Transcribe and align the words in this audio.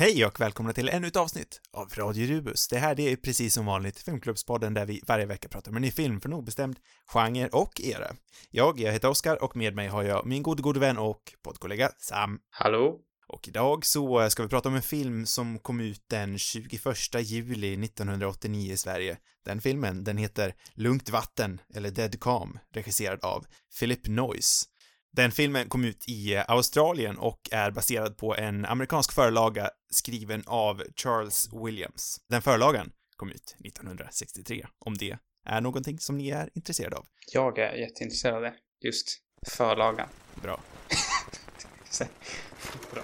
Hej 0.00 0.26
och 0.26 0.40
välkomna 0.40 0.72
till 0.72 0.88
ännu 0.88 1.06
ett 1.06 1.16
avsnitt 1.16 1.60
av 1.72 1.88
Radio 1.94 2.26
Rubus. 2.26 2.68
Det 2.68 2.78
här 2.78 3.00
är 3.00 3.16
precis 3.16 3.54
som 3.54 3.66
vanligt 3.66 3.98
Filmklubbspodden 3.98 4.74
där 4.74 4.86
vi 4.86 5.02
varje 5.06 5.26
vecka 5.26 5.48
pratar 5.48 5.70
om 5.70 5.76
en 5.76 5.82
ny 5.82 5.90
film 5.90 6.20
för 6.20 6.28
en 6.28 6.32
obestämd 6.32 6.78
genre 7.06 7.48
och 7.48 7.80
era. 7.80 8.06
Jag, 8.50 8.80
jag 8.80 8.92
heter 8.92 9.08
Oskar 9.08 9.42
och 9.42 9.56
med 9.56 9.74
mig 9.74 9.88
har 9.88 10.02
jag 10.02 10.26
min 10.26 10.42
gode, 10.42 10.62
gode 10.62 10.80
vän 10.80 10.98
och 10.98 11.34
poddkollega 11.42 11.90
Sam. 11.98 12.38
Hallå? 12.50 13.00
Och 13.28 13.48
idag 13.48 13.86
så 13.86 14.30
ska 14.30 14.42
vi 14.42 14.48
prata 14.48 14.68
om 14.68 14.74
en 14.74 14.82
film 14.82 15.26
som 15.26 15.58
kom 15.58 15.80
ut 15.80 16.02
den 16.10 16.38
21 16.38 16.70
juli 17.20 17.84
1989 17.84 18.72
i 18.72 18.76
Sverige. 18.76 19.16
Den 19.44 19.60
filmen, 19.60 20.04
den 20.04 20.16
heter 20.16 20.54
Lugnt 20.74 21.10
vatten, 21.10 21.60
eller 21.74 21.90
Dead 21.90 22.20
Calm, 22.20 22.58
regisserad 22.74 23.24
av 23.24 23.46
Philip 23.78 24.08
Noyce. 24.08 24.66
Den 25.12 25.32
filmen 25.32 25.68
kom 25.68 25.84
ut 25.84 26.08
i 26.08 26.36
Australien 26.36 27.18
och 27.18 27.40
är 27.52 27.70
baserad 27.70 28.16
på 28.16 28.36
en 28.36 28.64
amerikansk 28.64 29.12
förlaga 29.12 29.70
skriven 29.90 30.42
av 30.46 30.82
Charles 30.96 31.48
Williams. 31.64 32.16
Den 32.28 32.42
förlagan 32.42 32.92
kom 33.16 33.30
ut 33.30 33.56
1963, 33.64 34.66
om 34.78 34.96
det 34.96 35.18
är 35.46 35.60
någonting 35.60 35.98
som 35.98 36.18
ni 36.18 36.30
är 36.30 36.50
intresserade 36.54 36.96
av. 36.96 37.06
Jag 37.32 37.58
är 37.58 37.72
jätteintresserad 37.72 38.34
av 38.34 38.42
det. 38.42 38.54
Just 38.80 39.18
förlagan. 39.46 40.08
Bra. 40.42 40.60
Bra. 42.92 43.02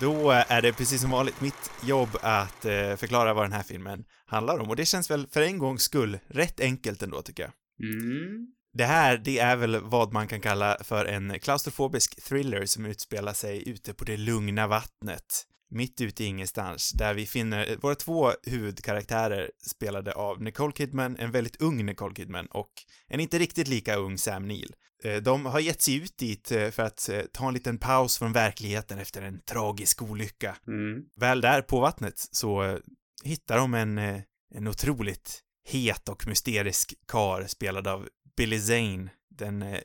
Då 0.00 0.30
är 0.30 0.62
det 0.62 0.72
precis 0.72 1.00
som 1.00 1.10
vanligt 1.10 1.40
mitt 1.40 1.70
jobb 1.82 2.08
att 2.22 2.64
eh, 2.64 2.96
förklara 2.96 3.34
vad 3.34 3.44
den 3.44 3.52
här 3.52 3.62
filmen 3.62 4.04
handlar 4.30 4.58
om 4.58 4.68
och 4.70 4.76
det 4.76 4.84
känns 4.84 5.10
väl 5.10 5.26
för 5.30 5.42
en 5.42 5.58
gångs 5.58 5.82
skull 5.82 6.18
rätt 6.28 6.60
enkelt 6.60 7.02
ändå 7.02 7.22
tycker 7.22 7.42
jag. 7.42 7.52
Mm. 7.92 8.46
Det 8.72 8.84
här, 8.84 9.18
det 9.18 9.38
är 9.38 9.56
väl 9.56 9.80
vad 9.80 10.12
man 10.12 10.28
kan 10.28 10.40
kalla 10.40 10.76
för 10.80 11.04
en 11.04 11.38
klaustrofobisk 11.40 12.24
thriller 12.24 12.66
som 12.66 12.86
utspelar 12.86 13.32
sig 13.32 13.68
ute 13.68 13.94
på 13.94 14.04
det 14.04 14.16
lugna 14.16 14.66
vattnet, 14.66 15.46
mitt 15.70 16.00
ute 16.00 16.24
i 16.24 16.26
ingenstans, 16.26 16.90
där 16.90 17.14
vi 17.14 17.26
finner 17.26 17.76
våra 17.76 17.94
två 17.94 18.32
huvudkaraktärer 18.42 19.50
spelade 19.70 20.12
av 20.12 20.42
Nicole 20.42 20.72
Kidman, 20.72 21.16
en 21.16 21.30
väldigt 21.30 21.62
ung 21.62 21.86
Nicole 21.86 22.14
Kidman 22.14 22.46
och 22.46 22.70
en 23.08 23.20
inte 23.20 23.38
riktigt 23.38 23.68
lika 23.68 23.96
ung 23.96 24.18
Sam 24.18 24.48
Neill. 24.48 24.74
Eh, 25.04 25.16
De 25.16 25.46
har 25.46 25.60
gett 25.60 25.82
sig 25.82 25.96
ut 25.96 26.18
dit 26.18 26.52
eh, 26.52 26.70
för 26.70 26.82
att 26.82 27.08
eh, 27.08 27.22
ta 27.32 27.48
en 27.48 27.54
liten 27.54 27.78
paus 27.78 28.18
från 28.18 28.32
verkligheten 28.32 28.98
efter 28.98 29.22
en 29.22 29.40
tragisk 29.40 30.02
olycka. 30.02 30.56
Mm. 30.66 31.02
Väl 31.20 31.40
där 31.40 31.62
på 31.62 31.80
vattnet 31.80 32.14
så 32.16 32.62
eh, 32.62 32.78
hittar 33.24 33.56
de 33.56 33.74
en, 33.74 33.98
eh, 33.98 34.20
en 34.54 34.68
otroligt 34.68 35.42
het 35.68 36.08
och 36.08 36.26
mysterisk 36.26 36.94
kar 37.06 37.46
spelad 37.46 37.86
av 37.86 38.08
Billy 38.36 38.60
Zane, 38.60 39.10
den 39.28 39.62
eh, 39.62 39.80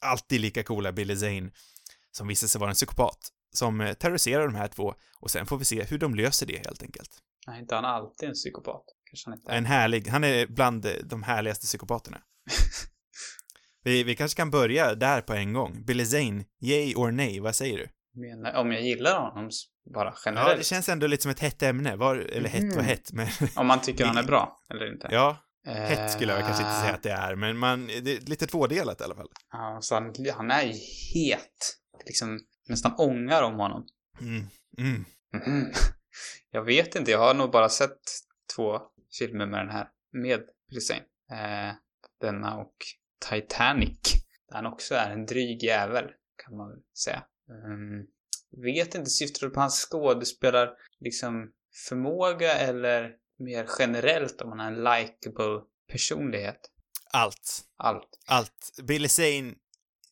alltid 0.00 0.40
lika 0.40 0.62
coola 0.62 0.92
Billy 0.92 1.16
Zane, 1.16 1.50
som 2.10 2.28
visar 2.28 2.48
sig 2.48 2.58
vara 2.58 2.70
en 2.70 2.74
psykopat, 2.74 3.18
som 3.54 3.80
eh, 3.80 3.94
terroriserar 3.94 4.46
de 4.46 4.54
här 4.54 4.68
två 4.68 4.94
och 5.20 5.30
sen 5.30 5.46
får 5.46 5.58
vi 5.58 5.64
se 5.64 5.84
hur 5.84 5.98
de 5.98 6.14
löser 6.14 6.46
det 6.46 6.66
helt 6.66 6.82
enkelt. 6.82 7.10
Nej, 7.46 7.60
inte 7.60 7.74
han 7.74 7.84
alltid 7.84 8.28
en 8.28 8.34
psykopat. 8.34 8.84
Kanske 9.10 9.30
han 9.30 9.38
inte 9.38 9.52
är. 9.52 9.56
En 9.56 9.66
härlig, 9.66 10.08
han 10.08 10.24
är 10.24 10.46
bland 10.46 10.86
de 11.04 11.22
härligaste 11.22 11.66
psykopaterna. 11.66 12.22
vi, 13.84 14.04
vi 14.04 14.16
kanske 14.16 14.36
kan 14.36 14.50
börja 14.50 14.94
där 14.94 15.20
på 15.20 15.34
en 15.34 15.52
gång. 15.52 15.84
Billy 15.84 16.06
Zane, 16.06 16.44
yay 16.60 16.94
or 16.94 17.10
nej, 17.10 17.40
vad 17.40 17.56
säger 17.56 17.78
du? 17.78 17.88
Menar, 18.20 18.54
om 18.60 18.72
jag 18.72 18.82
gillar 18.82 19.20
honom 19.20 19.50
bara 19.94 20.08
Ja, 20.08 20.14
generellt. 20.24 20.58
det 20.58 20.64
känns 20.64 20.88
ändå 20.88 21.06
lite 21.06 21.22
som 21.22 21.30
ett 21.30 21.40
hett 21.40 21.62
ämne, 21.62 21.96
var, 21.96 22.16
eller 22.16 22.48
hett 22.48 22.62
och 22.72 22.82
Mhm. 22.82 22.84
hett, 22.84 23.12
men 23.12 23.28
Om 23.56 23.66
man 23.66 23.80
tycker 23.82 24.04
han 24.04 24.16
är 24.16 24.22
bra, 24.26 24.58
eller 24.70 24.92
inte. 24.92 25.08
ja, 25.10 25.36
hett 25.66 26.10
skulle 26.12 26.32
jag 26.32 26.44
kanske 26.44 26.62
inte 26.62 26.74
Eh, 26.74 26.80
säga 26.82 26.94
att 26.94 27.02
det 27.02 27.10
är, 27.10 27.34
men 27.34 27.58
man, 27.58 27.86
det 27.86 28.16
är 28.16 28.20
lite 28.30 28.46
tvådelat 28.46 29.00
i 29.00 29.04
alla 29.04 29.14
fall. 29.14 29.28
Ja, 29.52 29.78
så 29.82 29.94
han, 29.94 30.14
han 30.36 30.50
är 30.50 30.62
ju 30.62 30.72
het. 31.14 31.76
Liksom 32.06 32.40
nästan 32.68 32.92
ångar 32.98 33.42
om 33.42 33.54
honom. 33.54 33.86
Mm, 34.20 34.46
mm. 34.78 35.04
Mhm. 35.34 35.72
Jag 36.50 36.62
vet 36.64 36.94
inte, 36.94 37.10
jag 37.10 37.18
har 37.18 37.34
nog 37.34 37.50
bara 37.50 37.68
sett 37.68 37.98
två 38.56 38.80
filmer 39.18 39.46
med 39.46 39.60
den 39.60 39.70
här, 39.70 39.88
med 40.12 40.40
Hussein. 40.72 41.02
Eh, 41.32 41.74
denna 42.20 42.56
och 42.56 42.74
Titanic. 43.30 43.98
Där 44.48 44.56
han 44.56 44.66
också 44.66 44.94
är 44.94 45.10
en 45.10 45.26
dryg 45.26 45.62
jävel, 45.62 46.04
kan 46.44 46.56
man 46.56 46.68
väl 46.68 46.78
säga. 47.04 47.22
Um, 47.66 48.06
vet 48.50 48.94
inte, 48.94 49.10
syftar 49.10 49.46
du 49.46 49.52
på 49.52 49.60
hans 49.60 49.88
skådespelar, 49.90 50.70
liksom 51.00 51.52
förmåga 51.88 52.52
eller 52.52 53.12
mer 53.38 53.68
generellt 53.78 54.40
om 54.40 54.48
han 54.48 54.58
har 54.58 54.66
en 54.66 54.84
likable 54.84 55.60
personlighet? 55.92 56.60
Allt. 57.12 57.64
Allt. 57.76 58.08
Allt. 58.26 58.80
Billy 58.82 59.08
Zane 59.08 59.54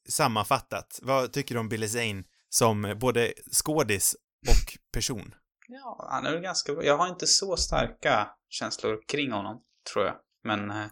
sammanfattat. 0.08 1.00
Vad 1.02 1.32
tycker 1.32 1.54
du 1.54 1.60
om 1.60 1.68
Billy 1.68 1.88
Zane 1.88 2.24
som 2.48 2.96
både 3.00 3.32
skådis 3.52 4.16
och 4.48 4.78
person? 4.92 5.34
Ja, 5.68 6.08
han 6.10 6.26
är 6.26 6.32
väl 6.32 6.42
ganska 6.42 6.74
bra. 6.74 6.84
Jag 6.84 6.96
har 6.96 7.08
inte 7.08 7.26
så 7.26 7.56
starka 7.56 8.30
känslor 8.48 9.02
kring 9.08 9.32
honom, 9.32 9.62
tror 9.92 10.04
jag. 10.04 10.14
Men 10.44 10.70
eh, 10.70 10.86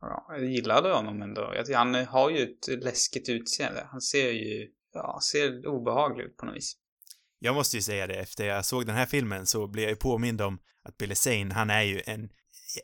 ja, 0.00 0.26
jag 0.28 0.44
gillade 0.44 0.92
honom 0.92 1.22
ändå. 1.22 1.54
Han 1.74 1.94
har 1.94 2.30
ju 2.30 2.42
ett 2.42 2.84
läskigt 2.84 3.28
utseende. 3.28 3.88
Han 3.90 4.00
ser 4.00 4.30
ju, 4.30 4.72
ja, 5.02 5.20
ser 5.22 5.66
obehaglig 5.66 6.24
ut 6.24 6.36
på 6.36 6.46
något 6.46 6.56
vis. 6.56 6.76
Jag 7.38 7.54
måste 7.54 7.76
ju 7.76 7.82
säga 7.82 8.06
det, 8.06 8.14
efter 8.14 8.46
jag 8.46 8.64
såg 8.64 8.86
den 8.86 8.96
här 8.96 9.06
filmen 9.06 9.46
så 9.46 9.66
blev 9.66 9.82
jag 9.82 9.90
ju 9.90 9.96
påmind 9.96 10.40
om 10.40 10.58
att 10.82 10.98
Billy 10.98 11.14
Zane, 11.14 11.54
han 11.54 11.70
är 11.70 11.82
ju 11.82 12.02
en, 12.06 12.28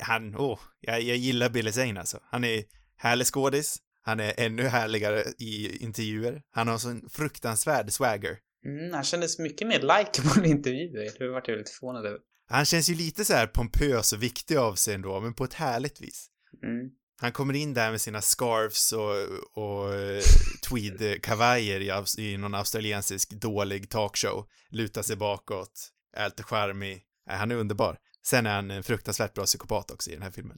han, 0.00 0.36
åh, 0.36 0.58
jag, 0.80 1.02
jag 1.02 1.16
gillar 1.16 1.48
Billy 1.48 1.72
Zane 1.72 2.00
alltså. 2.00 2.18
Han 2.22 2.44
är 2.44 2.64
härlig 2.96 3.26
skådis, 3.26 3.78
han 4.02 4.20
är 4.20 4.34
ännu 4.36 4.62
härligare 4.62 5.24
i 5.38 5.76
intervjuer, 5.84 6.42
han 6.50 6.68
har 6.68 6.78
sån 6.78 7.08
fruktansvärd 7.10 7.92
swagger. 7.92 8.38
Mm, 8.66 8.94
han 8.94 9.04
kändes 9.04 9.38
mycket 9.38 9.68
mer 9.68 9.80
likeable 9.80 10.48
i 10.48 10.50
intervjuer. 10.50 11.10
Det 11.18 11.28
vart 11.28 11.48
jag 11.48 11.58
lite 11.58 11.72
förvånad 11.72 12.06
över. 12.06 12.18
Han 12.46 12.64
känns 12.64 12.90
ju 12.90 12.94
lite 12.94 13.24
så 13.24 13.32
här 13.32 13.46
pompös 13.46 14.12
och 14.12 14.22
viktig 14.22 14.56
av 14.56 14.74
sig 14.74 14.94
ändå, 14.94 15.20
men 15.20 15.34
på 15.34 15.44
ett 15.44 15.54
härligt 15.54 16.00
vis. 16.00 16.30
Mm. 16.62 16.90
Han 17.16 17.32
kommer 17.32 17.54
in 17.54 17.74
där 17.74 17.90
med 17.90 18.00
sina 18.00 18.22
scarves 18.22 18.92
och, 18.92 19.16
och 19.52 19.94
eh, 19.94 20.22
tweed-kavajer 20.68 21.80
i, 21.80 22.22
i 22.32 22.36
någon 22.36 22.54
australiensisk 22.54 23.30
dålig 23.30 23.90
talkshow, 23.90 24.46
lutar 24.70 25.02
sig 25.02 25.16
bakåt, 25.16 25.90
är 26.16 26.24
lite 26.24 26.42
charmig. 26.42 27.02
Nej, 27.26 27.36
han 27.36 27.50
är 27.50 27.54
underbar. 27.56 27.98
Sen 28.26 28.46
är 28.46 28.54
han 28.54 28.70
en 28.70 28.82
fruktansvärt 28.82 29.34
bra 29.34 29.44
psykopat 29.44 29.90
också 29.90 30.10
i 30.10 30.14
den 30.14 30.22
här 30.22 30.30
filmen. 30.30 30.56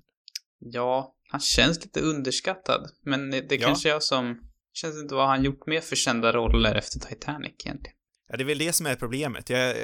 Ja, 0.58 1.14
han 1.28 1.40
känns 1.40 1.84
lite 1.84 2.00
underskattad. 2.00 2.90
Men 3.02 3.30
det, 3.30 3.40
det 3.40 3.54
Ja. 3.56 3.66
kanske 3.66 3.88
jag 3.88 4.02
som... 4.02 4.42
Känns 4.72 4.96
inte 4.96 5.14
vad 5.14 5.28
han 5.28 5.44
gjort 5.44 5.66
mer 5.66 5.80
för 5.80 5.96
kända 5.96 6.32
roller 6.32 6.74
efter 6.74 6.98
Titanic 7.00 7.52
egentligen. 7.64 7.96
Ja, 8.28 8.36
det 8.36 8.42
är 8.42 8.46
väl 8.46 8.58
det 8.58 8.72
som 8.72 8.86
är 8.86 8.94
problemet. 8.94 9.50
Jag, 9.50 9.70
eh, 9.70 9.76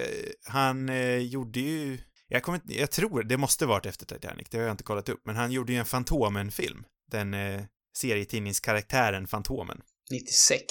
han 0.45 0.89
eh, 0.89 1.19
gjorde 1.19 1.61
ju, 1.61 1.99
jag 2.33 2.43
kommer 2.43 2.61
jag 2.65 2.91
tror, 2.91 3.23
det 3.23 3.37
måste 3.37 3.67
varit 3.67 3.87
efter 3.87 4.07
Titanic, 4.07 4.49
det 4.51 4.57
har 4.59 4.65
jag 4.65 4.73
inte 4.73 4.85
kollat 4.85 5.09
upp, 5.09 5.21
men 5.25 5.37
han 5.37 5.53
gjorde 5.53 5.73
ju 5.73 5.79
en 5.79 5.85
Fantomen-film. 5.85 6.85
Den 7.11 7.35
eh, 7.35 7.63
serietidningskaraktären 7.97 9.27
Fantomen. 9.27 9.81
96 10.11 10.65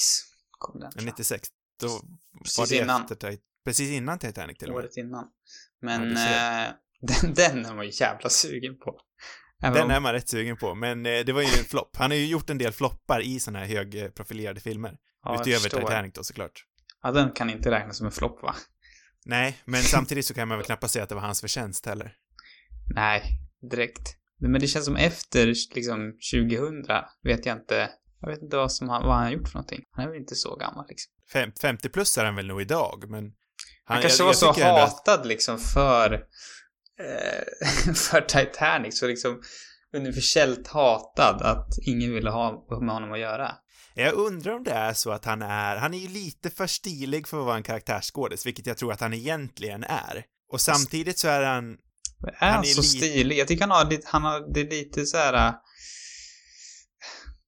kom 0.49 0.79
den. 0.79 0.91
jag. 0.95 1.03
96. 1.05 1.47
Då 1.79 1.87
var 1.87 1.99
Precis 2.43 2.69
det 2.69 2.75
innan. 2.77 3.01
efter 3.01 3.37
Precis 3.65 3.91
innan 3.91 4.19
Titanic 4.19 4.57
till 4.57 4.67
och 4.69 4.75
med. 4.75 4.83
Året 4.83 4.97
innan. 4.97 5.23
Ja, 5.81 5.87
Men 5.99 6.17
ser. 6.17 6.65
eh, 6.67 6.71
den, 7.23 7.33
den 7.33 7.65
är 7.65 7.75
man 7.75 7.85
ju 7.85 7.91
jävla 7.93 8.29
sugen 8.29 8.77
på. 8.79 8.99
Även 9.63 9.73
Den 9.73 9.83
om- 9.85 9.91
är 9.91 9.99
man 9.99 10.13
rätt 10.13 10.29
sugen 10.29 10.57
på, 10.57 10.75
men 10.75 11.05
eh, 11.05 11.19
det 11.19 11.33
var 11.33 11.41
ju 11.41 11.47
en 11.47 11.65
flopp. 11.65 11.95
Han 11.97 12.11
har 12.11 12.17
ju 12.17 12.25
gjort 12.25 12.49
en 12.49 12.57
del 12.57 12.71
floppar 12.73 13.21
i 13.21 13.39
såna 13.39 13.59
här 13.59 13.65
högprofilerade 13.65 14.59
filmer. 14.59 14.97
ja, 15.23 15.41
Utöver. 15.41 15.69
Titanic 15.69 16.13
då 16.13 16.23
såklart. 16.23 16.65
Ja, 17.03 17.11
den 17.11 17.31
kan 17.31 17.49
inte 17.49 17.71
räknas 17.71 17.97
som 17.97 18.05
en 18.05 18.11
flopp, 18.11 18.43
va? 18.43 18.55
Nej, 19.25 19.57
men 19.65 19.81
samtidigt 19.81 20.25
så 20.25 20.33
kan 20.33 20.47
man 20.47 20.57
väl 20.57 20.65
knappast 20.65 20.93
säga 20.93 21.03
att 21.03 21.09
det 21.09 21.15
var 21.15 21.21
hans 21.21 21.41
förtjänst 21.41 21.85
heller. 21.85 22.13
Nej, 22.95 23.23
direkt. 23.71 24.15
Men 24.39 24.61
det 24.61 24.67
känns 24.67 24.85
som 24.85 24.95
efter, 24.95 25.45
liksom, 25.75 26.13
2000 26.33 26.85
vet 27.23 27.45
jag 27.45 27.57
inte. 27.57 27.89
Jag 28.21 28.29
vet 28.29 28.41
inte 28.41 28.57
vad, 28.57 28.71
som 28.71 28.89
han, 28.89 29.03
vad 29.03 29.13
han 29.15 29.23
har 29.23 29.31
gjort 29.31 29.47
för 29.47 29.55
någonting. 29.55 29.83
Han 29.91 30.05
är 30.05 30.09
väl 30.09 30.19
inte 30.19 30.35
så 30.35 30.55
gammal, 30.55 30.85
liksom. 30.89 31.11
Fem, 31.33 31.51
50 31.61 31.89
plus 31.89 32.17
är 32.17 32.25
han 32.25 32.35
väl 32.35 32.47
nog 32.47 32.61
idag, 32.61 33.05
men... 33.09 33.23
Han, 33.83 34.01
kanske 34.01 34.19
jag- 34.23 34.25
var 34.25 34.29
jag 34.33 34.35
så 34.37 34.49
att- 34.49 34.59
hatad, 34.59 35.25
liksom, 35.27 35.57
för... 35.59 36.13
Eh, 36.99 37.93
för 37.93 38.21
Titanic. 38.21 38.99
Så 38.99 39.07
liksom 39.07 39.41
universellt 39.93 40.67
hatad 40.67 41.41
att 41.41 41.67
ingen 41.87 42.13
ville 42.13 42.29
ha 42.29 42.65
med 42.81 42.93
honom 42.93 43.11
att 43.11 43.19
göra. 43.19 43.51
Jag 43.93 44.13
undrar 44.13 44.53
om 44.53 44.63
det 44.63 44.71
är 44.71 44.93
så 44.93 45.11
att 45.11 45.25
han 45.25 45.41
är, 45.41 45.75
han 45.77 45.93
är 45.93 45.97
ju 45.97 46.07
lite 46.07 46.49
för 46.49 46.67
stilig 46.67 47.27
för 47.27 47.39
att 47.39 47.45
vara 47.45 47.57
en 47.57 47.63
karaktärsskådis, 47.63 48.45
vilket 48.45 48.65
jag 48.65 48.77
tror 48.77 48.91
att 48.93 49.01
han 49.01 49.13
egentligen 49.13 49.83
är. 49.83 50.23
Och 50.51 50.61
samtidigt 50.61 51.19
så 51.19 51.27
är 51.27 51.43
han, 51.43 51.65
Men 52.19 52.29
Är 52.29 52.35
Han 52.39 52.49
han, 52.53 52.59
är 52.59 52.63
så 52.63 52.81
lite- 52.81 52.87
stilig? 53.07 53.37
Jag 53.37 53.47
tycker 53.47 53.61
han 53.67 53.71
har 53.71 53.99
han 54.05 54.23
har, 54.23 54.53
det 54.53 54.59
är 54.61 54.69
lite 54.69 55.05
så 55.05 55.17
här. 55.17 55.47
äh, 55.47 55.53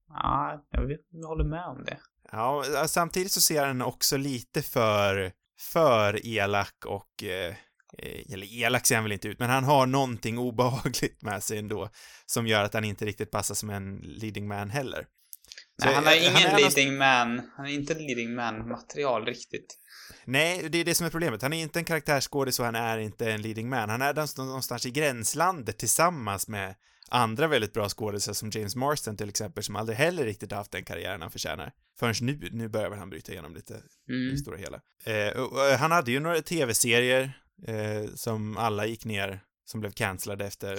Ja, 0.07 0.65
jag, 0.71 0.87
vet, 0.87 0.99
jag 1.11 1.27
håller 1.27 1.43
med 1.49 1.65
om 1.65 1.83
det. 1.85 1.97
ja, 2.31 2.63
samtidigt 2.87 3.31
så 3.31 3.41
ser 3.41 3.65
han 3.65 3.81
också 3.81 4.17
lite 4.17 4.61
för, 4.61 5.31
för 5.73 6.25
elak 6.27 6.85
och, 6.85 7.23
eh, 7.23 7.55
eh, 7.97 8.33
eller 8.33 8.53
elak 8.63 8.85
ser 8.85 8.95
han 8.95 9.03
väl 9.03 9.11
inte 9.11 9.27
ut, 9.27 9.39
men 9.39 9.49
han 9.49 9.63
har 9.63 9.85
någonting 9.85 10.37
obehagligt 10.47 11.21
med 11.21 11.43
sig 11.43 11.57
ändå, 11.59 11.89
som 12.25 12.47
gör 12.47 12.63
att 12.63 12.73
han 12.73 12.83
inte 12.83 13.05
riktigt 13.05 13.31
passar 13.31 13.55
som 13.55 13.69
en 13.69 13.95
leading 13.97 14.47
man 14.47 14.69
heller. 14.69 15.05
Nej, 15.85 15.95
han 15.95 16.05
har 16.05 16.15
ingen 16.15 16.51
han 16.51 16.61
leading 16.61 16.97
man. 16.97 17.41
Han 17.57 17.65
är 17.65 17.73
inte 17.73 17.93
leading 17.93 18.35
man-material 18.35 19.25
riktigt. 19.25 19.79
Nej, 20.25 20.69
det 20.69 20.77
är 20.77 20.85
det 20.85 20.95
som 20.95 21.05
är 21.05 21.11
problemet. 21.11 21.41
Han 21.41 21.53
är 21.53 21.61
inte 21.61 21.79
en 21.79 21.85
karaktärsskådis 21.85 22.59
och 22.59 22.65
han 22.65 22.75
är 22.75 22.97
inte 22.97 23.31
en 23.31 23.41
leading 23.41 23.69
man. 23.69 23.89
Han 23.89 24.01
är 24.01 24.37
någonstans 24.45 24.85
i 24.85 24.91
gränslandet 24.91 25.77
tillsammans 25.77 26.47
med 26.47 26.75
andra 27.09 27.47
väldigt 27.47 27.73
bra 27.73 27.89
skådisar 27.89 28.33
som 28.33 28.49
James 28.49 28.75
Marston 28.75 29.17
till 29.17 29.29
exempel, 29.29 29.63
som 29.63 29.75
aldrig 29.75 29.97
heller 29.97 30.25
riktigt 30.25 30.51
haft 30.51 30.71
den 30.71 30.85
karriären 30.85 31.21
han 31.21 31.31
förtjänar. 31.31 31.71
Förrän 31.99 32.15
nu, 32.21 32.49
nu 32.51 32.67
börjar 32.67 32.89
väl 32.89 32.99
han 32.99 33.09
bryta 33.09 33.31
igenom 33.31 33.55
lite 33.55 33.73
mm. 34.09 34.27
i 34.27 34.31
det 34.31 34.37
stora 34.37 34.57
hela. 34.57 34.81
Eh, 35.05 35.41
och, 35.41 35.59
han 35.59 35.91
hade 35.91 36.11
ju 36.11 36.19
några 36.19 36.41
tv-serier 36.41 37.41
eh, 37.67 38.13
som 38.15 38.57
alla 38.57 38.85
gick 38.85 39.05
ner, 39.05 39.39
som 39.65 39.79
blev 39.79 39.91
cancellade 39.91 40.45
efter 40.45 40.77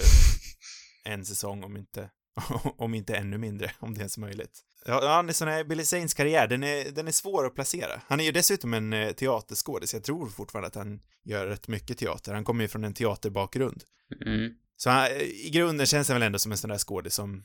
en 1.05 1.25
säsong, 1.25 1.63
om 1.63 1.77
inte, 1.77 2.09
om 2.77 2.93
inte 2.93 3.15
ännu 3.15 3.37
mindre, 3.37 3.71
om 3.79 3.93
det 3.93 3.99
ens 3.99 4.17
är 4.17 4.21
möjligt. 4.21 4.61
Ja, 4.87 5.23
ja 5.27 5.33
sån 5.33 5.47
här 5.47 5.63
Billy 5.63 5.85
Zanes 5.85 6.13
karriär, 6.13 6.47
den 6.47 6.63
är, 6.63 6.91
den 6.91 7.07
är 7.07 7.11
svår 7.11 7.45
att 7.45 7.55
placera. 7.55 8.01
Han 8.07 8.19
är 8.19 8.23
ju 8.23 8.31
dessutom 8.31 8.73
en 8.73 8.93
eh, 8.93 9.11
teaterskådis, 9.11 9.93
jag 9.93 10.03
tror 10.03 10.29
fortfarande 10.29 10.67
att 10.67 10.75
han 10.75 11.01
gör 11.23 11.47
rätt 11.47 11.67
mycket 11.67 11.97
teater. 11.97 12.33
Han 12.33 12.43
kommer 12.43 12.63
ju 12.63 12.67
från 12.67 12.83
en 12.83 12.93
teaterbakgrund. 12.93 13.83
Mm. 14.25 14.53
Så 14.77 14.89
han, 14.89 15.07
i 15.21 15.49
grunden 15.53 15.85
känns 15.85 16.07
han 16.07 16.15
väl 16.15 16.25
ändå 16.25 16.39
som 16.39 16.51
en 16.51 16.57
sån 16.57 16.69
där 16.69 16.77
skådis 16.77 17.13
som 17.13 17.43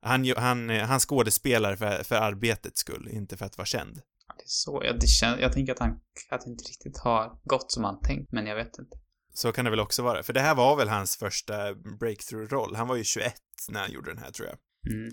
han, 0.00 0.32
han, 0.36 0.70
han 0.70 1.00
skådespelar 1.00 1.76
för, 1.76 2.04
för 2.04 2.16
arbetets 2.16 2.80
skull, 2.80 3.08
inte 3.12 3.36
för 3.36 3.46
att 3.46 3.58
vara 3.58 3.66
känd. 3.66 4.02
Ja, 4.28 4.34
det 4.38 4.42
är 4.42 4.48
så. 4.48 4.82
Jag, 4.84 5.00
det 5.00 5.06
känns, 5.06 5.40
jag 5.40 5.52
tänker 5.52 5.72
att 5.72 5.78
han 5.78 6.00
att 6.30 6.46
inte 6.46 6.64
riktigt 6.64 6.98
har 6.98 7.38
gått 7.44 7.72
som 7.72 7.84
han 7.84 8.00
tänkt, 8.00 8.32
men 8.32 8.46
jag 8.46 8.56
vet 8.56 8.78
inte. 8.78 8.96
Så 9.34 9.52
kan 9.52 9.64
det 9.64 9.70
väl 9.70 9.80
också 9.80 10.02
vara, 10.02 10.22
för 10.22 10.32
det 10.32 10.40
här 10.40 10.54
var 10.54 10.76
väl 10.76 10.88
hans 10.88 11.16
första 11.16 11.74
breakthrough-roll. 11.74 12.76
Han 12.76 12.88
var 12.88 12.96
ju 12.96 13.04
21 13.04 13.34
när 13.68 13.80
han 13.80 13.92
gjorde 13.92 14.10
den 14.10 14.18
här, 14.18 14.30
tror 14.30 14.48
jag. 14.48 14.56
Mm. 14.92 15.10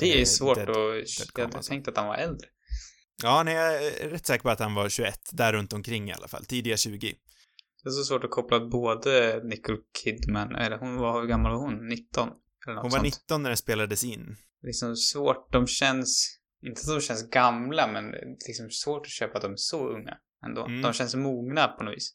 Det 0.00 0.12
är 0.12 0.16
ju 0.16 0.20
eh, 0.20 0.26
svårt 0.26 0.56
Dead, 0.56 0.68
att... 0.68 0.76
Dead 0.76 1.28
jag 1.34 1.54
alltså. 1.54 1.70
tänkte 1.70 1.90
att 1.90 1.96
han 1.96 2.06
var 2.06 2.16
äldre. 2.16 2.48
Ja, 3.22 3.42
nej, 3.42 3.54
jag 3.54 3.84
är 3.84 4.10
rätt 4.10 4.26
säker 4.26 4.42
på 4.42 4.50
att 4.50 4.58
han 4.58 4.74
var 4.74 4.88
21, 4.88 5.14
där 5.32 5.52
runt 5.52 5.72
omkring 5.72 6.10
i 6.10 6.12
alla 6.12 6.28
fall. 6.28 6.44
Tidiga 6.44 6.76
20. 6.76 7.14
Det 7.82 7.88
är 7.88 7.90
så 7.90 8.04
svårt 8.04 8.24
att 8.24 8.30
koppla 8.30 8.60
både 8.60 9.40
Nicole 9.44 9.78
Kidman, 10.04 10.54
eller 10.54 10.78
hon 10.78 10.96
var, 10.96 11.20
hur 11.20 11.28
gammal 11.28 11.52
var 11.52 11.58
hon? 11.58 11.88
19? 11.88 12.28
Eller 12.66 12.74
något 12.74 12.82
hon 12.82 12.90
var 12.90 13.02
19 13.02 13.42
när 13.42 13.50
den 13.50 13.56
spelades 13.56 14.04
in. 14.04 14.36
Liksom 14.62 14.96
svårt, 14.96 15.52
de 15.52 15.66
känns, 15.66 16.38
inte 16.62 16.80
att 16.80 16.86
de 16.86 17.00
känns 17.00 17.30
gamla, 17.30 17.86
men 17.86 18.14
liksom 18.46 18.70
svårt 18.70 19.06
att 19.06 19.10
köpa 19.10 19.38
att 19.38 19.42
de 19.42 19.52
är 19.52 19.56
så 19.56 19.88
unga 19.88 20.18
ändå. 20.46 20.64
Mm. 20.64 20.82
De 20.82 20.92
känns 20.92 21.14
mogna 21.14 21.68
på 21.68 21.84
något 21.84 21.94
vis. 21.94 22.14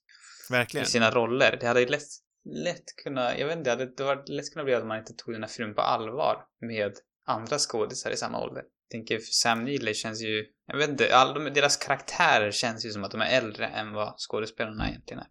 Verkligen. 0.49 0.83
I 0.83 0.89
sina 0.89 1.11
roller. 1.11 1.57
Det 1.59 1.67
hade 1.67 1.79
ju 1.79 1.87
lätt, 1.87 2.07
lätt 2.45 2.95
kunnat, 3.03 3.39
jag 3.39 3.47
vet 3.47 3.57
inte, 3.57 3.75
det 3.75 3.77
hade, 3.77 3.95
det 3.95 4.03
var 4.03 4.23
lätt 4.27 4.53
kunnat 4.53 4.65
bli 4.65 4.73
att 4.73 4.87
man 4.87 4.99
inte 4.99 5.13
tog 5.13 5.33
den 5.33 5.43
här 5.43 5.49
filmen 5.49 5.75
på 5.75 5.81
allvar 5.81 6.45
med 6.61 6.93
andra 7.25 7.59
skådisar 7.59 8.11
i 8.11 8.17
samma 8.17 8.41
ålder. 8.41 8.63
Jag 8.63 8.91
tänker, 8.91 9.19
Sam 9.19 9.63
Neill 9.63 9.95
känns 9.95 10.21
ju, 10.21 10.45
jag 10.67 10.77
vet 10.77 10.89
inte, 10.89 11.15
all, 11.15 11.33
de, 11.33 11.53
deras 11.53 11.77
karaktärer 11.77 12.51
känns 12.51 12.85
ju 12.85 12.89
som 12.89 13.03
att 13.03 13.11
de 13.11 13.21
är 13.21 13.37
äldre 13.37 13.67
än 13.67 13.93
vad 13.93 14.13
skådespelarna 14.17 14.89
egentligen 14.89 15.19
är. 15.19 15.27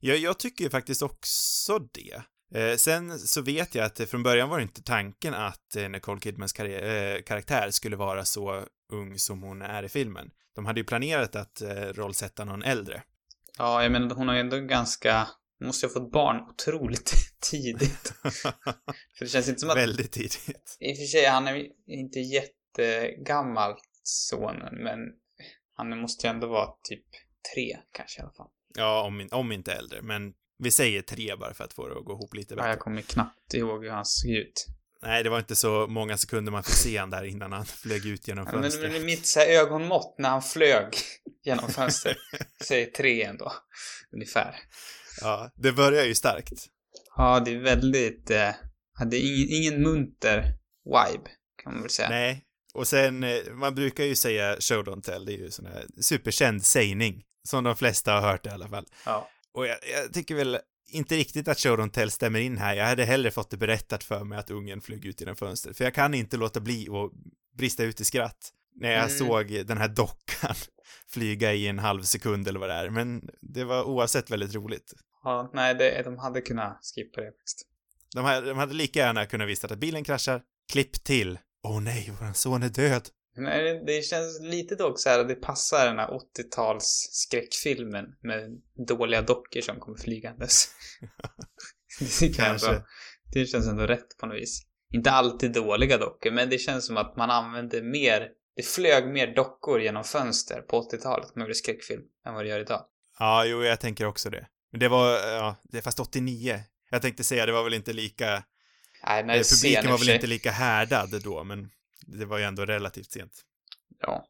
Ja, 0.00 0.14
jag 0.14 0.38
tycker 0.38 0.64
ju 0.64 0.70
faktiskt 0.70 1.02
också 1.02 1.78
det. 1.78 2.22
Eh, 2.54 2.76
sen 2.76 3.18
så 3.18 3.42
vet 3.42 3.74
jag 3.74 3.84
att 3.84 4.10
från 4.10 4.22
början 4.22 4.48
var 4.48 4.56
det 4.56 4.62
inte 4.62 4.82
tanken 4.82 5.34
att 5.34 5.76
eh, 5.76 5.88
Nicole 5.88 6.20
Kidmans 6.20 6.52
karriär, 6.52 7.16
eh, 7.16 7.22
karaktär 7.22 7.70
skulle 7.70 7.96
vara 7.96 8.24
så 8.24 8.64
ung 8.92 9.18
som 9.18 9.42
hon 9.42 9.62
är 9.62 9.82
i 9.82 9.88
filmen. 9.88 10.30
De 10.54 10.66
hade 10.66 10.80
ju 10.80 10.84
planerat 10.84 11.36
att 11.36 11.60
eh, 11.60 11.68
rollsätta 11.68 12.44
någon 12.44 12.62
äldre. 12.62 13.02
Ja, 13.58 13.82
jag 13.82 13.92
menar 13.92 14.14
hon 14.14 14.28
har 14.28 14.34
ju 14.34 14.40
ändå 14.40 14.60
ganska, 14.60 15.28
måste 15.66 15.86
ha 15.86 15.92
fått 15.92 16.12
barn 16.12 16.40
otroligt 16.50 17.14
tidigt. 17.50 18.12
för 19.18 19.24
det 19.24 19.28
känns 19.28 19.48
inte 19.48 19.60
som 19.60 19.70
att... 19.70 19.76
Väldigt 19.76 20.12
tidigt. 20.12 20.76
I 20.80 20.92
och 20.92 20.96
för 20.96 21.04
sig, 21.04 21.24
han 21.24 21.48
är 21.48 21.66
inte 21.86 22.20
jättegammal 22.20 23.74
sonen, 24.02 24.82
men 24.82 24.98
han 25.74 26.00
måste 26.00 26.26
ju 26.26 26.30
ändå 26.30 26.46
vara 26.46 26.68
typ 26.82 27.04
tre 27.54 27.78
kanske 27.92 28.20
i 28.20 28.22
alla 28.22 28.32
fall. 28.32 28.48
Ja, 28.74 29.02
om, 29.02 29.28
om 29.32 29.52
inte 29.52 29.72
äldre, 29.72 30.02
men 30.02 30.32
vi 30.58 30.70
säger 30.70 31.02
tre 31.02 31.36
bara 31.36 31.54
för 31.54 31.64
att 31.64 31.72
få 31.72 31.88
det 31.88 31.98
att 31.98 32.04
gå 32.04 32.12
ihop 32.12 32.34
lite 32.34 32.54
bättre. 32.54 32.68
Ja, 32.68 32.72
jag 32.72 32.80
kommer 32.80 33.02
knappt 33.02 33.54
ihåg 33.54 33.84
hur 33.84 33.90
han 33.90 34.04
såg 34.04 34.30
ut. 34.30 34.66
Nej, 35.02 35.22
det 35.22 35.30
var 35.30 35.38
inte 35.38 35.56
så 35.56 35.86
många 35.86 36.16
sekunder 36.16 36.52
man 36.52 36.62
fick 36.62 36.74
se 36.74 36.96
han 36.96 37.10
där 37.10 37.24
innan 37.24 37.52
han 37.52 37.66
flög 37.82 38.06
ut 38.06 38.28
genom 38.28 38.46
fönstret. 38.46 38.82
Ja, 38.82 38.88
men, 38.88 38.92
men 38.92 39.06
mitt 39.06 39.26
så 39.26 39.40
här, 39.40 39.46
ögonmått 39.46 40.14
när 40.18 40.28
han 40.28 40.42
flög 40.42 40.94
genom 41.44 41.70
fönstret, 41.70 42.16
säger 42.64 42.86
tre 42.86 43.22
ändå, 43.22 43.52
ungefär. 44.12 44.56
Ja, 45.20 45.50
det 45.56 45.72
börjar 45.72 46.04
ju 46.04 46.14
starkt. 46.14 46.66
Ja, 47.16 47.40
det 47.40 47.50
är 47.54 47.58
väldigt, 47.58 48.30
eh, 48.30 48.50
det 49.06 49.16
är 49.16 49.34
ingen, 49.34 49.48
ingen 49.50 49.82
munter 49.82 50.42
vibe, 50.84 51.30
kan 51.62 51.72
man 51.72 51.82
väl 51.82 51.90
säga. 51.90 52.08
Nej, 52.08 52.44
och 52.74 52.86
sen, 52.86 53.24
eh, 53.24 53.52
man 53.52 53.74
brukar 53.74 54.04
ju 54.04 54.16
säga 54.16 54.56
show 54.60 54.84
don't 54.84 55.02
tell, 55.02 55.24
det 55.24 55.32
är 55.32 55.38
ju 55.38 55.50
sån 55.50 55.66
här 55.66 55.86
superkänd 56.00 56.64
sägning. 56.64 57.24
Som 57.48 57.64
de 57.64 57.76
flesta 57.76 58.12
har 58.12 58.20
hört 58.20 58.46
i 58.46 58.48
alla 58.48 58.68
fall. 58.68 58.86
Ja. 59.06 59.28
Och 59.52 59.66
jag, 59.66 59.76
jag 59.94 60.12
tycker 60.12 60.34
väl 60.34 60.58
inte 60.88 61.16
riktigt 61.16 61.48
att 61.48 61.58
Show 61.58 61.78
Don't 61.78 61.90
Tell 61.90 62.10
stämmer 62.10 62.40
in 62.40 62.58
här. 62.58 62.74
Jag 62.74 62.86
hade 62.86 63.04
hellre 63.04 63.30
fått 63.30 63.50
det 63.50 63.56
berättat 63.56 64.04
för 64.04 64.24
mig 64.24 64.38
att 64.38 64.50
ungen 64.50 64.80
flög 64.80 65.04
ut 65.04 65.20
genom 65.20 65.36
fönstret. 65.36 65.76
För 65.76 65.84
jag 65.84 65.94
kan 65.94 66.14
inte 66.14 66.36
låta 66.36 66.60
bli 66.60 66.88
att 66.88 67.10
brista 67.58 67.84
ut 67.84 68.00
i 68.00 68.04
skratt 68.04 68.52
när 68.74 68.90
jag 68.90 69.04
mm. 69.04 69.18
såg 69.18 69.66
den 69.66 69.78
här 69.78 69.88
dockan 69.88 70.54
flyga 71.08 71.52
i 71.52 71.66
en 71.66 71.78
halv 71.78 72.02
sekund 72.02 72.48
eller 72.48 72.60
vad 72.60 72.68
det 72.68 72.74
är. 72.74 72.90
Men 72.90 73.30
det 73.40 73.64
var 73.64 73.84
oavsett 73.84 74.30
väldigt 74.30 74.54
roligt. 74.54 74.94
Ja, 75.28 75.50
nej, 75.52 75.74
det, 75.74 76.02
de 76.02 76.18
hade 76.18 76.40
kunnat 76.40 76.80
skippa 76.94 77.20
det 77.20 77.26
faktiskt. 77.26 77.66
De 78.14 78.24
hade, 78.24 78.48
de 78.48 78.58
hade 78.58 78.74
lika 78.74 78.98
gärna 78.98 79.26
kunnat 79.26 79.48
visa 79.48 79.66
att 79.66 79.78
bilen 79.78 80.04
kraschar, 80.04 80.42
klipp 80.72 81.04
till. 81.04 81.38
Åh 81.62 81.76
oh, 81.76 81.80
nej, 81.82 82.12
vår 82.20 82.32
son 82.32 82.62
är 82.62 82.68
död. 82.68 83.08
Men 83.36 83.86
det 83.86 84.04
känns 84.04 84.40
lite 84.40 84.74
dock 84.74 85.00
så 85.00 85.08
här 85.08 85.18
att 85.18 85.28
det 85.28 85.34
passar 85.34 85.86
den 85.86 85.98
här 85.98 86.08
80-tals 86.08 87.08
skräckfilmen 87.12 88.04
med 88.22 88.60
dåliga 88.88 89.22
dockor 89.22 89.60
som 89.60 89.80
kommer 89.80 89.98
flygandes. 89.98 90.68
det, 92.20 92.36
Kanske. 92.36 92.68
Ändå, 92.68 92.82
det 93.32 93.46
känns 93.46 93.68
ändå 93.68 93.86
rätt 93.86 94.18
på 94.20 94.26
något 94.26 94.36
vis. 94.36 94.62
Inte 94.92 95.10
alltid 95.10 95.52
dåliga 95.52 95.98
dockor, 95.98 96.30
men 96.30 96.50
det 96.50 96.58
känns 96.58 96.86
som 96.86 96.96
att 96.96 97.16
man 97.16 97.30
använde 97.30 97.82
mer, 97.82 98.28
det 98.56 98.62
flög 98.62 99.08
mer 99.08 99.34
dockor 99.34 99.80
genom 99.80 100.04
fönster 100.04 100.60
på 100.60 100.82
80-talet 100.90 101.36
med 101.36 101.56
skräckfilm 101.56 102.02
än 102.26 102.34
vad 102.34 102.44
det 102.44 102.48
gör 102.48 102.60
idag. 102.60 102.84
Ja, 103.18 103.44
jo, 103.44 103.62
jag 103.62 103.80
tänker 103.80 104.06
också 104.06 104.30
det. 104.30 104.46
Men 104.70 104.80
det 104.80 104.88
var, 104.88 105.10
ja, 105.12 105.56
det 105.62 105.82
fast 105.82 106.00
89. 106.00 106.62
Jag 106.90 107.02
tänkte 107.02 107.24
säga, 107.24 107.46
det 107.46 107.52
var 107.52 107.64
väl 107.64 107.74
inte 107.74 107.92
lika... 107.92 108.44
Nej, 109.06 109.24
nej, 109.24 109.42
publiken 109.44 109.90
var 109.90 109.98
väl 109.98 110.08
inte 110.08 110.26
lika 110.26 110.50
härdad 110.50 111.22
då, 111.22 111.44
men 111.44 111.70
det 112.00 112.24
var 112.24 112.38
ju 112.38 112.44
ändå 112.44 112.66
relativt 112.66 113.10
sent. 113.10 113.44
Ja. 114.00 114.28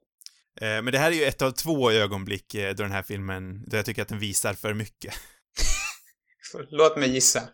Eh, 0.61 0.83
men 0.83 0.85
det 0.85 0.99
här 0.99 1.11
är 1.11 1.15
ju 1.15 1.25
ett 1.25 1.43
av 1.43 1.51
två 1.51 1.91
ögonblick 1.91 2.55
eh, 2.55 2.75
då 2.75 2.83
den 2.83 2.93
här 2.93 3.03
filmen, 3.03 3.65
då 3.67 3.77
jag 3.77 3.87
tycker 3.87 4.03
att 4.03 4.09
den 4.09 4.19
visar 4.19 4.55
för 4.55 4.75
mycket. 4.75 5.15
Låt 6.71 6.97
mig 6.97 7.11
gissa. 7.11 7.43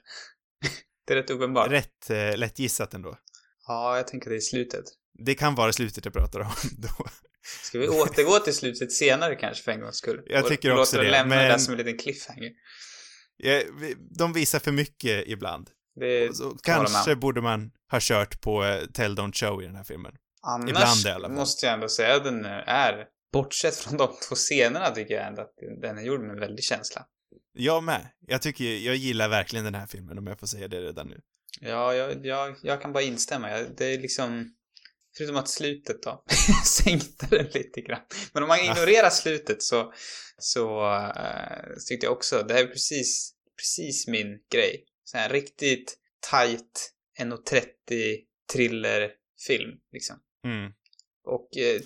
Det 1.07 1.13
är 1.13 1.17
rätt 1.17 1.31
uppenbart. 1.31 1.71
Rätt 1.71 2.11
eh, 2.11 2.37
lätt 2.37 2.59
gissat 2.59 2.95
ändå. 2.95 3.19
Ja, 3.67 3.97
jag 3.97 4.07
tänker 4.07 4.31
det 4.31 4.37
är 4.37 4.41
slutet. 4.41 4.85
Det 5.19 5.35
kan 5.35 5.55
vara 5.55 5.73
slutet 5.73 6.05
jag 6.05 6.15
pratar 6.15 6.41
om 6.41 6.53
då. 6.79 7.07
Ska 7.63 7.79
vi 7.79 7.89
återgå 7.89 8.39
till 8.39 8.55
slutet 8.55 8.93
senare 8.93 9.35
kanske 9.35 9.65
för 9.65 9.73
en 9.73 9.81
gångs 9.81 9.97
skull? 9.97 10.23
Jag 10.27 10.49
tycker 10.49 10.73
och, 10.73 10.81
också 10.81 10.97
det. 10.97 11.11
Lämna 11.11 11.37
men... 11.37 11.53
det 11.53 11.59
som 11.59 11.73
en 11.73 11.79
liten 11.79 11.99
cliffhanger. 11.99 12.51
Ja, 13.37 13.63
de 14.19 14.33
visar 14.33 14.59
för 14.59 14.73
mycket 14.73 15.25
ibland. 15.27 15.71
Det 16.01 16.31
kanske 16.63 17.11
man. 17.11 17.21
borde 17.21 17.41
man 17.41 17.71
ha 17.91 17.99
kört 18.03 18.41
på 18.41 18.65
uh, 18.65 18.85
Tell 18.95 19.17
Don't 19.19 19.33
Show 19.33 19.63
i 19.63 19.67
den 19.67 19.77
här 19.77 19.85
filmen. 19.85 20.13
Annars 20.43 20.71
ibland 20.71 21.07
i 21.07 21.09
alla 21.09 21.29
fall. 21.29 21.37
måste 21.37 21.67
jag 21.67 21.73
ändå 21.73 21.89
säga 21.89 22.17
att 22.17 22.25
den 22.25 22.45
är, 22.45 23.07
bortsett 23.33 23.77
från 23.77 23.97
de 23.97 24.07
två 24.29 24.35
scenerna, 24.35 24.91
tycker 24.91 25.15
jag 25.15 25.27
ändå 25.27 25.43
att 25.43 25.55
den 25.81 25.99
är 25.99 26.03
gjord 26.03 26.21
med 26.21 26.31
en 26.31 26.41
väldig 26.41 26.65
känsla. 26.65 27.07
Jag 27.53 27.85
med. 27.85 28.11
Jag 28.27 28.43
tycker, 28.43 28.65
jag 28.65 28.97
gillar 28.97 29.29
verkligen 29.29 29.65
den 29.65 29.75
här 29.75 29.87
filmen 29.87 30.19
om 30.19 30.27
jag 30.27 30.41
får 30.41 30.47
säga 30.47 30.69
det 30.69 30.81
redan 30.81 31.09
nu. 31.09 31.21
Ja, 31.61 31.95
jag, 31.95 32.27
jag, 32.27 32.57
jag 32.63 32.83
kan 32.83 32.93
bara 32.93 33.03
instämma. 33.03 33.49
Det 33.77 33.85
är 33.95 33.99
liksom, 33.99 34.55
förutom 35.17 35.37
att 35.37 35.49
slutet 35.49 36.03
då 36.03 36.25
sänkte 36.67 37.27
den 37.27 37.47
lite 37.47 37.81
grann. 37.81 38.03
Men 38.33 38.43
om 38.43 38.49
man 38.49 38.61
ignorerar 38.61 39.11
slutet 39.11 39.63
så, 39.63 39.93
så 40.39 40.91
uh, 40.91 41.77
tyckte 41.89 42.07
jag 42.07 42.13
också, 42.13 42.43
det 42.43 42.55
här 42.55 42.65
är 42.65 42.67
precis, 42.67 43.35
precis 43.57 44.07
min 44.07 44.39
grej. 44.53 44.85
Så 45.05 45.19
här 45.19 45.29
riktigt 45.29 45.99
tight 46.31 46.93
1.30 47.21 48.19
thrillerfilm 48.53 49.79
liksom. 49.93 50.17
Mm. 50.45 50.73
Och 51.25 51.57
eh, 51.57 51.81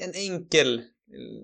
en 0.00 0.14
enkel, 0.14 0.82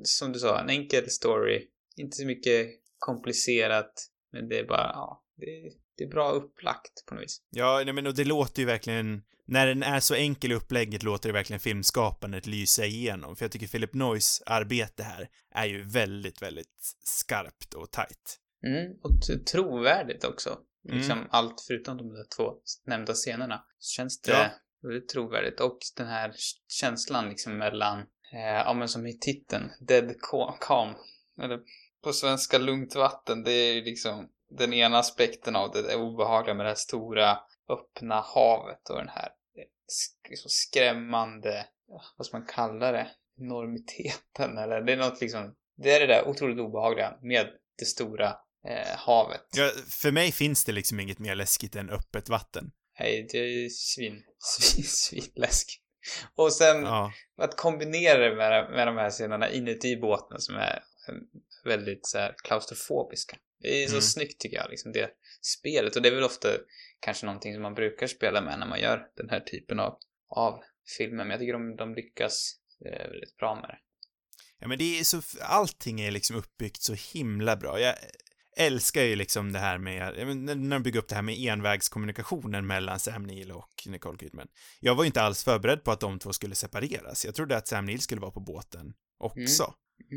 som 0.03 0.33
du 0.33 0.39
sa, 0.39 0.61
en 0.61 0.71
enkel 0.71 1.11
story. 1.11 1.69
Inte 1.97 2.17
så 2.17 2.27
mycket 2.27 2.69
komplicerat, 2.99 3.93
men 4.33 4.49
det 4.49 4.59
är 4.59 4.65
bara, 4.65 4.91
ja, 4.95 5.25
det, 5.37 5.73
det 6.01 6.05
är 6.05 6.09
bra 6.09 6.31
upplagt 6.31 7.07
på 7.07 7.15
något 7.15 7.25
vis. 7.25 7.43
Ja, 7.51 7.83
nej, 7.85 7.95
men 7.95 8.07
och 8.07 8.15
det 8.15 8.25
låter 8.25 8.63
ju 8.63 8.67
verkligen, 8.67 9.23
när 9.45 9.67
den 9.67 9.83
är 9.83 10.01
så 10.01 10.15
enkel 10.15 10.53
i 10.53 10.55
upplägget 10.55 11.03
låter 11.03 11.29
det 11.29 11.33
verkligen 11.33 11.61
filmskapandet 11.61 12.47
lysa 12.47 12.85
igenom. 12.85 13.37
För 13.37 13.45
jag 13.45 13.53
tycker 13.53 13.67
Philip 13.67 13.95
Noyes 13.95 14.43
arbete 14.47 15.03
här 15.03 15.29
är 15.55 15.67
ju 15.67 15.83
väldigt, 15.83 16.43
väldigt 16.43 16.95
skarpt 17.05 17.75
och 17.75 17.91
tight. 17.91 18.39
Mm, 18.67 18.93
och 19.03 19.45
trovärdigt 19.53 20.25
också. 20.25 20.59
Liksom 20.89 21.19
mm. 21.19 21.29
allt 21.31 21.65
förutom 21.69 21.97
de 21.97 22.09
där 22.09 22.27
två 22.37 22.55
nämnda 22.87 23.13
scenerna. 23.13 23.65
Så 23.79 23.95
känns 23.97 24.21
det, 24.21 24.33
ja. 24.33 24.51
väldigt 24.83 25.09
trovärdigt. 25.09 25.61
Och 25.61 25.79
den 25.97 26.07
här 26.07 26.35
känslan 26.69 27.29
liksom 27.29 27.59
mellan, 27.59 27.99
eh, 28.33 28.61
ja 28.65 28.75
men 28.75 28.89
som 28.89 29.07
i 29.07 29.19
titeln, 29.19 29.71
Dead 29.81 30.15
Calm. 30.61 30.95
Eller 31.43 31.61
på 32.03 32.13
svenska 32.13 32.59
lugnt 32.59 32.95
vatten. 32.95 33.45
Det 33.45 33.53
är 33.53 33.85
liksom 33.85 34.29
den 34.51 34.73
ena 34.73 34.99
aspekten 34.99 35.57
av 35.57 35.71
det, 35.71 35.83
det 35.83 35.97
obehagliga 35.97 36.55
med 36.55 36.67
det 36.67 36.71
här 36.71 36.77
stora 36.77 37.39
öppna 37.69 38.21
havet 38.21 38.91
och 38.91 38.97
den 38.97 39.09
här 39.09 39.29
liksom 40.29 40.51
skrämmande, 40.51 41.67
vad 42.17 42.27
ska 42.27 42.39
man 42.39 42.47
kalla 42.47 42.93
det, 42.93 43.11
enormiteten 43.41 44.59
eller 44.59 44.81
det 44.81 44.93
är 44.93 44.97
något 44.97 45.21
liksom, 45.21 45.55
det 45.77 45.93
är 45.93 46.01
det 46.01 46.07
där 46.07 46.29
otroligt 46.29 46.59
obehagliga 46.59 47.19
med 47.23 47.47
det 47.79 47.85
stora 47.85 48.29
eh, 48.69 48.97
havet. 48.97 49.47
Ja, 49.57 49.71
för 49.89 50.11
mig 50.11 50.33
finns 50.33 50.65
det 50.65 50.73
liksom 50.73 51.01
inget 51.01 51.19
mer 51.19 51.35
läskigt 51.35 51.77
än 51.77 51.91
öppet 51.91 52.29
vatten. 52.29 52.73
Nej, 52.99 53.27
det 53.33 53.39
är 53.39 53.69
svin, 53.69 54.23
svin, 54.39 54.85
svinläskigt. 54.85 55.83
Och 56.35 56.53
sen 56.53 56.83
Ja. 56.83 57.13
att 57.37 57.57
kombinera 57.57 58.19
det 58.19 58.37
med, 58.37 58.71
med 58.71 58.87
de 58.87 58.97
här 58.97 59.11
scenerna 59.11 59.51
inuti 59.51 59.97
båten 59.97 60.41
som 60.41 60.57
är 60.57 60.83
väldigt 61.65 62.07
så 62.07 62.19
här 62.19 62.35
klaustrofobiska. 62.45 63.37
Det 63.61 63.83
är 63.83 63.87
så 63.87 63.93
Mm. 63.93 64.03
snyggt 64.03 64.41
tycker 64.41 64.57
jag, 64.57 64.71
liksom 64.71 64.93
det 64.93 65.11
spelet. 65.43 65.97
Och 65.97 66.03
det 66.03 66.09
är 66.09 66.15
väl 66.15 66.25
ofta 66.25 66.49
kanske 67.01 67.27
någonting 67.27 67.55
som 67.55 67.63
man 67.63 67.75
brukar 67.75 68.07
spela 68.07 68.41
med 68.41 68.59
när 68.59 68.67
man 68.67 68.81
gör 68.81 69.07
den 69.17 69.31
här 69.31 69.41
typen 69.41 69.81
av, 69.81 69.99
av 70.29 70.61
filmer. 70.99 71.25
Men 71.25 71.31
jag 71.31 71.41
tycker 71.41 71.53
de, 71.53 71.77
de 71.77 71.95
lyckas 71.95 72.55
eh, 72.87 73.09
väldigt 73.11 73.37
bra 73.37 73.55
med 73.55 73.65
det. 73.71 73.79
Ja, 74.59 74.69
men 74.69 74.79
det 74.79 74.99
är 75.01 75.05
så, 75.05 75.23
allting 75.41 76.01
är 76.01 76.11
liksom 76.11 76.37
uppbyggt 76.37 76.83
så 76.83 76.95
himla 76.95 77.57
bra. 77.57 77.81
Jag 77.81 77.95
älskar 78.57 79.03
ju 79.03 79.17
liksom 79.17 79.53
det 79.53 79.59
här 79.59 79.79
med, 79.79 80.27
när 80.37 80.71
de 80.71 80.83
bygger 80.83 80.99
upp 80.99 81.09
det 81.09 81.15
här 81.15 81.23
med 81.23 81.39
envägskommunikationen 81.39 82.67
mellan 82.67 83.01
Sam 83.01 83.23
Neill 83.23 83.53
och 83.53 83.83
Nicole 83.87 84.19
Kidman. 84.19 84.49
Jag 84.81 84.95
var 84.95 85.05
ju 85.05 85.07
inte 85.07 85.23
alls 85.23 85.45
förberedd 85.45 85.85
på 85.85 85.91
att 85.91 86.01
de 86.01 86.19
två 86.19 86.33
skulle 86.33 86.55
separeras. 86.55 87.25
Jag 87.25 87.35
trodde 87.35 87.57
att 87.57 87.69
Sam 87.69 87.85
Neill 87.85 88.01
skulle 88.01 88.21
vara 88.21 88.31
på 88.31 88.41
båten 88.41 88.95
också. 89.19 89.63
Mm, 89.65 89.75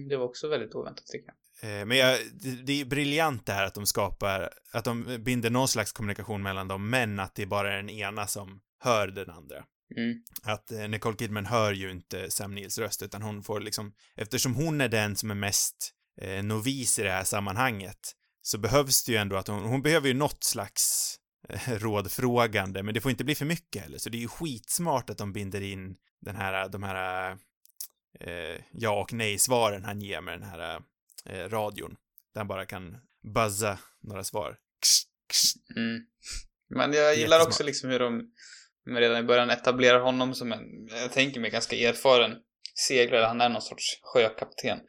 Det 0.10 0.18
var 0.18 0.26
också 0.26 0.48
väldigt 0.48 0.76
oväntat 0.76 1.08
tycker 1.08 1.28
jag. 1.28 1.80
Eh, 1.80 1.86
Men 1.86 1.98
jag, 1.98 2.20
det, 2.66 2.82
är 2.82 2.86
briljant 2.86 3.46
det 3.46 3.54
här 3.54 3.66
att 3.66 3.74
de 3.74 3.86
skapar, 3.86 4.50
att 4.74 4.86
de 4.86 5.24
binder 5.24 5.50
någon 5.50 5.68
slags 5.68 5.92
kommunikation 5.92 6.44
mellan 6.44 6.68
dem, 6.68 6.90
men 6.90 7.20
att 7.20 7.36
det 7.36 7.42
är 7.42 7.48
bara 7.48 7.76
den 7.76 7.90
ena 7.90 8.28
som 8.28 8.62
hör 8.80 9.08
den 9.08 9.30
andra. 9.30 9.64
Mm. 9.98 10.24
Att 10.44 10.72
eh, 10.72 10.88
Nicole 10.88 11.18
Kidman 11.18 11.46
hör 11.46 11.74
ju 11.74 11.92
inte 11.92 12.32
Sam 12.32 12.56
Neills 12.56 12.78
röst, 12.78 13.02
utan 13.02 13.22
hon 13.22 13.44
får 13.44 13.60
liksom, 13.60 13.94
eftersom 14.16 14.56
hon 14.56 14.82
är 14.82 14.90
den 14.90 15.16
som 15.16 15.32
är 15.32 15.36
mest 15.36 15.94
eh, 16.22 16.44
novis 16.44 17.00
i 17.00 17.04
det 17.04 17.12
här 17.12 17.24
sammanhanget, 17.24 18.00
så 18.42 18.58
behövs 18.58 19.04
det 19.04 19.12
ju 19.12 19.18
ändå 19.18 19.36
att 19.36 19.48
hon, 19.48 19.64
hon 19.64 19.82
behöver 19.82 20.08
ju 20.08 20.14
något 20.14 20.44
slags 20.44 21.16
eh, 21.50 21.74
rådfrågande, 21.80 22.84
men 22.84 22.94
det 22.94 23.02
får 23.02 23.12
inte 23.12 23.24
bli 23.24 23.36
för 23.36 23.46
mycket 23.46 23.82
heller, 23.82 23.98
så 23.98 24.10
det 24.10 24.18
är 24.18 24.22
ju 24.22 24.28
skitsmart 24.28 25.10
att 25.10 25.18
de 25.18 25.34
binder 25.34 25.62
in 25.62 25.96
den 26.22 26.36
här, 26.36 26.70
de 26.70 26.84
här 26.84 27.38
eh, 28.20 28.62
ja 28.72 29.02
och 29.02 29.14
nej-svaren 29.14 29.86
han 29.86 30.02
ger 30.02 30.22
med 30.22 30.40
den 30.40 30.50
här 30.50 30.82
eh, 31.26 31.50
radion. 31.50 31.96
Där 32.34 32.40
han 32.40 32.48
bara 32.48 32.66
kan 32.66 32.98
buzza 33.34 33.80
några 34.02 34.24
svar. 34.24 34.58
Ksh, 34.82 35.08
ksh. 35.34 35.78
Mm. 35.78 36.02
Men 36.70 36.94
jag 36.94 37.16
gillar 37.16 37.42
också 37.42 37.64
liksom 37.64 37.90
hur 37.90 38.00
de 38.00 38.32
redan 38.86 39.18
i 39.18 39.24
början 39.24 39.50
etablerar 39.50 40.00
honom 40.00 40.34
som 40.34 40.52
en, 40.52 40.88
jag 40.90 41.12
tänker 41.12 41.40
mig, 41.40 41.52
ganska 41.52 41.76
erfaren 41.76 42.38
seglare. 42.88 43.26
Han 43.26 43.42
är 43.42 43.50
någon 43.50 43.62
sorts 43.62 44.00
sjökapten. 44.02 44.80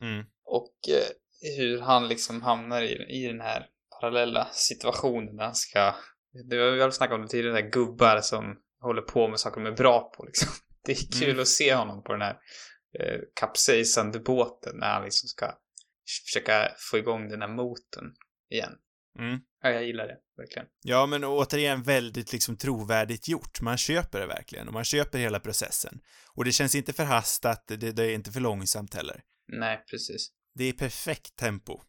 Mm. 0.00 0.24
Och 0.44 0.74
eh, 0.88 1.56
hur 1.56 1.80
han 1.80 2.08
liksom 2.08 2.42
hamnar 2.42 2.82
i, 2.82 3.06
i 3.08 3.26
den 3.26 3.40
här 3.40 3.66
parallella 4.00 4.48
situationen 4.52 5.36
där 5.36 5.44
han 5.44 5.54
ska... 5.54 5.94
Det, 6.50 6.70
vi 6.70 6.80
har 6.80 6.90
snackat 6.90 7.14
om 7.14 7.22
det 7.22 7.28
tidigare, 7.28 7.62
där 7.62 7.70
gubbar 7.70 8.20
som 8.20 8.56
håller 8.80 9.02
på 9.02 9.28
med 9.28 9.40
saker 9.40 9.60
de 9.60 9.70
är 9.70 9.76
bra 9.76 10.12
på 10.16 10.24
liksom. 10.24 10.48
Det 10.84 10.92
är 10.92 11.20
kul 11.20 11.28
Mm. 11.30 11.42
att 11.42 11.48
se 11.48 11.74
honom 11.74 12.02
på 12.02 12.12
den 12.12 12.22
här 12.22 12.36
eh, 13.00 13.20
kapsejsande 13.40 14.18
båten 14.20 14.76
när 14.76 14.92
han 14.92 15.04
liksom 15.04 15.28
ska 15.28 15.58
försöka 16.26 16.72
få 16.90 16.98
igång 16.98 17.28
den 17.28 17.40
här 17.42 17.48
motorn 17.48 18.14
igen. 18.50 18.72
Mm. 19.18 19.40
Ja, 19.62 19.70
jag 19.70 19.84
gillar 19.86 20.06
det, 20.06 20.16
verkligen. 20.36 20.66
Ja, 20.82 21.06
men 21.06 21.24
återigen 21.24 21.82
väldigt 21.82 22.32
liksom 22.32 22.56
trovärdigt 22.56 23.28
gjort. 23.28 23.60
Man 23.60 23.76
köper 23.76 24.20
det 24.20 24.26
verkligen 24.26 24.66
och 24.68 24.74
man 24.74 24.84
köper 24.84 25.18
hela 25.18 25.40
processen. 25.40 26.00
Och 26.34 26.44
det 26.44 26.52
känns 26.52 26.74
inte 26.74 26.92
förhastat, 26.92 27.64
det, 27.68 27.76
det 27.76 28.04
är 28.04 28.14
inte 28.14 28.32
för 28.32 28.40
långsamt 28.40 28.94
heller. 28.94 29.22
Nej, 29.48 29.84
precis. 29.90 30.30
Det 30.54 30.64
är 30.64 30.72
perfekt 30.72 31.36
tempo. 31.36 31.80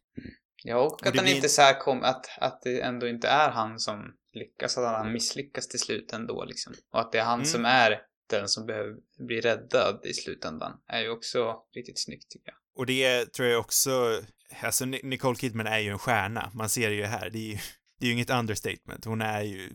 Ja, 0.64 0.76
och 0.76 1.06
att 1.06 1.16
han 1.16 1.24
blir- 1.24 1.34
inte 1.36 1.48
så 1.48 1.62
här 1.62 1.80
kom, 1.80 2.02
att, 2.02 2.26
att 2.38 2.62
det 2.62 2.80
ändå 2.80 3.08
inte 3.08 3.28
är 3.28 3.50
han 3.50 3.78
som 3.78 4.14
lyckas, 4.32 4.78
att 4.78 4.84
han 4.96 5.12
misslyckas 5.12 5.68
till 5.68 5.80
slut 5.80 6.12
ändå 6.12 6.44
liksom. 6.44 6.74
Och 6.92 7.00
att 7.00 7.12
det 7.12 7.18
är 7.18 7.24
han 7.24 7.34
Mm. 7.40 7.44
som 7.46 7.64
är 7.64 8.00
den 8.36 8.48
som 8.48 8.66
behöver 8.66 8.94
bli 9.18 9.40
räddad 9.40 10.00
i 10.04 10.14
slutändan 10.14 10.80
är 10.86 11.00
ju 11.00 11.08
också 11.10 11.56
riktigt 11.74 11.98
snyggt 11.98 12.30
tycker 12.30 12.48
jag. 12.48 12.56
Och 12.74 12.86
det 12.86 13.32
tror 13.32 13.48
jag 13.48 13.60
också, 13.60 14.22
alltså 14.62 14.84
Ni- 14.84 15.00
Nicole 15.02 15.36
Kidman 15.36 15.66
är 15.66 15.78
ju 15.78 15.90
en 15.90 15.98
stjärna. 15.98 16.50
Man 16.54 16.68
ser 16.68 16.90
det 16.90 16.96
ju 16.96 17.04
här, 17.04 17.30
det 17.30 17.38
är 17.38 17.50
ju, 17.52 17.58
det 18.00 18.06
är 18.06 18.08
ju 18.08 18.12
inget 18.12 18.30
understatement. 18.30 19.04
Hon 19.04 19.22
är 19.22 19.42
ju 19.42 19.70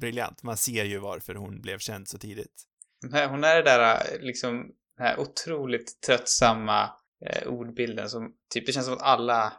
briljant. 0.00 0.42
Man 0.42 0.56
ser 0.56 0.84
ju 0.84 0.98
varför 0.98 1.34
hon 1.34 1.60
blev 1.60 1.78
känd 1.78 2.08
så 2.08 2.18
tidigt. 2.18 2.62
Hon 3.02 3.14
är, 3.14 3.28
hon 3.28 3.44
är 3.44 3.56
det 3.56 3.62
där 3.62 4.18
liksom, 4.20 4.72
den 4.96 5.06
här 5.06 5.20
otroligt 5.20 6.00
tröttsamma 6.00 6.90
eh, 7.26 7.48
ordbilden 7.48 8.10
som 8.10 8.32
typ, 8.50 8.66
det 8.66 8.72
känns 8.72 8.86
som 8.86 8.94
att 8.94 9.02
alla 9.02 9.52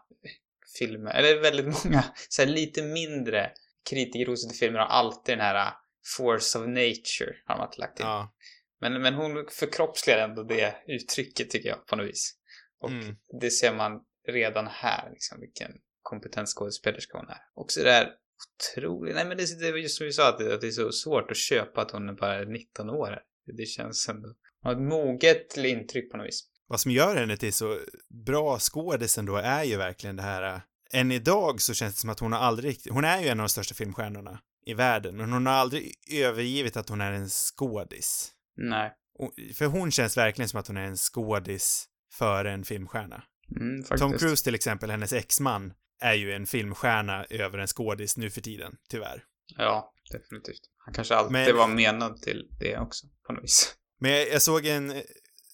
filmer, 0.80 1.12
eller 1.12 1.42
väldigt 1.42 1.66
många, 1.66 2.04
så 2.30 2.42
här 2.42 2.50
lite 2.50 2.84
mindre 2.84 3.52
kritikerrosade 3.90 4.54
filmer 4.54 4.80
har 4.80 4.88
alltid 4.88 5.38
den 5.38 5.46
här 5.46 5.74
force 6.18 6.60
of 6.60 6.68
nature, 6.68 7.36
har 7.46 7.58
man 7.58 7.70
lagt 7.78 8.00
in. 8.00 8.06
Ja. 8.06 8.34
Men, 8.82 9.02
men 9.02 9.14
hon 9.14 9.46
förkroppsligar 9.52 10.18
ändå 10.18 10.44
det 10.44 10.76
uttrycket 10.88 11.50
tycker 11.50 11.70
jag 11.70 11.86
på 11.88 11.96
något 11.96 12.08
vis. 12.08 12.36
Och 12.80 12.90
Mm. 12.90 13.16
det 13.42 13.50
ser 13.50 13.76
man 13.76 14.02
redan 14.28 14.68
här, 14.68 15.10
liksom 15.10 15.40
vilken 15.40 15.72
kompetent 16.02 16.48
skådespelerska 16.50 17.18
hon 17.18 17.30
är. 17.30 17.42
Också 17.54 17.80
det 17.80 17.90
där 17.90 18.12
otroligt, 18.46 19.16
nej 19.16 19.26
men 19.26 19.38
det, 19.38 19.60
det 19.60 19.72
var 19.72 19.78
just 19.78 19.98
som 19.98 20.06
vi 20.06 20.14
sa, 20.14 20.30
att 20.30 20.38
det, 20.38 20.54
att 20.54 20.62
det 20.62 20.68
är 20.68 20.72
så 20.72 20.92
svårt 20.92 21.32
att 21.32 21.38
köpa 21.38 21.82
att 21.82 21.92
hon 21.92 22.10
är 22.10 22.14
bara 22.14 22.44
19 22.44 22.90
år. 22.90 23.20
Det 23.58 23.66
känns 23.66 24.10
ändå, 24.10 24.28
hon 24.28 24.36
har 24.62 24.72
ett 24.72 24.90
moget 24.90 25.58
intryck 25.58 26.12
på 26.12 26.18
något 26.18 26.28
vis. 26.28 26.48
Vad 26.68 26.80
som 26.82 26.92
gör 26.92 27.16
henne 27.16 27.38
till 27.38 27.54
så 27.54 27.80
bra 28.26 28.60
skådis 28.60 29.18
ändå 29.18 29.36
är 29.36 29.64
ju 29.64 29.78
verkligen 29.78 30.16
det 30.16 30.24
här, 30.24 30.56
äh, 30.56 30.62
än 31.00 31.12
idag 31.12 31.62
så 31.62 31.74
känns 31.74 31.94
det 31.94 32.00
som 32.00 32.10
att 32.10 32.20
hon 32.20 32.32
har 32.34 32.40
aldrig 32.40 32.70
riktigt, 32.72 32.94
hon 32.94 33.04
är 33.04 33.22
ju 33.22 33.28
en 33.28 33.40
av 33.40 33.44
de 33.44 33.50
största 33.50 33.76
filmstjärnorna 33.76 34.40
i 34.66 34.74
världen, 34.74 35.18
men 35.18 35.32
hon 35.32 35.46
har 35.46 35.54
aldrig 35.54 35.94
övergivit 36.12 36.78
att 36.78 36.90
hon 36.90 37.02
är 37.02 37.12
en 37.12 37.30
skådis. 37.30 38.32
Nej. 38.58 38.94
Och- 39.20 39.34
För 39.56 39.66
hon 39.66 39.92
känns 39.92 40.18
verkligen 40.18 40.50
som 40.50 40.60
att 40.60 40.68
hon 40.68 40.78
är 40.78 40.84
en 40.86 40.98
skådis 40.98 41.86
före 42.14 42.52
en 42.52 42.64
filmstjärna. 42.64 43.24
Mm. 43.60 43.84
Tom 43.84 44.18
Cruise 44.18 44.44
till 44.44 44.56
exempel, 44.56 44.90
hennes 44.92 45.14
exman, 45.14 45.74
är 46.02 46.14
ju 46.14 46.34
en 46.34 46.46
filmstjärna 46.48 47.26
över 47.30 47.58
en 47.58 47.68
skådis 47.68 48.18
nu 48.18 48.30
för 48.30 48.42
tiden, 48.42 48.76
tyvärr. 48.90 49.24
Ja, 49.58 49.94
definitivt. 50.12 50.62
Han 50.86 50.94
kanske 50.94 51.16
alltid 51.16 51.32
Men- 51.32 51.58
var 51.58 51.68
menad 51.68 52.22
till 52.22 52.48
det 52.60 52.78
också, 52.78 53.08
på 53.28 53.34
något 53.34 53.44
vis. 53.44 53.76
Men 54.00 54.12
jag, 54.12 54.30
jag 54.30 54.42
såg 54.42 54.66
en 54.66 54.94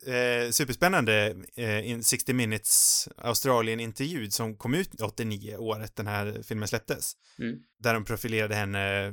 eh, 0.06 0.52
superspännande 0.52 1.36
eh, 1.56 1.90
in 1.90 2.04
60 2.04 2.34
minutes 2.34 3.08
Australien-intervju 3.18 4.32
som 4.32 4.58
kom 4.58 4.74
ut 4.74 5.02
89, 5.02 5.58
året 5.58 5.96
den 5.96 6.08
här 6.08 6.42
filmen 6.44 6.68
släpptes. 6.68 7.14
Mm. 7.40 7.60
Där 7.80 7.94
de 7.94 8.06
profilerade 8.06 8.56
henne 8.56 9.06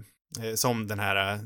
eh, 0.43 0.55
som 0.55 0.87
den 0.87 0.99
här 0.99 1.35
eh, 1.35 1.41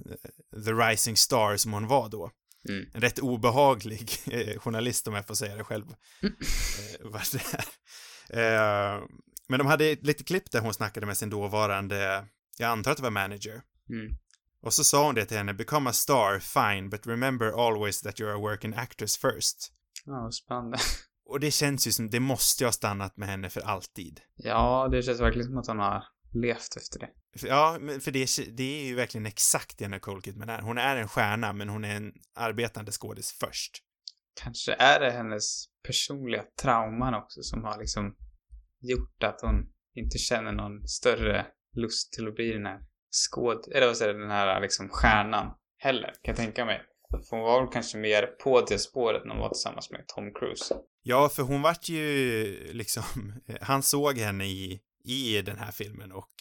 The 0.64 0.72
Rising 0.72 1.16
Star 1.16 1.56
som 1.56 1.72
hon 1.72 1.86
var 1.86 2.08
då. 2.08 2.30
Mm. 2.68 2.86
En 2.94 3.00
rätt 3.00 3.18
obehaglig 3.18 4.10
eh, 4.30 4.58
journalist 4.58 5.08
om 5.08 5.14
jag 5.14 5.26
får 5.26 5.34
säga 5.34 5.56
det 5.56 5.64
själv. 5.64 5.86
Mm. 6.22 6.34
eh, 6.40 7.10
vad 7.10 7.22
det 7.32 9.00
men 9.48 9.58
de 9.58 9.66
hade 9.66 9.86
ett 9.86 10.06
litet 10.06 10.26
klipp 10.26 10.50
där 10.50 10.60
hon 10.60 10.74
snackade 10.74 11.06
med 11.06 11.16
sin 11.16 11.30
dåvarande, 11.30 12.26
jag 12.58 12.70
antar 12.70 12.90
att 12.90 12.96
det 12.96 13.02
var 13.02 13.10
manager. 13.10 13.62
Mm. 13.90 14.16
Och 14.62 14.74
så 14.74 14.84
sa 14.84 15.06
hon 15.06 15.14
det 15.14 15.26
till 15.26 15.36
henne, 15.36 15.54
become 15.54 15.90
a 15.90 15.92
star, 15.92 16.38
fine, 16.38 16.90
but 16.90 17.06
remember 17.06 17.66
always 17.66 18.00
that 18.00 18.20
you're 18.20 18.34
a 18.34 18.38
working 18.38 18.74
actress 18.74 19.16
first. 19.16 19.72
Ja, 20.04 20.30
spännande. 20.32 20.78
Och 21.24 21.40
det 21.40 21.50
känns 21.50 21.86
ju 21.86 21.92
som, 21.92 22.10
det 22.10 22.20
måste 22.20 22.64
ju 22.64 22.66
ha 22.66 22.72
stannat 22.72 23.16
med 23.16 23.28
henne 23.28 23.50
för 23.50 23.60
alltid. 23.60 24.20
Ja, 24.36 24.88
det 24.92 25.02
känns 25.02 25.20
verkligen 25.20 25.46
som 25.46 25.58
att 25.58 25.66
han 25.66 25.78
har 25.78 26.04
levt 26.32 26.76
efter 26.76 26.98
det. 26.98 27.08
Ja, 27.48 27.78
men 27.80 28.00
för 28.00 28.10
det, 28.10 28.26
det 28.56 28.80
är 28.80 28.84
ju 28.84 28.94
verkligen 28.94 29.26
exakt 29.26 29.78
det 29.78 29.88
Nicole 29.88 30.20
Kidman 30.22 30.48
är. 30.48 30.62
Hon 30.62 30.78
är 30.78 30.96
en 30.96 31.08
stjärna, 31.08 31.52
men 31.52 31.68
hon 31.68 31.84
är 31.84 31.96
en 31.96 32.12
arbetande 32.34 32.92
skådis 32.92 33.36
först. 33.40 33.82
Kanske 34.42 34.72
är 34.72 35.00
det 35.00 35.10
hennes 35.10 35.64
personliga 35.86 36.44
trauman 36.62 37.14
också 37.14 37.42
som 37.42 37.64
har 37.64 37.78
liksom 37.78 38.16
gjort 38.80 39.22
att 39.22 39.40
hon 39.40 39.72
inte 39.94 40.18
känner 40.18 40.52
någon 40.52 40.88
större 40.88 41.46
lust 41.76 42.12
till 42.12 42.28
att 42.28 42.34
bli 42.34 42.52
den 42.52 42.66
här 42.66 42.80
skåd... 43.12 43.68
Eller 43.74 43.86
vad 43.86 43.96
säger 43.96 44.12
jag, 44.12 44.20
den 44.22 44.30
här 44.30 44.60
liksom 44.60 44.88
stjärnan 44.88 45.54
heller, 45.78 46.06
kan 46.22 46.32
jag 46.32 46.36
tänka 46.36 46.64
mig. 46.64 46.82
För 47.10 47.36
hon 47.36 47.40
var 47.40 47.60
väl 47.60 47.72
kanske 47.72 47.98
mer 47.98 48.26
på 48.26 48.60
det 48.60 48.78
spåret 48.78 49.24
när 49.24 49.32
hon 49.32 49.40
var 49.40 49.48
tillsammans 49.48 49.90
med 49.90 50.04
Tom 50.06 50.34
Cruise. 50.34 50.74
Ja, 51.02 51.28
för 51.28 51.42
hon 51.42 51.62
vart 51.62 51.88
ju 51.88 52.68
liksom, 52.72 53.02
han 53.60 53.82
såg 53.82 54.18
henne 54.18 54.44
i, 54.44 54.80
i 55.04 55.42
den 55.42 55.58
här 55.58 55.72
filmen 55.72 56.12
och 56.12 56.32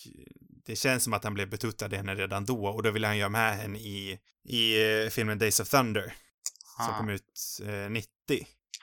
det 0.66 0.76
känns 0.76 1.04
som 1.04 1.14
att 1.14 1.24
han 1.24 1.34
blev 1.34 1.50
betuttad 1.50 1.94
i 1.94 1.96
henne 1.96 2.16
redan 2.16 2.46
då 2.46 2.66
och 2.68 2.84
då 2.84 2.92
ville 2.92 3.08
han 3.08 3.18
göra 3.18 3.30
med 3.30 3.58
henne 3.58 3.80
i, 3.80 4.20
i 4.44 4.84
eh, 5.04 5.10
filmen 5.10 5.40
Days 5.40 5.60
of 5.60 5.70
Thunder 5.70 6.14
som 6.86 6.94
Ah. 6.94 6.98
kom 6.98 7.10
ut 7.10 7.60
eh, 7.68 7.90
90. 7.90 8.08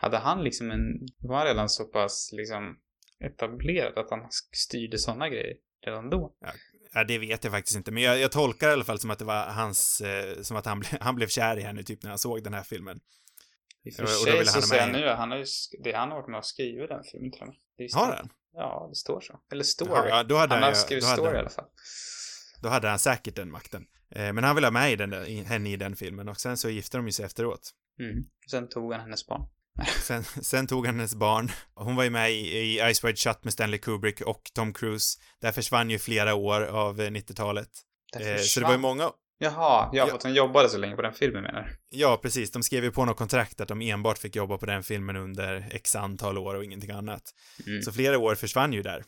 Hade 0.00 0.18
han 0.18 0.44
liksom 0.44 0.70
en, 0.70 1.08
var 1.18 1.36
han 1.36 1.46
redan 1.46 1.68
så 1.68 1.84
pass 1.84 2.30
liksom 2.32 2.76
etablerad 3.24 3.98
att 3.98 4.10
han 4.10 4.28
styrde 4.52 4.98
sådana 4.98 5.28
grejer 5.28 5.56
redan 5.86 6.10
då? 6.10 6.36
Ja, 6.40 6.48
det 7.04 7.18
vet 7.18 7.44
jag 7.44 7.52
faktiskt 7.52 7.76
inte, 7.76 7.90
men 7.90 8.02
jag, 8.02 8.18
jag 8.18 8.32
tolkar 8.32 8.68
i 8.68 8.72
alla 8.72 8.84
fall 8.84 8.98
som 8.98 9.10
att 9.10 9.18
det 9.18 9.24
var 9.24 9.46
hans, 9.46 10.00
eh, 10.00 10.42
som 10.42 10.56
att 10.56 10.66
han, 10.66 10.80
ble, 10.80 10.88
han 11.00 11.14
blev 11.14 11.28
kär 11.28 11.56
i 11.56 11.62
henne 11.62 11.82
typ 11.82 12.02
när 12.02 12.10
han 12.10 12.18
såg 12.18 12.42
den 12.44 12.54
här 12.54 12.62
filmen. 12.62 13.00
I 13.84 13.90
och 13.90 13.94
för 13.94 14.06
sig 14.06 14.16
så 14.24 14.30
han 14.30 14.62
ha 14.62 14.62
ser 14.68 14.76
jag 14.76 14.90
med- 14.92 15.00
nu, 15.00 15.08
han 15.08 15.30
har 15.30 15.38
ju, 15.38 15.44
det, 15.84 15.92
han 15.92 16.08
har 16.10 16.16
varit 16.16 16.28
med 16.30 16.38
och 16.38 16.46
skrivit 16.46 16.88
den 16.88 17.02
filmen 17.04 17.32
till 17.32 17.42
och 17.42 17.46
med. 17.48 17.56
Har 17.94 18.16
han? 18.16 18.28
Ja, 18.52 18.86
det 18.90 18.94
står 18.96 19.20
så. 19.20 19.40
Eller 19.52 19.64
story. 19.64 20.08
Ja, 20.08 20.22
då 20.22 20.36
hade 20.36 20.54
han 20.54 20.62
han 20.62 20.72
har 20.72 20.78
skrivit 20.80 21.04
då 21.04 21.08
hade 21.08 21.16
story 21.16 21.28
han- 21.28 21.36
i 21.36 21.38
alla 21.40 21.50
fall. 21.50 21.64
Då 22.62 22.68
hade 22.68 22.88
han 22.88 22.98
säkert 22.98 23.36
den 23.36 23.50
makten. 23.50 23.86
Eh, 24.10 24.32
men 24.32 24.44
han 24.44 24.54
ville 24.54 24.66
ha 24.66 24.72
med 24.72 24.92
i 24.92 24.96
den, 24.96 25.10
där- 25.10 25.24
i, 25.28 25.42
henne 25.42 25.70
i 25.70 25.76
den 25.76 25.96
filmen 25.96 26.28
och 26.28 26.40
sen 26.40 26.56
så 26.56 26.68
gifte 26.70 26.96
de 26.96 27.06
ju 27.06 27.12
sig 27.12 27.24
efteråt. 27.24 27.70
Mm. 28.00 28.24
Sen 28.50 28.68
tog 28.68 28.92
han 28.92 29.00
hennes 29.00 29.26
barn. 29.26 29.42
Sen, 29.86 30.24
sen 30.24 30.66
tog 30.66 30.86
han 30.86 30.94
hennes 30.96 31.14
barn. 31.14 31.50
Hon 31.74 31.96
var 31.96 32.04
ju 32.04 32.10
med 32.10 32.32
i, 32.32 32.58
i 32.58 32.94
Ice 32.94 33.04
Wide 33.04 33.16
Shut 33.16 33.44
med 33.44 33.52
Stanley 33.52 33.78
Kubrick 33.78 34.20
och 34.20 34.42
Tom 34.54 34.72
Cruise. 34.72 35.18
Där 35.40 35.52
försvann 35.52 35.90
ju 35.90 35.98
flera 35.98 36.34
år 36.34 36.62
av 36.62 37.00
eh, 37.00 37.10
90-talet. 37.10 37.68
Där 38.12 38.34
Eh, 38.34 38.40
så 38.40 38.60
det 38.60 38.66
var 38.66 38.72
ju 38.72 38.78
många, 38.78 39.10
Jaha, 39.40 39.50
ja, 39.52 39.88
Ja. 39.92 40.06
för 40.06 40.14
att 40.14 40.22
hon 40.22 40.34
jobbade 40.34 40.68
så 40.68 40.78
länge 40.78 40.96
på 40.96 41.02
den 41.02 41.12
filmen 41.12 41.42
menar 41.42 41.62
du? 41.62 41.98
ja 41.98 42.18
precis, 42.22 42.50
de 42.50 42.62
skrev 42.62 42.84
ju 42.84 42.90
på 42.90 43.04
något 43.04 43.16
kontrakt 43.16 43.60
att 43.60 43.68
de 43.68 43.80
enbart 43.82 44.18
fick 44.18 44.36
jobba 44.36 44.58
på 44.58 44.66
den 44.66 44.82
filmen 44.82 45.16
under 45.16 45.68
x 45.70 45.96
antal 45.96 46.38
år 46.38 46.54
och 46.54 46.64
ingenting 46.64 46.90
annat. 46.90 47.22
Mm. 47.66 47.82
Så 47.82 47.92
flera 47.92 48.18
år 48.18 48.34
försvann 48.34 48.72
ju 48.72 48.82
där. 48.82 49.04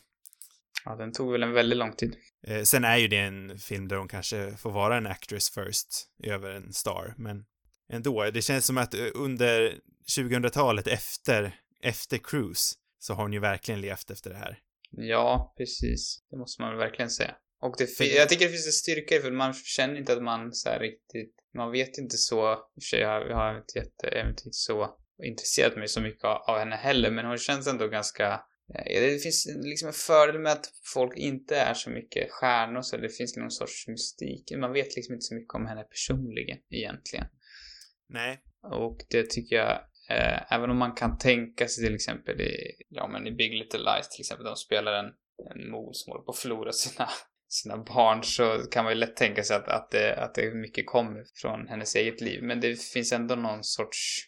Ja, 0.85 0.95
den 0.95 1.11
tog 1.13 1.31
väl 1.31 1.43
en 1.43 1.51
väldigt 1.53 1.77
lång 1.77 1.93
tid. 1.95 2.15
Eh, 2.47 2.61
sen 2.63 2.83
är 2.83 2.97
ju 2.97 3.07
det 3.07 3.17
en 3.17 3.59
film 3.59 3.87
där 3.87 3.95
hon 3.95 4.07
kanske 4.07 4.57
får 4.57 4.71
vara 4.71 4.97
en 4.97 5.07
actress 5.07 5.49
first 5.49 6.07
över 6.23 6.49
en 6.51 6.73
star, 6.73 7.13
men 7.17 7.45
ändå, 7.93 8.31
det 8.31 8.41
känns 8.41 8.65
som 8.65 8.77
att 8.77 8.93
eh, 8.93 9.05
under 9.13 9.73
2000-talet 10.17 10.87
efter, 10.87 11.55
efter 11.83 12.17
Cruise 12.17 12.75
så 12.99 13.13
har 13.13 13.23
hon 13.23 13.33
ju 13.33 13.39
verkligen 13.39 13.81
levt 13.81 14.11
efter 14.11 14.29
det 14.29 14.37
här. 14.37 14.59
Ja, 14.91 15.53
precis. 15.57 16.23
Det 16.29 16.37
måste 16.37 16.61
man 16.61 16.77
verkligen 16.77 17.09
säga. 17.09 17.35
Och 17.61 17.75
det, 17.77 17.99
jag 17.99 18.29
tycker 18.29 18.45
det 18.45 18.51
finns 18.51 18.65
en 18.65 18.71
styrka 18.71 19.15
i 19.15 19.19
för 19.19 19.31
man 19.31 19.53
känner 19.53 19.95
inte 19.95 20.13
att 20.13 20.23
man 20.23 20.53
så 20.53 20.69
riktigt, 20.79 21.35
man 21.53 21.71
vet 21.71 21.97
inte 21.97 22.17
så, 22.17 22.53
i 22.53 22.55
och 22.55 22.83
för 22.83 22.87
sig 22.87 22.99
jag, 22.99 23.35
har 23.35 23.57
inte 23.57 23.79
jätte, 23.79 24.29
inte 24.29 24.43
så 24.51 24.97
intresserat 25.23 25.77
mig 25.77 25.87
så 25.87 26.01
mycket 26.01 26.23
av, 26.23 26.37
av 26.47 26.59
henne 26.59 26.75
heller, 26.75 27.11
men 27.11 27.25
hon 27.25 27.37
känns 27.37 27.67
ändå 27.67 27.87
ganska, 27.87 28.33
eh, 28.75 29.01
det 29.01 29.23
finns 29.23 29.47
liksom 29.63 29.87
en 29.87 29.93
fördel 29.93 30.39
med 30.39 30.51
att 30.51 30.65
folk 30.93 31.17
inte 31.17 31.55
är 31.55 31.73
så 31.73 31.89
mycket 31.89 32.31
stjärnor 32.31 32.81
så 32.81 32.97
det 32.97 33.09
finns 33.09 33.37
någon 33.37 33.51
sorts 33.51 33.87
mystik. 33.87 34.51
Man 34.57 34.73
vet 34.73 34.95
liksom 34.95 35.13
inte 35.13 35.25
så 35.25 35.35
mycket 35.35 35.53
om 35.53 35.65
henne 35.65 35.83
personligen 35.83 36.57
egentligen. 36.69 37.25
Nej, 38.09 38.41
Och 38.63 38.97
det 39.09 39.29
tycker 39.29 39.55
jag, 39.55 39.79
eh, 40.11 40.53
även 40.53 40.69
om 40.69 40.77
man 40.77 40.95
kan 40.95 41.17
tänka 41.17 41.67
sig 41.67 41.85
till 41.85 41.95
exempel 41.95 42.41
i, 42.41 42.71
ja 42.89 43.07
men 43.07 43.27
i 43.27 43.31
Big 43.31 43.53
Little 43.53 43.79
Lies 43.79 44.09
till 44.09 44.21
exempel, 44.21 44.45
de 44.45 44.55
spelar 44.55 44.93
en, 44.93 45.11
en 45.51 45.71
mor 45.71 45.93
som 45.93 46.11
håller 46.11 46.23
på 46.23 46.31
att 46.31 46.37
förlora 46.37 46.71
sina, 46.71 47.09
sina 47.47 47.77
barn, 47.77 48.23
så 48.23 48.57
kan 48.71 48.83
man 48.83 48.93
ju 48.93 48.99
lätt 48.99 49.15
tänka 49.15 49.43
sig 49.43 49.55
att, 49.55 49.67
att, 49.67 49.91
det, 49.91 50.15
att 50.15 50.35
det 50.35 50.53
mycket 50.53 50.85
kommer 50.85 51.25
från 51.35 51.67
hennes 51.67 51.95
eget 51.95 52.21
liv. 52.21 52.43
Men 52.43 52.59
det 52.59 52.81
finns 52.81 53.11
ändå 53.11 53.35
någon 53.35 53.63
sorts, 53.63 54.27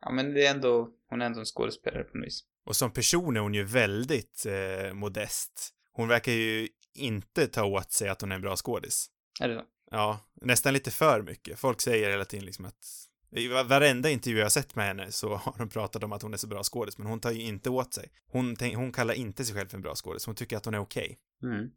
ja 0.00 0.12
men 0.12 0.34
det 0.34 0.46
är 0.46 0.50
ändå, 0.50 0.88
hon 1.10 1.22
är 1.22 1.26
ändå 1.26 1.40
en 1.40 1.46
skådespelare 1.46 2.04
på 2.04 2.18
något 2.18 2.26
vis. 2.26 2.44
och 2.66 2.76
som 2.76 2.92
person 2.92 3.36
är 3.36 3.40
hon 3.40 3.54
ju 3.54 3.64
väldigt 3.64 4.46
eh, 4.46 4.92
modest. 4.92 5.70
Hon 5.92 6.08
verkar 6.08 6.32
ju 6.32 6.68
inte 6.94 7.46
ta 7.46 7.64
åt 7.64 7.92
sig 7.92 8.08
att 8.08 8.20
hon 8.20 8.32
är 8.32 8.36
en 8.36 8.42
bra 8.42 8.56
skådis. 8.56 9.06
Är 9.40 9.48
det 9.48 9.54
så? 9.54 9.64
Ja, 9.90 10.20
nästan 10.40 10.72
lite 10.72 10.90
för 10.90 11.22
mycket. 11.22 11.58
Folk 11.58 11.80
säger 11.80 12.10
hela 12.10 12.24
tiden 12.24 12.46
liksom 12.46 12.64
att 12.64 13.08
i 13.34 13.48
va- 13.48 13.62
varenda 13.62 14.10
intervju 14.10 14.38
jag 14.38 14.44
har 14.44 14.50
sett 14.50 14.74
med 14.74 14.86
henne 14.86 15.12
så 15.12 15.34
har 15.36 15.54
de 15.58 15.68
pratat 15.68 16.04
om 16.04 16.12
att 16.12 16.22
hon 16.22 16.32
är 16.32 16.36
så 16.36 16.46
bra 16.46 16.62
skådis, 16.62 16.98
men 16.98 17.06
hon 17.06 17.20
tar 17.20 17.30
ju 17.30 17.42
inte 17.42 17.70
åt 17.70 17.94
sig. 17.94 18.08
Hon, 18.26 18.56
hon 18.74 18.92
kallar 18.92 19.14
inte 19.14 19.44
sig 19.44 19.54
själv 19.54 19.68
för 19.68 19.76
en 19.76 19.82
bra 19.82 19.94
skådis, 19.94 20.26
hon 20.26 20.34
tycker 20.34 20.56
att 20.56 20.64
hon 20.64 20.74
är 20.74 20.78
okej. 20.78 21.18
Mm. 21.42 21.68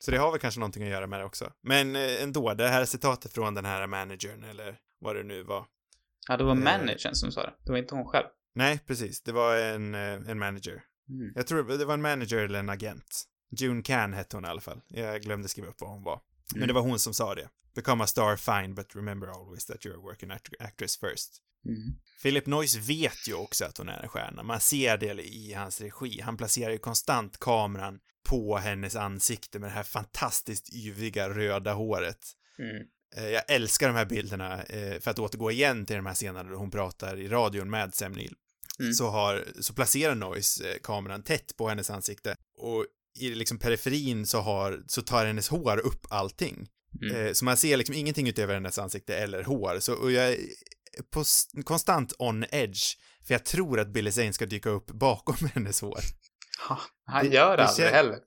Så 0.00 0.10
det 0.10 0.16
har 0.18 0.30
väl 0.30 0.40
kanske 0.40 0.60
någonting 0.60 0.82
att 0.82 0.88
göra 0.90 1.06
med 1.06 1.20
det 1.20 1.24
också. 1.24 1.52
Men 1.62 1.96
eh, 1.96 2.22
ändå, 2.22 2.54
det 2.54 2.68
här 2.68 2.84
citatet 2.84 3.32
från 3.32 3.54
den 3.54 3.64
här 3.64 3.86
managern, 3.86 4.44
eller 4.44 4.78
vad 5.00 5.16
det 5.16 5.22
nu 5.22 5.42
var. 5.42 5.66
Ja, 6.28 6.36
det 6.36 6.44
var 6.44 6.52
Eh. 6.56 6.58
managern 6.62 7.14
som 7.14 7.32
sa 7.32 7.42
det. 7.42 7.54
Det 7.64 7.72
var 7.72 7.78
inte 7.78 7.94
hon 7.94 8.04
själv. 8.06 8.26
Nej, 8.54 8.78
precis, 8.86 9.22
det 9.22 9.32
var 9.32 9.56
en, 9.56 9.94
eh, 9.94 10.00
en 10.30 10.38
manager. 10.38 10.82
Mm. 11.08 11.32
Jag 11.34 11.46
tror 11.46 11.78
det 11.78 11.84
var 11.84 11.94
en 11.94 12.02
manager 12.02 12.38
eller 12.38 12.58
en 12.58 12.68
agent. 12.68 13.24
June 13.56 13.82
Can 13.82 14.12
hette 14.12 14.36
hon 14.36 14.44
i 14.44 14.48
alla 14.48 14.60
fall. 14.60 14.80
Jag 14.88 15.22
glömde 15.22 15.48
skriva 15.48 15.68
upp 15.68 15.80
vad 15.80 15.90
hon 15.90 16.02
var. 16.02 16.20
Men 16.52 16.56
Mm. 16.62 16.66
det 16.68 16.72
var 16.74 16.80
hon 16.82 16.98
som 16.98 17.14
sa 17.14 17.34
det. 17.34 17.48
Become 17.74 18.04
a 18.04 18.06
star 18.06 18.36
fine, 18.36 18.74
but 18.74 18.96
remember 18.96 19.28
always 19.28 19.64
that 19.66 19.84
you're 19.84 19.94
a 19.96 20.00
working 20.02 20.30
act- 20.30 20.54
actress 20.58 20.96
first. 20.96 21.42
Mm. 21.66 21.94
Philip 22.22 22.46
Noyce 22.46 22.76
vet 22.76 23.28
ju 23.28 23.34
också 23.34 23.64
att 23.64 23.78
hon 23.78 23.88
är 23.88 24.02
en 24.02 24.08
stjärna. 24.08 24.42
Man 24.42 24.60
ser 24.60 24.96
det 24.98 25.22
i 25.22 25.52
hans 25.52 25.80
regi. 25.80 26.20
Han 26.20 26.36
placerar 26.36 26.72
ju 26.72 26.78
konstant 26.78 27.40
kameran 27.40 27.98
på 28.28 28.56
hennes 28.56 28.96
ansikte 28.96 29.58
med 29.58 29.70
det 29.70 29.74
här 29.74 29.82
fantastiskt 29.82 30.74
yviga 30.74 31.28
röda 31.28 31.72
håret. 31.72 32.26
Mm. 32.58 32.86
Eh, 33.16 33.28
Jag 33.30 33.42
älskar 33.50 33.86
de 33.88 33.96
här 33.96 34.04
bilderna, 34.06 34.62
eh, 34.62 35.00
för 35.00 35.10
att 35.10 35.18
återgå 35.18 35.50
igen 35.50 35.86
till 35.86 35.96
de 35.96 36.06
här 36.06 36.14
scenerna 36.14 36.50
då 36.50 36.56
hon 36.56 36.70
pratar 36.70 37.16
i 37.20 37.28
radion 37.28 37.70
med 37.70 37.94
Sam 37.94 38.12
Neill. 38.12 38.34
Mm. 38.80 38.92
Så, 38.92 39.08
har, 39.08 39.46
så 39.60 39.74
placerar 39.74 40.14
Noyce 40.14 40.60
eh, 40.64 40.76
kameran 40.82 41.22
tätt 41.22 41.56
på 41.56 41.68
hennes 41.68 41.90
ansikte 41.90 42.36
och 42.56 42.86
i 43.18 43.28
liksom 43.34 43.58
periferin 43.58 44.26
så 44.26 44.40
har, 44.40 44.82
så 44.86 45.02
tar 45.02 45.26
hennes 45.26 45.48
hår 45.48 45.78
upp 45.78 46.06
allting. 46.10 46.68
Mm. 47.02 47.26
Eh, 47.26 47.32
Så 47.32 47.44
man 47.44 47.56
ser 47.56 47.76
liksom 47.76 47.94
ingenting 47.94 48.28
utöver 48.28 48.54
hennes 48.54 48.78
ansikte 48.78 49.16
eller 49.16 49.42
hår. 49.42 49.80
Så 49.80 49.94
och 49.94 50.12
jag 50.12 50.28
är 50.32 50.38
på, 51.10 51.24
konstant 51.64 52.12
on 52.18 52.44
edge. 52.50 52.96
För 53.26 53.34
jag 53.34 53.44
tror 53.44 53.80
att 53.80 53.88
Billy 53.92 54.12
Zane 54.12 54.32
ska 54.32 54.46
dyka 54.46 54.70
upp 54.70 54.86
bakom 54.86 55.36
hennes 55.54 55.80
hår. 55.80 56.00
Ha, 56.68 56.78
han 57.04 57.28
det- 57.28 57.34
gör 57.34 57.50
det 57.50 57.62
det 57.62 57.66
aldrig 57.68 57.88
heller. 57.88 58.18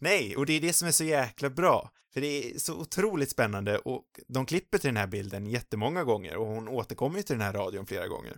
Nej, 0.00 0.36
och 0.36 0.46
det 0.46 0.52
är 0.52 0.60
det 0.60 0.72
som 0.72 0.88
är 0.88 0.92
så 0.92 1.04
jäkla 1.04 1.50
bra. 1.50 1.90
För 2.14 2.20
det 2.20 2.26
är 2.54 2.58
så 2.58 2.74
otroligt 2.74 3.30
spännande 3.30 3.78
och 3.78 4.04
de 4.28 4.46
klipper 4.46 4.78
till 4.78 4.88
den 4.88 4.96
här 4.96 5.06
bilden 5.06 5.46
jättemånga 5.46 6.04
gånger 6.04 6.36
och 6.36 6.46
hon 6.46 6.68
återkommer 6.68 7.16
ju 7.16 7.22
till 7.22 7.34
den 7.34 7.46
här 7.46 7.52
radion 7.52 7.86
flera 7.86 8.08
gånger. 8.08 8.36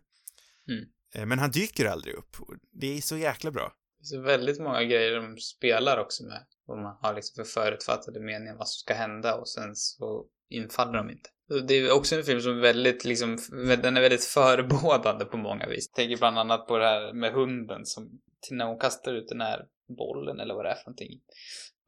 Mm. 0.70 0.84
Eh, 1.14 1.26
Men 1.26 1.38
han 1.38 1.50
dyker 1.50 1.84
aldrig 1.86 2.14
upp. 2.14 2.36
Det 2.80 2.96
är 2.96 3.00
så 3.00 3.16
jäkla 3.16 3.50
bra. 3.50 3.72
Det 3.98 4.16
är 4.16 4.20
väldigt 4.20 4.60
många 4.60 4.84
grejer 4.84 5.16
de 5.16 5.36
spelar 5.38 5.98
också 5.98 6.24
med. 6.24 6.46
Vad 6.66 6.78
man 6.78 6.98
har 7.02 7.14
liksom 7.14 7.44
för 7.44 7.60
förutfattade 7.60 8.20
meningar 8.20 8.56
vad 8.56 8.68
som 8.68 8.78
ska 8.78 8.94
hända 8.94 9.34
och 9.34 9.48
sen 9.48 9.76
så 9.76 10.26
infaller 10.48 10.92
de 10.92 11.10
inte. 11.10 11.30
Det 11.68 11.74
är 11.74 11.92
också 11.92 12.16
en 12.16 12.24
film 12.24 12.40
som 12.40 12.58
är 12.58 12.60
väldigt 12.60 13.04
liksom, 13.04 13.38
den 13.82 13.96
är 13.96 14.00
väldigt 14.00 14.24
förebådande 14.24 15.24
på 15.24 15.36
många 15.36 15.66
vis. 15.66 15.88
Jag 15.88 15.96
tänker 15.96 16.16
bland 16.16 16.38
annat 16.38 16.66
på 16.66 16.78
det 16.78 16.84
här 16.84 17.12
med 17.12 17.32
hunden 17.32 17.86
som, 17.86 18.20
när 18.50 18.66
hon 18.66 18.78
kastar 18.78 19.14
ut 19.14 19.28
den 19.28 19.40
här 19.40 19.66
bollen 19.98 20.40
eller 20.40 20.54
vad 20.54 20.64
det 20.64 20.70
är 20.70 20.74
för 20.74 20.84
någonting. 20.84 21.12
i 21.12 21.20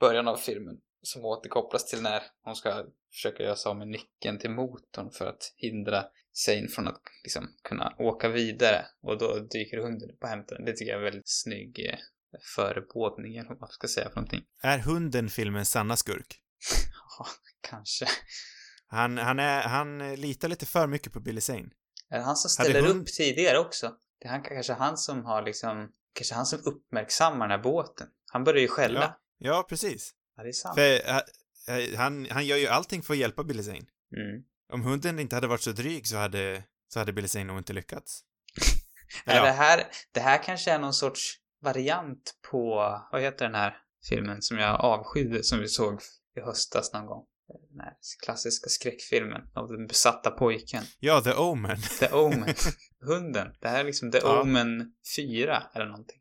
Början 0.00 0.28
av 0.28 0.36
filmen. 0.36 0.80
Som 1.02 1.24
återkopplas 1.24 1.86
till 1.86 2.02
när 2.02 2.22
hon 2.42 2.56
ska 2.56 2.84
försöka 3.12 3.42
göra 3.42 3.56
sig 3.56 3.70
av 3.70 3.76
med 3.76 3.88
nyckeln 3.88 4.38
till 4.38 4.50
motorn 4.50 5.10
för 5.10 5.26
att 5.26 5.52
hindra 5.56 6.04
Zane 6.32 6.68
från 6.68 6.88
att 6.88 7.00
liksom 7.24 7.48
kunna 7.62 7.94
åka 7.98 8.28
vidare. 8.28 8.86
Och 9.02 9.18
då 9.18 9.38
dyker 9.38 9.78
hunden 9.78 10.10
upp 10.10 10.22
och 10.22 10.28
hämtar 10.28 10.56
den. 10.56 10.64
Det 10.64 10.72
tycker 10.72 10.92
jag 10.92 11.02
är 11.02 11.06
en 11.06 11.12
väldigt 11.12 11.28
snygg 11.28 11.86
eh, 11.92 11.98
förebådning 12.56 13.36
eller 13.36 13.48
vad 13.48 13.60
man 13.60 13.68
ska 13.68 13.88
säga 13.88 14.08
för 14.08 14.16
någonting. 14.16 14.42
Är 14.62 14.78
hunden 14.78 15.28
filmens 15.28 15.70
sanna 15.70 15.96
skurk? 15.96 16.40
Ja, 17.18 17.26
kanske. 17.60 18.06
Han, 18.86 19.18
han, 19.18 19.38
är, 19.38 19.62
han 19.62 20.14
litar 20.14 20.48
lite 20.48 20.66
för 20.66 20.86
mycket 20.86 21.12
på 21.12 21.20
Billy 21.20 21.40
Zane. 21.40 21.68
Är 22.10 22.18
det 22.18 22.24
han 22.24 22.36
som 22.36 22.50
ställer 22.50 22.82
hund- 22.82 23.00
upp 23.00 23.06
tidigare 23.06 23.58
också? 23.58 23.94
Det 24.20 24.26
är 24.28 24.32
han, 24.32 24.42
kanske 24.42 24.72
han 24.72 24.96
som 24.96 25.24
har 25.24 25.42
liksom, 25.42 25.92
kanske 26.12 26.34
han 26.34 26.46
som 26.46 26.58
uppmärksammar 26.64 27.48
den 27.48 27.58
här 27.58 27.64
båten. 27.64 28.06
Han 28.32 28.44
börjar 28.44 28.60
ju 28.60 28.68
skälla. 28.68 29.00
Ja, 29.00 29.18
ja 29.38 29.66
precis. 29.68 30.14
Ja, 30.36 30.42
det 30.42 30.48
är 30.48 30.52
sant. 30.52 30.74
För 30.74 31.08
eh, 31.10 31.20
han, 31.96 32.26
han 32.30 32.46
gör 32.46 32.56
ju 32.56 32.66
allting 32.66 33.02
för 33.02 33.14
att 33.14 33.18
hjälpa 33.20 33.44
Billy 33.44 33.62
Zane. 33.62 33.76
Mm. 34.16 34.42
Om 34.72 34.82
hunden 34.82 35.18
inte 35.18 35.34
hade 35.36 35.46
varit 35.46 35.60
så 35.62 35.72
dryg 35.72 36.06
så 36.06 36.16
hade, 36.16 36.62
så 36.92 36.98
hade 36.98 37.12
Billy 37.12 37.28
Zane 37.28 37.44
nog 37.44 37.58
inte 37.58 37.72
lyckats. 37.72 38.20
Är 39.24 39.36
Ja. 39.36 39.42
det, 39.44 39.50
här, 39.50 39.82
det 40.12 40.20
här 40.20 40.42
kanske 40.42 40.70
är 40.70 40.78
någon 40.78 40.94
sorts 40.94 41.34
variant 41.62 42.34
på, 42.50 42.74
vad 43.12 43.22
heter 43.22 43.44
den 43.44 43.54
här 43.54 43.76
filmen 44.08 44.42
som 44.42 44.58
jag 44.58 44.80
avskydde, 44.80 45.42
som 45.44 45.58
vi 45.58 45.68
såg 45.68 46.00
i 46.36 46.40
höstas 46.40 46.92
någon 46.92 47.06
gång? 47.06 47.24
Den 47.70 47.80
här 47.80 47.92
klassiska 48.24 48.68
skräckfilmen 48.68 49.42
av 49.54 49.68
den 49.68 49.86
besatta 49.86 50.30
pojken. 50.30 50.84
Ja, 51.00 51.20
The 51.20 51.32
Omen. 51.32 51.76
The 52.00 52.08
Omen. 52.08 52.54
Hunden. 53.00 53.48
Det 53.60 53.68
här 53.68 53.80
är 53.80 53.84
liksom 53.84 54.10
The 54.10 54.18
Ja. 54.18 54.42
Omen 54.42 54.92
4 55.16 55.62
eller 55.74 55.86
någonting. 55.86 56.20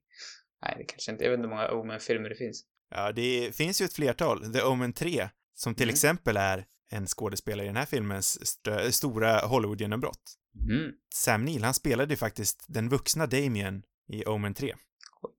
Nej, 0.61 0.75
det 0.77 0.83
kanske 0.83 1.11
inte, 1.11 1.23
jag 1.23 1.31
vet 1.31 1.37
inte 1.37 1.47
hur 1.49 1.55
många 1.55 1.71
Omen-filmer 1.71 2.29
det 2.29 2.35
finns. 2.35 2.63
Ja, 2.89 3.11
det 3.11 3.55
finns 3.55 3.81
ju 3.81 3.85
ett 3.85 3.93
flertal. 3.93 4.53
The 4.53 4.61
Omen 4.61 4.93
3, 4.93 5.29
som 5.57 5.75
till 5.75 5.83
Mm. 5.87 5.93
exempel 5.93 6.37
är 6.37 6.65
en 6.91 7.07
skådespelare 7.07 7.65
i 7.65 7.67
den 7.69 7.75
här 7.77 7.85
filmens 7.85 8.37
st- 8.41 8.91
stora 8.91 9.39
Hollywood-genombrott. 9.39 10.37
Mm. 10.69 10.91
Sam 11.15 11.45
Neill, 11.45 11.63
han 11.63 11.73
spelade 11.73 12.13
ju 12.13 12.17
faktiskt 12.17 12.65
den 12.67 12.89
vuxna 12.89 13.27
Damien 13.27 13.83
i 14.13 14.25
Omen 14.25 14.53
3. 14.53 14.75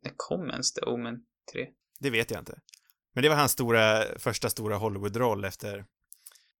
När 0.04 0.12
kom 0.16 0.50
ens 0.50 0.72
The 0.72 0.80
Omen 0.80 1.14
3? 1.52 1.66
Det 2.00 2.10
vet 2.10 2.30
jag 2.30 2.40
inte. 2.40 2.60
Men 3.14 3.22
det 3.22 3.28
var 3.28 3.36
hans 3.36 3.52
stora, 3.52 4.04
första 4.18 4.50
stora 4.50 4.76
Hollywood-roll 4.76 5.44
efter 5.44 5.84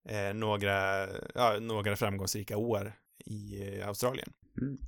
eh, 0.09 0.35
några, 0.35 1.07
ja, 1.35 1.59
några 1.61 1.97
framgångsrika 1.97 2.57
år 2.57 2.93
i 3.27 3.69
eh, 3.79 3.89
Australien. 3.89 4.33
Mm. 4.61 4.79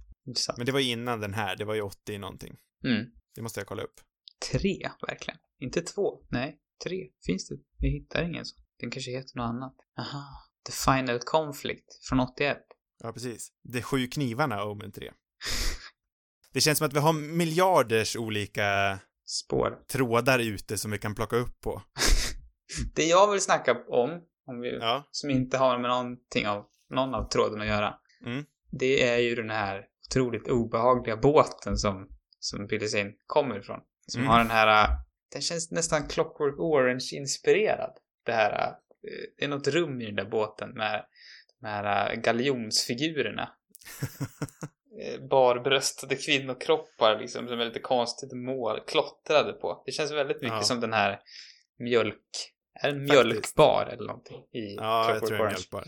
Men 0.56 0.66
det 0.66 0.72
var 0.72 0.80
ju 0.80 0.90
innan 0.90 1.20
den 1.20 1.34
här, 1.34 1.56
det 1.56 1.64
var 1.64 1.74
ju 1.74 1.80
80 1.82 2.18
någonting. 2.18 2.56
Mm. 2.84 3.06
Det 3.34 3.42
måste 3.42 3.60
jag 3.60 3.66
kolla 3.66 3.82
upp. 3.82 4.00
Tre, 4.52 4.90
verkligen. 5.08 5.38
Inte 5.58 5.82
två. 5.82 6.22
Nej, 6.28 6.58
tre. 6.84 7.08
Finns 7.26 7.48
det? 7.48 7.56
Jag 7.78 7.90
hittar 7.90 8.22
ingen 8.22 8.44
så. 8.44 8.56
Den 8.80 8.90
kanske 8.90 9.10
heter 9.10 9.36
något 9.36 9.44
annat. 9.48 9.74
Aha. 9.98 10.24
The 10.66 10.72
Final 10.72 11.18
Conflict 11.20 11.98
från 12.08 12.20
81. 12.20 12.58
Ja, 13.02 13.12
precis. 13.12 13.52
De 13.62 13.82
sju 13.82 14.06
knivarna, 14.06 14.64
Omen 14.64 14.92
3. 14.92 15.12
Det 16.52 16.60
känns 16.60 16.78
som 16.78 16.86
att 16.86 16.92
vi 16.92 16.98
har 16.98 17.12
miljarders 17.12 18.16
olika 18.16 18.98
Spår. 19.26 19.78
trådar 19.92 20.38
ute 20.38 20.78
som 20.78 20.90
vi 20.90 20.98
kan 20.98 21.14
plocka 21.14 21.36
upp 21.36 21.60
på. 21.60 21.82
Det 22.94 23.04
jag 23.04 23.30
vill 23.30 23.40
snacka 23.40 23.76
om, 23.88 24.10
om 24.46 24.60
vi, 24.60 24.78
Ja. 24.80 25.08
som 25.10 25.30
inte 25.30 25.58
har 25.58 25.78
med 25.78 25.90
någonting 25.90 26.46
av, 26.48 26.64
någon 26.94 27.14
av 27.14 27.28
tråden 27.28 27.60
att 27.60 27.66
göra. 27.66 27.94
Mm. 28.26 28.44
Det 28.70 29.08
är 29.08 29.18
ju 29.18 29.34
den 29.34 29.50
här 29.50 29.84
otroligt 30.08 30.48
obehagliga 30.48 31.16
båten 31.16 31.76
som, 31.76 32.08
som 32.38 32.66
Billy 32.66 32.88
Zane 32.88 33.12
kommer 33.26 33.58
ifrån. 33.58 33.80
Som 34.06 34.20
Mm. 34.20 34.30
har 34.30 34.38
den 34.38 34.50
här, 34.50 34.84
äh, 34.84 34.90
den 35.32 35.42
känns 35.42 35.70
nästan 35.70 36.08
Clockwork 36.08 36.58
Orange-inspirerad. 36.58 37.92
Det 38.26 38.32
här, 38.32 38.66
äh, 38.68 38.74
det 39.38 39.44
är 39.44 39.48
något 39.48 39.68
rum 39.68 40.00
i 40.00 40.06
den 40.06 40.14
där 40.16 40.24
båten 40.24 40.70
med 40.70 41.04
de 41.60 41.66
här 41.66 42.12
äh, 42.12 42.20
galjonsfigurerna. 42.20 43.48
Eh, 45.02 45.20
Barbröstade 45.20 46.16
kvinnokroppar 46.16 47.18
liksom 47.18 47.48
som 47.48 47.60
är 47.60 47.64
lite 47.64 47.78
konstigt 47.80 48.32
mål, 48.32 48.80
klottrade 48.86 49.52
på. 49.52 49.82
Det 49.86 49.92
känns 49.92 50.10
väldigt 50.12 50.42
mycket 50.42 50.56
Ja. 50.56 50.62
som 50.62 50.80
den 50.80 50.92
här 50.92 51.20
mjölk... 51.78 52.16
Är 52.82 52.92
det 52.92 52.96
en 52.96 53.04
mjölkbar 53.04 53.86
eller 53.92 54.06
någonting 54.06 54.36
i 54.52 54.74
Ja, 54.76 55.10
jag 55.10 55.18
Clockwork 55.18 55.28
tror 55.28 55.30
det 55.30 55.36
är 55.36 55.40
Orange? 55.42 55.54
mjölkbar. 55.54 55.84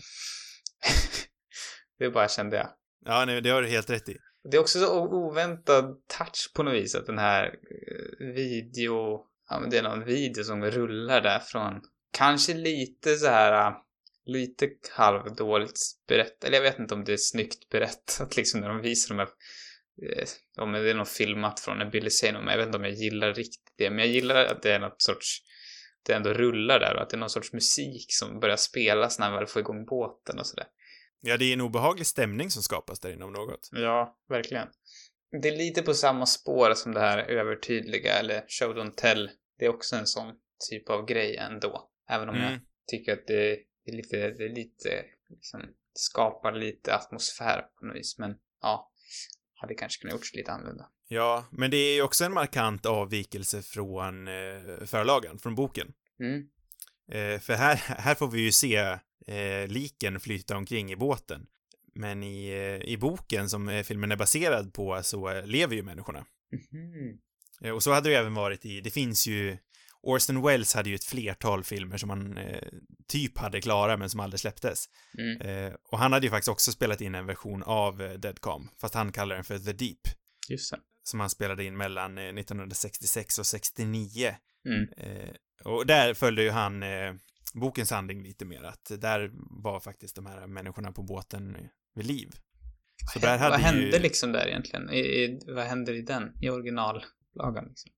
det 1.99 2.09
bara 2.09 2.27
kände 2.27 2.57
jag. 2.57 2.69
Ja, 3.05 3.25
nej, 3.25 3.41
det 3.41 3.49
har 3.49 3.61
du 3.61 3.67
helt 3.67 3.89
rätt 3.89 4.09
i. 4.09 4.17
Det 4.51 4.57
är 4.57 4.61
också 4.61 4.79
så 4.79 4.99
oväntad 5.01 5.85
touch 6.17 6.51
på 6.55 6.63
något 6.63 6.73
vis 6.73 6.95
att 6.95 7.05
den 7.05 7.17
här 7.19 7.45
eh, 7.45 8.27
video, 8.27 9.25
ja 9.49 9.59
men 9.59 9.69
det 9.69 9.77
är 9.77 9.83
någon 9.83 10.03
video 10.05 10.43
som 10.43 10.65
rullar 10.65 11.21
där 11.21 11.39
från, 11.39 11.81
kanske 12.13 12.53
lite 12.53 13.15
så 13.15 13.27
här, 13.27 13.67
äh, 13.67 13.77
lite 14.25 14.69
halvdåligt 14.91 15.79
berättat, 16.07 16.43
eller 16.43 16.57
jag 16.57 16.63
vet 16.63 16.79
inte 16.79 16.93
om 16.93 17.03
det 17.03 17.13
är 17.13 17.17
snyggt 17.17 17.69
berättat 17.69 18.35
liksom 18.37 18.59
när 18.59 18.69
de 18.69 18.81
visar 18.81 19.15
de 19.15 19.19
här, 19.19 19.29
eh, 20.11 20.65
men 20.65 20.83
det 20.83 20.89
är 20.89 20.95
nog 20.95 21.07
filmat 21.07 21.59
från 21.59 21.81
en 21.81 21.89
Billy 21.89 22.09
Zane, 22.09 22.39
men 22.39 22.47
jag 22.47 22.57
vet 22.57 22.65
inte 22.65 22.77
om 22.77 22.83
jag 22.83 22.93
gillar 22.93 23.33
riktigt 23.33 23.73
det, 23.77 23.89
men 23.89 23.99
jag 23.99 24.07
gillar 24.07 24.45
att 24.45 24.61
det 24.61 24.71
är 24.71 24.79
något 24.79 25.01
sorts, 25.01 25.39
det 26.05 26.13
ändå 26.13 26.33
rullar 26.33 26.79
där 26.79 26.95
och 26.95 27.01
att 27.01 27.09
det 27.09 27.15
är 27.15 27.19
någon 27.19 27.29
sorts 27.29 27.53
musik 27.53 28.05
som 28.09 28.39
börjar 28.39 28.57
spelas 28.57 29.19
när 29.19 29.29
man 29.29 29.39
väl 29.39 29.47
får 29.47 29.59
igång 29.59 29.85
båten 29.85 30.39
och 30.39 30.47
sådär. 30.47 30.67
Ja, 31.21 31.37
det 31.37 31.45
är 31.45 31.53
en 31.53 31.61
obehaglig 31.61 32.07
stämning 32.07 32.51
som 32.51 32.63
skapas 32.63 32.99
där 32.99 33.13
inne 33.13 33.25
om 33.25 33.33
något. 33.33 33.69
Ja, 33.71 34.17
verkligen. 34.29 34.67
Det 35.41 35.47
är 35.47 35.57
lite 35.57 35.81
på 35.81 35.93
samma 35.93 36.25
spår 36.25 36.73
som 36.73 36.93
det 36.93 36.99
här 36.99 37.17
övertydliga 37.17 38.13
eller 38.13 38.45
show 38.47 38.75
don't 38.75 38.93
tell. 38.95 39.29
Det 39.59 39.65
är 39.65 39.69
också 39.69 39.95
en 39.95 40.07
sån 40.07 40.33
typ 40.69 40.89
av 40.89 41.05
grej 41.05 41.37
ändå. 41.37 41.89
Även 42.09 42.29
om 42.29 42.35
jag 42.35 42.47
Mm. 42.47 42.59
tycker 42.87 43.13
att 43.13 43.27
det 43.27 43.51
är 43.85 43.91
lite, 43.91 44.17
det 44.17 44.45
är 44.45 44.55
lite, 44.55 45.05
liksom, 45.29 45.59
det 45.61 45.99
skapar 45.99 46.51
lite 46.51 46.95
atmosfär 46.95 47.61
på 47.79 47.85
något 47.85 47.95
vis. 47.95 48.17
Men 48.19 48.35
ja, 48.61 48.91
hade 49.53 49.73
kanske 49.73 50.01
kunnat 50.01 50.13
gjorts 50.13 50.33
lite 50.33 50.51
annorlunda. 50.51 50.89
Ja, 51.07 51.45
men 51.51 51.71
det 51.71 51.77
är 51.77 51.95
ju 51.95 52.01
också 52.01 52.25
en 52.25 52.33
markant 52.33 52.85
avvikelse 52.85 53.61
från 53.61 54.27
eh, 54.27 54.85
förlagen, 54.85 55.39
från 55.39 55.55
boken. 55.55 55.93
Mm. 56.19 56.47
Eh, 57.11 57.39
för 57.39 57.53
här, 57.53 57.75
här 57.75 58.15
får 58.15 58.27
vi 58.27 58.41
ju 58.41 58.51
se 58.51 58.75
eh, 59.27 59.67
liken 59.67 60.19
flyta 60.19 60.57
omkring 60.57 60.91
i 60.91 60.95
båten. 60.95 61.47
Men 61.95 62.23
i, 62.23 62.47
eh, 62.49 62.89
i 62.89 62.97
boken 62.97 63.49
som 63.49 63.69
eh, 63.69 63.83
filmen 63.83 64.11
är 64.11 64.15
baserad 64.15 64.73
på 64.73 65.03
så 65.03 65.29
eh, 65.29 65.45
lever 65.45 65.75
ju 65.75 65.83
människorna. 65.83 66.25
Eh, 67.61 67.71
och 67.71 67.83
så 67.83 67.91
hade 67.91 68.09
det 68.09 68.15
även 68.15 68.33
varit 68.33 68.65
i, 68.65 68.81
det 68.81 68.91
finns 68.91 69.27
ju, 69.27 69.57
Orson 70.03 70.41
Welles 70.41 70.73
hade 70.73 70.89
ju 70.89 70.95
ett 70.95 71.03
flertal 71.03 71.63
filmer 71.63 71.97
som 71.97 72.09
han 72.09 72.37
eh, 72.37 72.67
typ 73.07 73.37
hade 73.37 73.61
klara 73.61 73.97
men 73.97 74.09
som 74.09 74.19
aldrig 74.19 74.39
släpptes. 74.39 74.85
Mm. 75.17 75.41
Eh, 75.41 75.73
och 75.91 75.99
han 75.99 76.13
hade 76.13 76.25
ju 76.25 76.29
faktiskt 76.29 76.49
också 76.49 76.71
spelat 76.71 77.01
in 77.01 77.15
en 77.15 77.25
version 77.25 77.63
av 77.63 78.01
eh, 78.01 78.11
Deadcom, 78.11 78.69
fast 78.81 78.93
han 78.93 79.11
kallar 79.11 79.35
den 79.35 79.43
för 79.43 79.59
The 79.59 79.73
Deep, 79.73 79.99
Just 80.49 80.71
det. 80.71 80.79
som 81.03 81.19
han 81.19 81.29
spelade 81.29 81.63
in 81.63 81.77
mellan 81.77 82.17
eh, 82.17 82.23
1966 82.23 83.39
och 83.39 83.45
69. 83.45 84.35
Mm. 84.67 84.89
Eh, 84.97 85.29
och 85.63 85.85
där 85.85 86.13
följde 86.13 86.43
ju 86.43 86.49
han 86.49 86.83
eh, 86.83 87.13
bokens 87.53 87.91
handling 87.91 88.23
lite 88.23 88.45
mer, 88.45 88.63
att 88.63 88.91
där 89.01 89.31
var 89.63 89.79
faktiskt 89.79 90.15
de 90.15 90.25
här 90.25 90.47
människorna 90.47 90.91
på 90.91 91.03
båten 91.03 91.55
eh, 91.55 91.61
vid 91.95 92.05
liv. 92.05 92.29
Så 93.13 93.19
där 93.19 93.37
hade 93.37 93.51
vad 93.51 93.59
hände 93.59 93.97
ju... 93.97 93.99
liksom 93.99 94.31
där 94.31 94.47
egentligen? 94.47 94.89
I, 94.89 94.99
i, 94.99 95.39
vad 95.47 95.65
händer 95.65 95.93
i 95.93 96.01
den? 96.01 96.31
I 96.41 96.49
originallagan 96.49 97.65
liksom? 97.69 97.91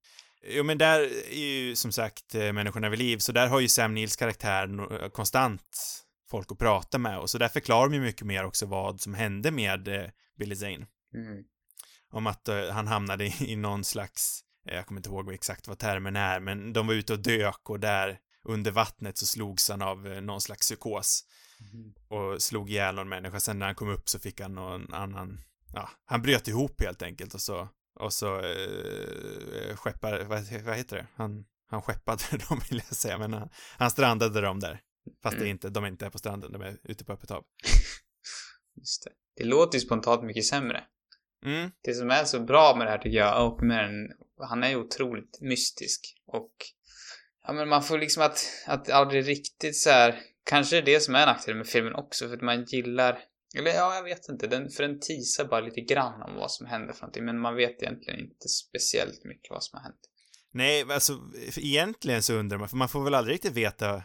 Jo, 0.48 0.64
men 0.64 0.78
där 0.78 1.00
är 1.32 1.38
ju 1.38 1.76
som 1.76 1.92
sagt 1.92 2.36
eh, 2.36 2.54
människorna 2.54 2.90
vid 2.90 3.00
liv, 3.00 3.18
så 3.18 3.32
där 3.32 3.48
har 3.48 3.60
ju 3.60 3.68
Sam 3.68 3.94
Neils 3.94 4.16
karaktär 4.16 4.68
no- 4.68 5.10
konstant 5.10 5.62
folk 6.30 6.52
att 6.52 6.58
prata 6.60 6.98
med 6.98 7.20
och 7.20 7.30
så 7.30 7.38
där 7.38 7.48
förklarar 7.48 7.90
de 7.90 7.96
ju 7.96 8.02
mycket 8.02 8.28
mer 8.28 8.44
också 8.46 8.66
vad 8.66 9.02
som 9.02 9.14
hände 9.14 9.52
med 9.52 9.88
eh, 9.88 10.10
Billy 10.40 10.56
Zane. 10.56 10.88
Mm. 11.14 11.44
Om 12.12 12.28
att 12.28 12.48
eh, 12.48 12.70
han 12.70 12.88
hamnade 12.88 13.26
i, 13.26 13.34
i 13.40 13.56
någon 13.56 13.84
slags, 13.84 14.42
eh, 14.70 14.76
jag 14.76 14.86
kommer 14.86 15.00
inte 15.00 15.10
ihåg 15.10 15.34
exakt 15.34 15.68
vad 15.68 15.80
termen 15.80 16.16
är, 16.16 16.40
men 16.40 16.74
de 16.74 16.88
var 16.88 16.94
ute 16.94 17.14
och 17.14 17.20
dök 17.20 17.70
och 17.70 17.80
där 17.80 18.18
under 18.44 18.72
vattnet 18.72 19.18
så 19.18 19.26
slogs 19.26 19.70
han 19.70 19.82
av 19.82 20.08
eh, 20.08 20.22
någon 20.22 20.42
slags 20.42 20.62
psykos 20.68 21.24
Mhm. 21.60 21.94
och 22.08 22.42
slog 22.42 22.70
ihjäl 22.70 22.96
någon 22.96 23.10
människa. 23.10 23.40
Sen 23.40 23.60
när 23.60 23.66
han 23.66 23.76
kom 23.76 23.90
upp 23.90 24.10
så 24.10 24.20
fick 24.20 24.42
han 24.42 24.56
någon 24.56 24.94
annan, 24.94 25.42
ja, 25.74 25.90
han 26.06 26.22
bröt 26.22 26.48
ihop 26.48 26.82
helt 26.82 27.02
enkelt 27.02 27.34
och 27.34 27.42
så, 27.42 27.70
och 27.96 28.14
så 28.14 28.36
eh, 28.40 29.76
skeppar, 29.76 30.24
vad, 30.24 30.44
vad 30.64 30.76
heter 30.78 30.96
det? 30.96 31.08
Han, 31.16 31.46
han 31.70 31.82
skeppade 31.82 32.24
dem 32.50 32.62
vill 32.70 32.82
jag 32.90 32.96
säga, 32.98 33.18
men 33.18 33.34
han, 33.34 33.50
han 33.78 33.92
strandade 33.92 34.42
dem 34.42 34.60
där. 34.60 34.82
Fast 35.24 35.38
det 35.38 35.42
är 35.44 35.46
Mm. 35.46 35.52
inte, 35.56 35.70
de 35.70 35.84
är 35.84 35.88
inte 35.88 36.10
på 36.10 36.18
stranden, 36.18 36.52
de 36.52 36.62
är 36.62 36.78
ute 36.84 37.06
på 37.06 37.14
öppet 37.14 37.30
hav. 37.30 37.44
Just 38.78 39.04
det. 39.04 39.12
Det 39.38 39.44
låter 39.44 39.78
ju 39.78 39.86
spontant 39.86 40.24
mycket 40.24 40.46
sämre. 40.46 40.84
Mm, 41.46 41.72
Det 41.84 41.94
som 41.94 42.10
är 42.12 42.24
så 42.24 42.40
bra 42.40 42.76
med 42.78 42.88
det 42.88 42.92
här 42.92 42.98
tycker 42.98 43.18
jag, 43.18 43.46
Oakman, 43.48 44.10
han 44.50 44.64
är 44.64 44.70
ju 44.70 44.76
otroligt 44.76 45.38
mystisk. 45.42 46.02
Och 46.28 46.52
ja 47.48 47.54
men 47.54 47.70
man 47.70 47.84
får 47.84 47.98
liksom 47.98 48.24
att, 48.24 48.46
att 48.68 48.90
aldrig 48.90 49.28
riktigt 49.28 49.78
så 49.78 49.90
här, 49.90 50.20
kanske 50.46 50.78
är 50.78 50.82
det 50.82 51.00
som 51.00 51.16
är 51.16 51.20
en 51.20 51.28
nackdel 51.28 51.56
med 51.58 51.68
filmen 51.68 51.96
också, 51.96 52.28
för 52.28 52.36
att 52.36 52.42
man 52.42 52.64
gillar, 52.64 53.20
eller 53.58 53.72
ja, 53.72 53.96
jag 53.96 54.04
vet 54.04 54.30
inte, 54.30 54.48
den, 54.48 54.70
för 54.70 54.84
den 54.84 55.00
teasar 55.00 55.46
bara 55.46 55.62
lite 55.62 55.82
grann 55.82 56.22
om 56.22 56.36
vad 56.36 56.52
som 56.52 56.66
händer 56.66 56.94
för 56.94 57.02
någonting, 57.02 57.26
men 57.26 57.40
man 57.40 57.56
vet 57.56 57.84
egentligen 57.84 58.20
inte 58.20 58.48
speciellt 58.48 59.24
mycket 59.24 59.50
vad 59.50 59.64
som 59.64 59.78
har 59.78 59.84
hänt. 59.84 60.00
Nej, 60.52 60.86
alltså 60.92 61.20
egentligen 61.58 62.24
så 62.24 62.34
undrar 62.34 62.58
man, 62.58 62.70
för 62.70 62.78
man 62.78 62.90
får 62.90 63.04
väl 63.04 63.14
aldrig 63.14 63.34
riktigt 63.34 63.54
veta 63.54 64.04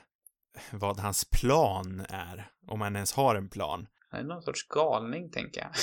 vad 0.70 0.98
hans 0.98 1.24
plan 1.24 2.00
är, 2.08 2.50
om 2.66 2.80
han 2.80 2.96
ens 2.96 3.12
har 3.12 3.34
en 3.34 3.48
plan. 3.48 3.86
Han 4.10 4.20
är 4.20 4.24
någon 4.24 4.42
sorts 4.42 4.68
galning, 4.68 5.30
tänker 5.30 5.60
jag. 5.60 5.70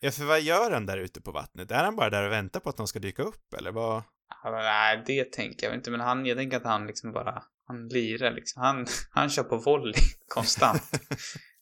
Ja, 0.00 0.10
för 0.10 0.24
vad 0.24 0.40
gör 0.40 0.70
han 0.70 0.86
där 0.86 0.98
ute 0.98 1.20
på 1.20 1.32
vattnet? 1.32 1.70
Är 1.70 1.84
han 1.84 1.96
bara 1.96 2.10
där 2.10 2.26
och 2.26 2.32
väntar 2.32 2.60
på 2.60 2.68
att 2.68 2.76
de 2.76 2.86
ska 2.86 2.98
dyka 2.98 3.22
upp, 3.22 3.54
eller 3.58 3.72
vad? 3.72 4.02
Ja, 4.42 4.50
men 4.50 4.62
Nej, 4.62 5.02
det 5.06 5.32
tänker 5.32 5.66
jag 5.66 5.76
inte, 5.76 5.90
men 5.90 6.00
han, 6.00 6.26
jag 6.26 6.36
tänker 6.36 6.56
att 6.56 6.64
han 6.64 6.86
liksom 6.86 7.12
bara, 7.12 7.42
han 7.66 7.88
lirar 7.88 8.30
liksom. 8.30 8.62
Han, 8.62 8.86
han 9.10 9.30
kör 9.30 9.42
på 9.42 9.56
volley 9.56 9.94
konstant. 10.28 10.82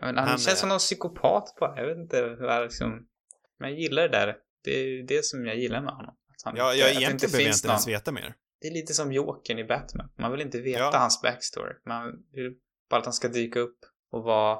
men 0.00 0.16
han, 0.16 0.28
Han 0.28 0.38
känns 0.38 0.46
är- 0.48 0.54
som 0.54 0.68
någon 0.68 0.78
psykopat 0.78 1.54
bara, 1.60 1.80
jag 1.80 1.86
vet 1.86 1.98
inte 1.98 2.16
jag 2.40 2.62
liksom, 2.62 3.06
men 3.58 3.70
jag 3.70 3.78
gillar 3.80 4.02
det 4.02 4.08
där. 4.08 4.36
Det 4.64 4.70
är 4.70 5.02
det 5.02 5.24
som 5.24 5.46
jag 5.46 5.56
gillar 5.56 5.80
med 5.80 5.94
honom. 5.94 6.14
Att 6.30 6.42
han, 6.44 6.56
Ja, 6.56 6.74
jag 6.74 6.90
att 6.90 6.96
egentligen 6.96 7.32
behöver 7.32 7.48
jag 7.50 7.56
inte 7.56 7.68
ens 7.68 7.88
veta 7.88 8.12
mer. 8.12 8.34
Det 8.60 8.68
är 8.68 8.72
lite 8.72 8.94
som 8.94 9.12
Jokern 9.12 9.58
i 9.58 9.64
Batman. 9.64 10.08
Man 10.18 10.32
vill 10.32 10.40
inte 10.40 10.60
veta 10.60 10.78
Ja. 10.78 10.90
hans 10.98 11.22
backstory. 11.22 11.74
Man 11.86 12.12
vill 12.32 12.54
bara 12.90 12.98
att 12.98 13.04
han 13.06 13.12
ska 13.14 13.28
dyka 13.28 13.60
upp 13.60 13.78
och 14.12 14.22
vara 14.22 14.58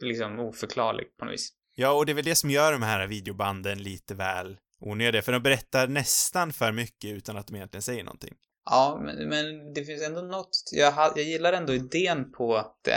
liksom 0.00 0.38
oförklarlig 0.40 1.16
på 1.16 1.24
något 1.24 1.34
vis. 1.34 1.52
Ja, 1.74 1.92
och 1.92 2.06
det 2.06 2.12
är 2.12 2.14
väl 2.14 2.24
det 2.24 2.34
som 2.34 2.50
gör 2.50 2.72
de 2.72 2.82
här 2.82 3.06
videobanden 3.06 3.82
lite 3.82 4.14
väl 4.14 4.56
onödiga, 4.80 5.22
för 5.22 5.32
de 5.32 5.42
berättar 5.42 5.86
nästan 5.88 6.52
för 6.52 6.72
mycket 6.72 7.10
utan 7.12 7.36
att 7.36 7.46
de 7.46 7.56
egentligen 7.56 7.82
säger 7.82 8.04
någonting. 8.04 8.34
Ja, 8.64 9.00
men, 9.04 9.28
men 9.28 9.72
det 9.74 9.84
finns 9.84 10.02
ändå 10.02 10.20
något. 10.20 10.50
Jag, 10.72 10.94
jag 10.96 11.24
gillar 11.24 11.52
ändå 11.52 11.74
idén 11.74 12.32
på 12.32 12.56
att 12.56 12.88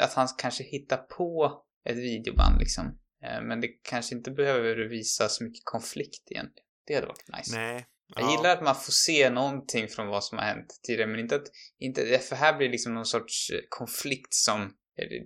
att 0.00 0.12
han 0.12 0.28
kanske 0.38 0.64
hittar 0.64 0.96
på 0.96 1.62
ett 1.88 1.96
videoband 1.96 2.58
liksom. 2.58 2.98
Eh, 3.24 3.42
Men 3.42 3.60
det 3.60 3.68
kanske 3.68 4.14
inte 4.14 4.30
behöver 4.30 4.76
visa 4.88 5.28
så 5.28 5.44
mycket 5.44 5.62
konflikt 5.64 6.30
egentligen. 6.30 6.66
Det 6.86 6.94
hade 6.94 7.06
varit 7.06 7.28
nice. 7.38 7.56
Nej. 7.56 7.86
Jag 8.16 8.30
gillar 8.30 8.50
att 8.50 8.62
man 8.62 8.74
får 8.74 8.92
se 8.92 9.30
någonting 9.30 9.88
från 9.88 10.06
vad 10.06 10.24
som 10.24 10.38
har 10.38 10.44
hänt 10.44 10.80
tidigare, 10.82 11.10
men 11.10 11.20
inte 11.20 11.36
att, 11.36 11.46
inte, 11.78 12.18
för 12.18 12.36
här 12.36 12.56
blir 12.56 12.66
det 12.68 12.72
liksom 12.72 12.94
någon 12.94 13.06
sorts 13.06 13.50
eh, 13.50 13.58
konflikt 13.68 14.34
som, 14.34 14.72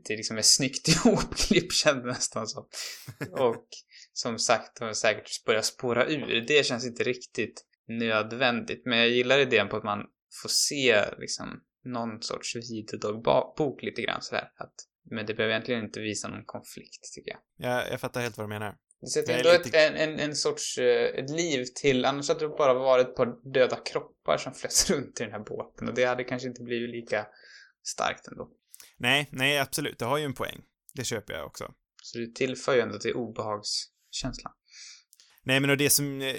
det- 0.04 0.16
liksom 0.16 0.38
är 0.38 0.42
snyggt 0.42 0.88
ihopklippt 1.04 1.72
känns 1.74 2.02
det 2.02 2.08
nästan 2.08 2.46
som. 2.46 2.68
Och 3.32 3.66
som 4.12 4.38
sagt 4.38 4.78
har 4.78 4.92
säkert 4.92 5.44
börjat 5.44 5.64
spåra 5.64 6.06
ur. 6.06 6.44
Det 6.48 6.66
känns 6.66 6.86
inte 6.86 7.04
riktigt 7.04 7.64
nödvändigt, 7.98 8.82
men 8.86 8.98
jag 8.98 9.08
gillar 9.08 9.38
idén 9.38 9.68
på 9.68 9.76
att 9.76 9.84
man 9.84 9.98
få 10.42 10.48
se 10.48 11.04
liksom 11.18 11.60
någon 11.84 12.22
sorts 12.22 12.56
videodagbok 12.56 13.82
lite 13.82 14.02
grann 14.02 14.22
sådär. 14.22 14.52
Att, 14.56 14.74
men 15.10 15.26
det 15.26 15.34
behöver 15.34 15.54
egentligen 15.54 15.84
inte 15.84 16.00
visa 16.00 16.28
någon 16.28 16.44
konflikt, 16.44 17.12
tycker 17.14 17.30
jag. 17.30 17.40
Jag, 17.70 17.92
jag 17.92 18.00
fattar 18.00 18.20
helt 18.20 18.38
vad 18.38 18.44
du 18.46 18.48
menar. 18.48 18.76
Det 19.00 19.06
sätter 19.06 19.26
Det 19.26 19.34
är 19.34 19.38
ändå 19.38 19.64
lite- 19.64 19.78
ett, 19.78 19.94
en, 20.00 20.18
en, 20.18 20.34
sorts 20.36 20.78
eh, 20.78 21.04
ett 21.04 21.30
liv 21.30 21.64
till, 21.82 22.04
annars 22.04 22.28
hade 22.28 22.40
det 22.40 22.48
bara 22.48 22.74
varit 22.74 23.08
ett 23.08 23.14
par 23.16 23.52
döda 23.52 23.76
kroppar 23.76 24.36
som 24.36 24.54
flöt 24.54 24.90
runt 24.90 25.20
i 25.20 25.24
den 25.24 25.32
här 25.32 25.40
båten 25.44 25.88
och 25.88 25.94
det 25.94 26.04
hade 26.04 26.24
kanske 26.24 26.48
inte 26.48 26.62
blivit 26.62 26.90
lika 26.90 27.26
starkt 27.82 28.28
ändå. 28.28 28.50
Nej, 28.96 29.28
nej, 29.32 29.58
absolut. 29.58 29.98
Det 29.98 30.04
har 30.04 30.18
ju 30.18 30.24
en 30.24 30.34
poäng. 30.34 30.60
Det 30.94 31.04
köper 31.04 31.34
jag 31.34 31.46
också. 31.46 31.74
Så 32.02 32.18
det 32.18 32.34
tillför 32.34 32.74
ju 32.74 32.80
ändå 32.80 32.98
till 32.98 33.14
obehagskänslan. 33.14 34.52
Nej, 35.50 35.60
men 35.60 35.70
och 35.70 35.76
det 35.76 35.90
som 35.90 36.20
eh, 36.20 36.36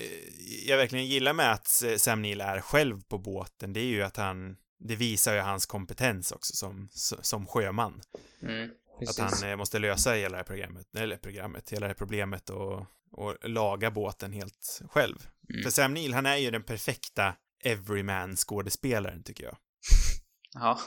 jag 0.68 0.78
verkligen 0.78 1.06
gillar 1.06 1.34
med 1.34 1.52
att 1.52 1.84
Sam 1.98 2.22
Neill 2.22 2.42
är 2.42 2.62
själv 2.62 3.02
på 3.02 3.18
båten, 3.18 3.74
det 3.74 3.80
är 3.80 3.86
ju 3.86 4.02
att 4.02 4.18
han, 4.18 4.58
det 4.80 4.96
visar 4.96 5.34
ju 5.34 5.40
hans 5.40 5.66
kompetens 5.66 6.32
också 6.32 6.56
som, 6.56 6.90
som 7.22 7.46
sjöman. 7.46 8.02
Mm, 8.42 8.70
Att 9.08 9.18
han 9.18 9.50
eh, 9.50 9.58
måste 9.58 9.80
lösa 9.80 10.14
hela 10.14 10.30
det 10.30 10.38
här 10.38 10.44
programmet, 10.44 10.96
eller 10.96 11.18
programmet, 11.18 11.70
hela 11.70 11.80
det 11.80 11.90
här 11.90 11.94
problemet 11.94 12.50
och, 12.50 12.86
och 13.12 13.50
laga 13.50 13.92
båten 13.92 14.34
helt 14.34 14.82
själv. 14.90 15.18
Mm. 15.50 15.64
För 15.64 15.70
Sam 15.70 15.94
Neill, 15.94 16.14
han 16.14 16.26
är 16.26 16.38
ju 16.38 16.52
den 16.52 16.64
perfekta 16.64 17.36
everyman-skådespelaren, 17.64 19.24
tycker 19.24 19.44
jag. 19.44 19.58
Ja. 20.54 20.80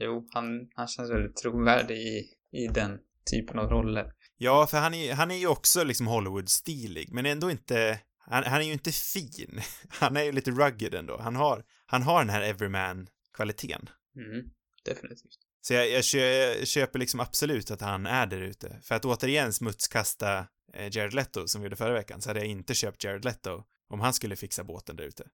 Jo, 0.00 0.28
han, 0.32 0.68
han 0.74 0.88
känns 0.88 1.10
väldigt 1.10 1.36
trovärdig 1.36 1.96
i, 1.96 2.24
i 2.52 2.66
den 2.68 2.98
typen 3.30 3.58
av 3.58 3.70
roller. 3.70 4.12
Ja, 4.36 4.66
för 4.66 4.78
han 4.78 4.94
är, 4.94 5.14
han 5.14 5.30
är 5.30 5.36
ju 5.36 5.46
också 5.46 5.84
liksom 5.84 6.06
Hollywood-stilig, 6.06 7.12
men 7.12 7.26
ändå 7.26 7.50
inte, 7.50 8.00
han, 8.18 8.44
han 8.44 8.60
är 8.60 8.64
ju 8.64 8.72
inte 8.72 8.92
fin. 8.92 9.60
Han 9.88 10.16
är 10.16 10.22
ju 10.22 10.32
lite 10.32 10.50
rugged 10.50 10.94
ändå. 10.94 11.18
Han 11.20 11.36
har, 11.36 11.64
han 11.86 12.02
har 12.02 12.18
den 12.18 12.30
här 12.30 12.42
everyman-kvaliteten. 12.42 13.88
Mm, 14.16 14.50
definitivt. 14.84 15.38
Så 15.60 15.74
jag, 15.74 15.90
jag, 15.90 16.04
kö, 16.04 16.18
jag 16.18 16.68
köper 16.68 16.98
liksom 16.98 17.20
absolut 17.20 17.70
att 17.70 17.80
han 17.80 18.06
är 18.06 18.26
där 18.26 18.40
ute. 18.40 18.80
För 18.82 18.94
att 18.94 19.04
återigen 19.04 19.52
smutskasta 19.52 20.38
eh, 20.74 20.96
Jared 20.96 21.14
Leto 21.14 21.46
som 21.46 21.60
vi 21.60 21.66
gjorde 21.66 21.76
förra 21.76 21.94
veckan 21.94 22.20
så 22.20 22.30
hade 22.30 22.40
jag 22.40 22.48
inte 22.48 22.74
köpt 22.74 23.04
Jared 23.04 23.24
Leto 23.24 23.62
om 23.88 24.00
han 24.00 24.14
skulle 24.14 24.36
fixa 24.36 24.64
båten 24.64 24.96
där 24.96 25.04
ute. 25.04 25.24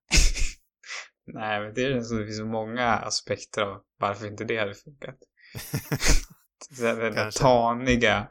Nej, 1.33 1.61
men 1.61 1.73
det 1.73 1.83
är 1.83 2.01
så 2.01 2.13
det 2.13 2.25
finns 2.25 2.37
så 2.37 2.45
många 2.45 2.87
aspekter 2.87 3.61
av 3.61 3.81
varför 3.99 4.27
inte 4.27 4.43
det 4.43 4.57
hade 4.57 4.73
funkat. 4.73 5.17
Den 6.79 6.97
där 6.97 7.31
taniga 7.31 8.27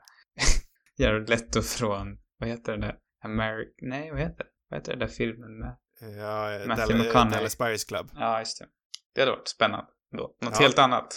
Jared 1.00 1.28
Leto 1.30 1.62
från, 1.62 2.18
vad 2.38 2.48
heter 2.48 2.72
den 2.72 2.80
där? 2.80 2.96
American, 3.24 3.72
nej 3.88 4.10
vad 4.10 4.20
heter 4.20 4.38
det? 4.44 4.50
Vad 4.68 4.80
heter 4.80 4.92
den 4.92 4.98
där 4.98 5.06
filmen 5.06 5.58
med? 5.58 5.76
Ja, 6.00 6.62
Matthew 6.66 6.94
Dal- 6.94 6.98
McConaughey. 7.06 7.36
Dallas 7.38 7.58
Buyers 7.58 7.84
Club. 7.84 8.10
Ja, 8.14 8.38
just 8.38 8.58
det. 8.58 8.66
Det 9.14 9.20
hade 9.20 9.32
varit 9.32 9.48
spännande 9.48 9.86
då. 10.16 10.18
Något 10.42 10.54
Ja. 10.54 10.60
helt 10.60 10.78
annat. 10.78 11.14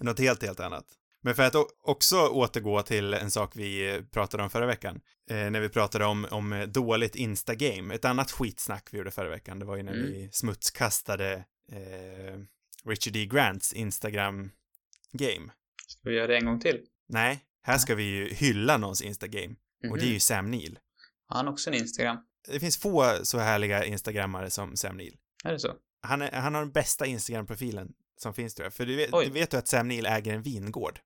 Något 0.00 0.18
helt, 0.18 0.42
helt 0.42 0.60
annat. 0.60 0.84
Men 1.22 1.34
för 1.34 1.42
att 1.42 1.54
också 1.82 2.16
återgå 2.28 2.82
till 2.82 3.14
en 3.14 3.30
sak 3.30 3.52
vi 3.56 3.94
eh, 3.94 4.02
pratade 4.02 4.42
om 4.42 4.50
förra 4.50 4.66
veckan, 4.66 5.00
eh, 5.30 5.50
när 5.50 5.60
vi 5.60 5.68
pratade 5.68 6.04
om, 6.04 6.26
om 6.30 6.52
eh, 6.52 6.66
dåligt 6.66 7.14
Instagame, 7.16 7.94
ett 7.94 8.04
annat 8.04 8.30
skitsnack 8.30 8.88
vi 8.92 8.98
gjorde 8.98 9.10
förra 9.10 9.28
veckan, 9.28 9.58
det 9.58 9.64
var 9.64 9.76
ju 9.76 9.82
när 9.82 9.92
Mm. 9.92 10.06
vi 10.06 10.28
smutskastade 10.32 11.32
eh, 11.72 12.38
Richard 12.84 13.12
D. 13.12 13.26
Grants 13.26 13.72
Instagram-game. 13.72 15.50
Ska 15.88 16.08
vi 16.10 16.16
göra 16.16 16.26
det 16.26 16.36
en 16.36 16.44
gång 16.46 16.60
till? 16.60 16.80
Nej, 17.08 17.44
här 17.62 17.78
ska 17.78 17.94
vi 17.94 18.02
ju 18.02 18.34
hylla 18.34 18.76
någons 18.76 19.02
Instagame, 19.02 19.54
och 19.90 19.96
det 19.98 20.02
är 20.02 20.06
Mhm. 20.06 20.14
ju 20.14 20.20
Sam 20.20 20.50
Neill. 20.50 20.78
Har 21.26 21.36
han 21.36 21.48
också 21.48 21.70
en 21.70 21.76
Instagram? 21.76 22.16
Det 22.52 22.60
finns 22.60 22.76
få 22.76 23.18
så 23.22 23.38
härliga 23.38 23.84
Instagrammare 23.84 24.50
som 24.50 24.76
Sam 24.76 24.96
Neill. 24.96 25.16
Är 25.44 25.52
det 25.52 25.58
så? 25.58 25.72
Han, 26.02 26.22
är, 26.22 26.32
han 26.32 26.54
har 26.54 26.60
den 26.62 26.72
bästa 26.72 27.06
Instagram-profilen 27.06 27.88
som 28.16 28.34
finns 28.34 28.54
tror 28.54 28.66
jag, 28.66 28.74
för 28.74 28.86
du 28.86 28.96
vet, 28.96 29.12
Oj. 29.12 29.24
du 29.26 29.30
vet 29.32 29.54
ju 29.54 29.58
att 29.58 29.68
Sam 29.68 29.88
Neill 29.88 30.06
äger 30.06 30.34
en 30.34 30.42
vingård. 30.42 30.98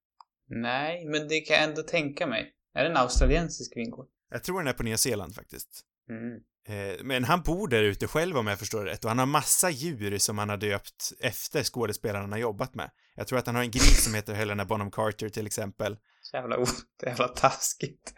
Nej, 0.49 1.05
men 1.05 1.29
det 1.29 1.41
kan 1.41 1.57
jag 1.57 1.65
ändå 1.65 1.83
tänka 1.83 2.27
mig. 2.27 2.53
Är 2.75 2.85
det 2.85 2.91
en 2.91 2.97
australiensisk 2.97 3.77
vingård? 3.77 4.07
Jag 4.31 4.45
tror 4.45 4.59
den 4.59 4.69
är 4.69 4.73
på 4.73 4.83
Nya 4.83 4.97
Zeeland 4.97 5.35
faktiskt. 5.35 5.81
Mm. 6.11 6.35
Eh, 6.69 6.97
Men 7.05 7.25
han 7.25 7.43
bor 7.43 7.69
där 7.69 7.83
ute 7.83 8.07
själv 8.07 8.37
om 8.37 8.47
jag 8.47 8.59
förstår 8.59 8.85
det 8.85 8.91
rätt 8.91 9.05
och 9.05 9.11
han 9.11 9.19
har 9.19 9.27
massa 9.27 9.71
djur 9.71 10.19
som 10.19 10.39
han 10.39 10.49
har 10.49 10.57
döpt 10.57 11.13
efter 11.21 11.63
skådespelarna 11.63 12.21
han 12.21 12.33
har 12.33 12.39
jobbat 12.39 12.75
med. 12.75 12.91
Jag 13.15 13.27
tror 13.27 13.39
att 13.39 13.47
han 13.47 13.55
har 13.55 13.63
en 13.63 13.71
gris 13.71 14.05
som 14.05 14.15
heter 14.15 14.35
Helena 14.35 14.65
Bonham 14.65 14.91
Carter 14.91 15.29
till 15.29 15.47
exempel. 15.47 15.97
Så 16.25 16.37
jävla, 16.37 16.57
är 17.03 17.09
jävla 17.09 17.29
taskigt. 17.29 18.15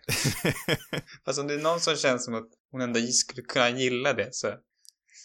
Fast 1.25 1.39
om 1.39 1.47
det 1.47 1.55
är 1.55 1.63
någon 1.63 1.81
som 1.81 1.97
känns 1.97 2.25
som 2.25 2.35
att 2.35 2.49
hon 2.71 2.81
ändå 2.81 3.01
skulle 3.01 3.43
kunna 3.43 3.71
gilla 3.71 4.13
det 4.13 4.35
så 4.35 4.47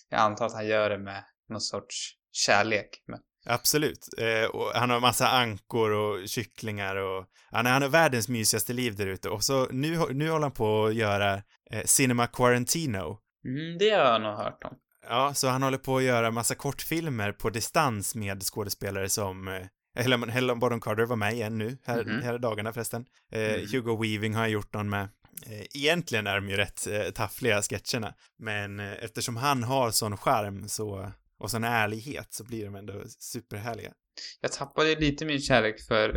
jag 0.09 0.19
antar 0.19 0.45
att 0.45 0.53
han 0.53 0.67
gör 0.67 0.89
det 0.89 0.97
med 0.97 1.23
någon 1.49 1.61
sorts 1.61 2.15
kärlek. 2.31 2.89
Men 3.07 3.19
Absolut. 3.45 4.07
Eh, 4.17 4.49
och 4.49 4.71
han 4.73 4.89
har 4.89 4.99
massa 4.99 5.27
ankor 5.27 5.91
och 5.91 6.27
kycklingar 6.27 6.95
och 6.95 7.25
han, 7.51 7.65
han 7.65 7.81
har 7.81 7.89
världens 7.89 8.29
mysigaste 8.29 8.73
liv 8.73 8.95
där 8.95 9.07
ute 9.07 9.29
och 9.29 9.43
så 9.43 9.67
nu, 9.71 10.13
nu 10.13 10.29
håller 10.29 10.41
han 10.41 10.51
på 10.51 10.85
att 10.85 10.95
göra 10.95 11.33
eh, 11.71 11.83
Cinema 11.85 12.27
Quarantino. 12.27 13.19
mm, 13.45 13.77
det 13.77 13.89
har 13.89 14.05
jag 14.05 14.21
nog 14.21 14.35
hört 14.35 14.63
om. 14.63 14.77
Ja, 15.09 15.33
så 15.33 15.47
han 15.47 15.63
håller 15.63 15.77
på 15.77 15.97
att 15.97 16.03
göra 16.03 16.31
massa 16.31 16.55
kortfilmer 16.55 17.31
på 17.31 17.49
distans 17.49 18.15
med 18.15 18.43
skådespelare 18.43 19.09
som 19.09 19.47
eh, 19.47 19.65
Helen, 19.95 20.59
Bonham 20.59 20.81
Carter 20.81 21.05
var 21.05 21.15
med 21.15 21.33
igen 21.33 21.57
nu, 21.57 21.77
här, 21.83 22.03
Mhm. 22.05 22.21
här 22.21 22.37
dagarna 22.37 22.73
förresten. 22.73 23.05
Eh, 23.31 23.53
Mm. 23.53 23.67
Hugo 23.71 24.01
Weaving 24.01 24.33
har 24.33 24.41
jag 24.41 24.51
gjort 24.51 24.73
någon 24.73 24.89
med. 24.89 25.09
Eh, 25.45 25.61
egentligen 25.75 26.27
är 26.27 26.35
de 26.35 26.49
ju 26.49 26.57
rätt 26.57 26.87
eh, 26.87 27.09
taffliga 27.11 27.61
sketcherna, 27.61 28.13
men 28.37 28.79
eh, 28.79 29.03
eftersom 29.03 29.37
han 29.37 29.63
har 29.63 29.91
sån 29.91 30.17
charm 30.17 30.67
så, 30.67 31.11
och 31.37 31.51
sån 31.51 31.63
ärlighet 31.63 32.33
så 32.33 32.43
blir 32.43 32.65
de 32.65 32.75
ändå 32.75 33.03
superhärliga. 33.19 33.93
Jag 34.41 34.51
tappade 34.51 34.95
lite 34.95 35.25
min 35.25 35.39
kärlek 35.41 35.81
för, 35.87 36.13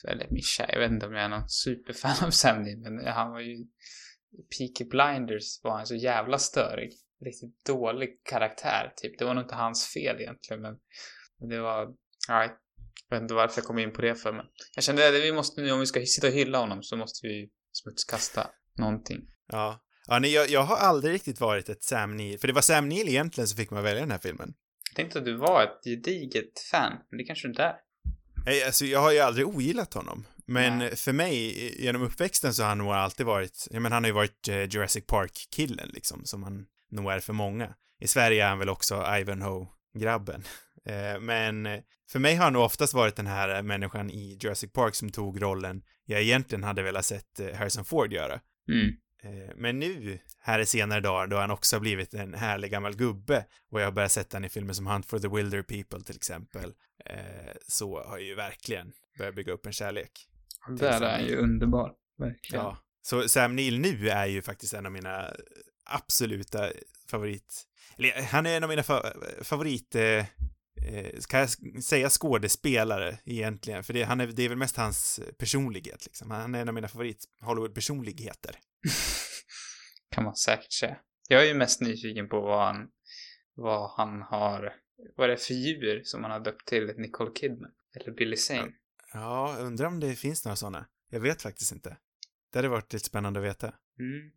för 0.00 0.08
eller 0.08 0.26
min 0.30 0.42
kärlek, 0.42 0.74
jag 0.74 0.80
vet 0.80 0.90
inte 0.90 1.06
om 1.06 1.12
jag 1.14 1.24
är 1.24 1.28
någon 1.28 1.48
superfan 1.48 2.26
av 2.26 2.30
Sam 2.30 2.62
men 2.62 3.06
han 3.06 3.30
var 3.30 3.40
ju 3.40 3.56
Peaky 4.58 4.84
Blinders 4.84 5.60
var 5.62 5.76
han 5.76 5.86
så 5.86 5.94
jävla 5.94 6.38
störig. 6.38 6.92
Riktigt 7.24 7.64
dålig 7.66 8.08
karaktär, 8.24 8.92
typ. 8.96 9.18
Det 9.18 9.24
var 9.24 9.34
nog 9.34 9.44
inte 9.44 9.54
hans 9.54 9.86
fel 9.86 10.20
egentligen, 10.20 10.62
men 10.62 10.76
men 11.40 11.48
det 11.48 11.60
var, 11.60 11.94
nej. 12.28 12.50
Jag 13.08 13.16
vet 13.16 13.22
inte 13.22 13.34
varför 13.34 13.60
jag 13.60 13.66
kom 13.66 13.78
in 13.78 13.92
på 13.92 14.02
det 14.02 14.14
för, 14.14 14.32
men 14.32 14.46
jag 14.74 14.84
kände 14.84 15.08
att 15.08 15.14
vi 15.14 15.32
måste 15.32 15.60
nu, 15.60 15.72
om 15.72 15.80
vi 15.80 15.86
ska 15.86 16.06
sitta 16.06 16.26
och 16.26 16.32
hylla 16.32 16.58
honom 16.58 16.82
så 16.82 16.96
måste 16.96 17.26
vi 17.26 17.48
smutskasta 17.72 18.50
någonting. 18.78 19.20
Ja. 19.52 19.82
Ja, 20.08 20.18
nej, 20.18 20.32
jag, 20.32 20.50
jag 20.50 20.62
har 20.62 20.76
aldrig 20.76 21.14
riktigt 21.14 21.40
varit 21.40 21.68
ett 21.68 21.82
Sam 21.82 22.16
Neill, 22.16 22.38
för 22.38 22.46
det 22.46 22.52
var 22.52 22.62
Sam 22.62 22.88
Neill 22.88 23.08
egentligen 23.08 23.48
som 23.48 23.56
fick 23.56 23.70
mig 23.70 23.78
att 23.78 23.84
välja 23.84 24.00
den 24.00 24.10
här 24.10 24.18
filmen. 24.18 24.54
Jag 24.90 24.96
tänkte 24.96 25.18
att 25.18 25.24
du 25.24 25.36
var 25.36 25.62
ett 25.62 25.84
gediget 25.84 26.60
fan, 26.70 26.92
men 27.10 27.18
det 27.18 27.24
kanske 27.24 27.46
du 27.46 27.50
inte 27.50 27.62
är. 27.62 27.76
Nej, 28.46 28.64
alltså 28.64 28.84
jag 28.84 29.00
har 29.00 29.12
ju 29.12 29.18
aldrig 29.18 29.48
ogillat 29.48 29.94
honom. 29.94 30.26
Men 30.46 30.78
Nej. 30.78 30.96
för 30.96 31.12
mig, 31.12 31.82
genom 31.84 32.02
uppväxten 32.02 32.54
så 32.54 32.62
har 32.62 32.68
han 32.68 32.78
nog 32.78 32.92
alltid 32.92 33.26
varit, 33.26 33.68
ja 33.70 33.80
men 33.80 33.92
han 33.92 34.04
har 34.04 34.08
ju 34.08 34.14
varit 34.14 34.48
eh, 34.48 34.62
Jurassic 34.62 35.06
Park-killen 35.06 35.90
liksom, 35.94 36.24
som 36.24 36.42
han 36.42 36.66
nog 36.90 37.12
är 37.12 37.20
för 37.20 37.32
många. 37.32 37.74
I 38.00 38.08
Sverige 38.08 38.44
är 38.44 38.48
han 38.48 38.58
väl 38.58 38.68
också 38.68 38.94
Ivanhoe-grabben. 38.94 40.44
Eh, 40.86 41.20
men 41.20 41.66
eh, 41.66 41.80
för 42.10 42.18
mig 42.18 42.34
har 42.34 42.44
han 42.44 42.52
nog 42.52 42.62
oftast 42.62 42.94
varit 42.94 43.16
den 43.16 43.26
här 43.26 43.56
eh, 43.56 43.62
människan 43.62 44.10
i 44.10 44.38
Jurassic 44.40 44.72
Park 44.72 44.94
som 44.94 45.10
tog 45.10 45.42
rollen 45.42 45.82
jag 46.04 46.22
egentligen 46.22 46.64
hade 46.64 46.82
velat 46.82 47.04
sett 47.04 47.40
Harrison 47.54 47.84
Ford 47.84 48.12
göra. 48.12 48.40
Mm. 48.68 48.96
Men 49.56 49.78
nu, 49.78 50.18
här 50.40 50.58
i 50.58 50.66
senare 50.66 51.00
dagar, 51.00 51.26
då 51.26 51.36
han 51.36 51.50
också 51.50 51.76
har 51.76 51.80
blivit 51.80 52.14
en 52.14 52.34
härlig 52.34 52.70
gammal 52.70 52.96
gubbe 52.96 53.44
och 53.70 53.80
jag 53.80 53.86
har 53.86 53.92
börjat 53.92 54.12
sett 54.12 54.32
han 54.32 54.44
i 54.44 54.48
filmer 54.48 54.72
som 54.72 54.86
Hunt 54.86 55.06
for 55.06 55.18
the 55.18 55.28
Wilder 55.28 55.62
People 55.62 56.00
till 56.00 56.16
exempel, 56.16 56.72
så 57.66 58.02
har 58.04 58.18
jag 58.18 58.26
ju 58.26 58.34
verkligen 58.34 58.92
börjat 59.18 59.34
bygga 59.34 59.52
upp 59.52 59.66
en 59.66 59.72
kärlek. 59.72 60.10
Där 60.68 61.00
är 61.00 61.18
han 61.18 61.26
ju 61.26 61.36
underbar. 61.36 61.92
Verkligen. 62.18 62.64
Ja. 62.64 62.78
Så 63.02 63.28
Sam 63.28 63.56
Neill 63.56 63.80
nu 63.80 64.08
är 64.08 64.26
ju 64.26 64.42
faktiskt 64.42 64.74
en 64.74 64.86
av 64.86 64.92
mina 64.92 65.30
absoluta 65.84 66.70
favorit... 67.10 67.62
Eller 67.98 68.22
han 68.22 68.46
är 68.46 68.56
en 68.56 68.62
av 68.62 68.68
mina 68.68 68.82
fa 68.82 69.12
favorit... 69.42 69.94
Eh, 69.94 70.24
eh, 70.82 71.18
ska 71.18 71.38
jag 71.38 71.50
säga 71.84 72.10
skådespelare 72.10 73.18
egentligen? 73.24 73.84
För 73.84 73.92
det, 73.92 74.02
han 74.02 74.20
är, 74.20 74.26
det 74.26 74.42
är 74.42 74.48
väl 74.48 74.58
mest 74.58 74.76
hans 74.76 75.20
personlighet 75.38 76.06
liksom. 76.06 76.30
Han 76.30 76.54
är 76.54 76.60
en 76.60 76.68
av 76.68 76.74
mina 76.74 76.88
favorit 76.88 77.24
Hollywood-personligheter. 77.40 78.58
kan 80.10 80.24
man 80.24 80.36
säkert 80.36 80.72
säga. 80.72 80.96
Jag 81.28 81.42
är 81.42 81.46
ju 81.46 81.54
mest 81.54 81.80
nyfiken 81.80 82.28
på 82.28 82.40
vad 82.40 82.66
han, 82.66 82.88
vad 83.54 83.90
han 83.90 84.22
har, 84.22 84.74
vad 85.16 85.28
det 85.28 85.32
är 85.32 85.36
för 85.36 85.54
djur 85.54 86.02
som 86.04 86.22
han 86.22 86.30
har 86.30 86.40
döpt 86.40 86.68
till 86.68 86.94
Nicole 86.96 87.30
Kidman. 87.34 87.70
Eller 87.96 88.12
Billy 88.12 88.36
Zane. 88.36 88.72
Ja, 89.12 89.56
undrar 89.60 89.86
om 89.86 90.00
det 90.00 90.14
finns 90.14 90.44
några 90.44 90.56
sådana. 90.56 90.86
Jag 91.10 91.20
vet 91.20 91.42
faktiskt 91.42 91.72
inte. 91.72 91.96
Det 92.52 92.58
hade 92.58 92.68
varit 92.68 92.92
lite 92.92 93.06
spännande 93.06 93.40
att 93.40 93.46
veta. 93.46 93.66
Mm. 93.98 94.32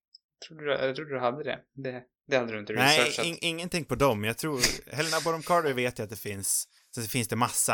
Trodde 0.47 0.63
du, 0.63 0.71
jag 0.71 0.95
trodde 0.95 1.13
du 1.13 1.19
hade 1.19 1.43
det. 1.43 1.59
Det, 1.73 2.03
det 2.29 2.37
hade 2.37 2.51
du 2.53 2.59
inte 2.59 2.73
Nej, 2.73 2.99
researchat. 2.99 3.25
in, 3.25 3.37
ingenting 3.41 3.85
på 3.85 3.95
dem. 3.95 4.23
Jag 4.23 4.37
tror, 4.37 4.61
Helena 4.95 5.17
Bonham 5.23 5.43
Carter 5.43 5.73
vet 5.73 5.97
jag 5.99 6.03
att 6.03 6.09
det 6.09 6.15
finns. 6.15 6.67
Sen 6.95 7.03
finns 7.03 7.27
det 7.27 7.35
massa, 7.35 7.73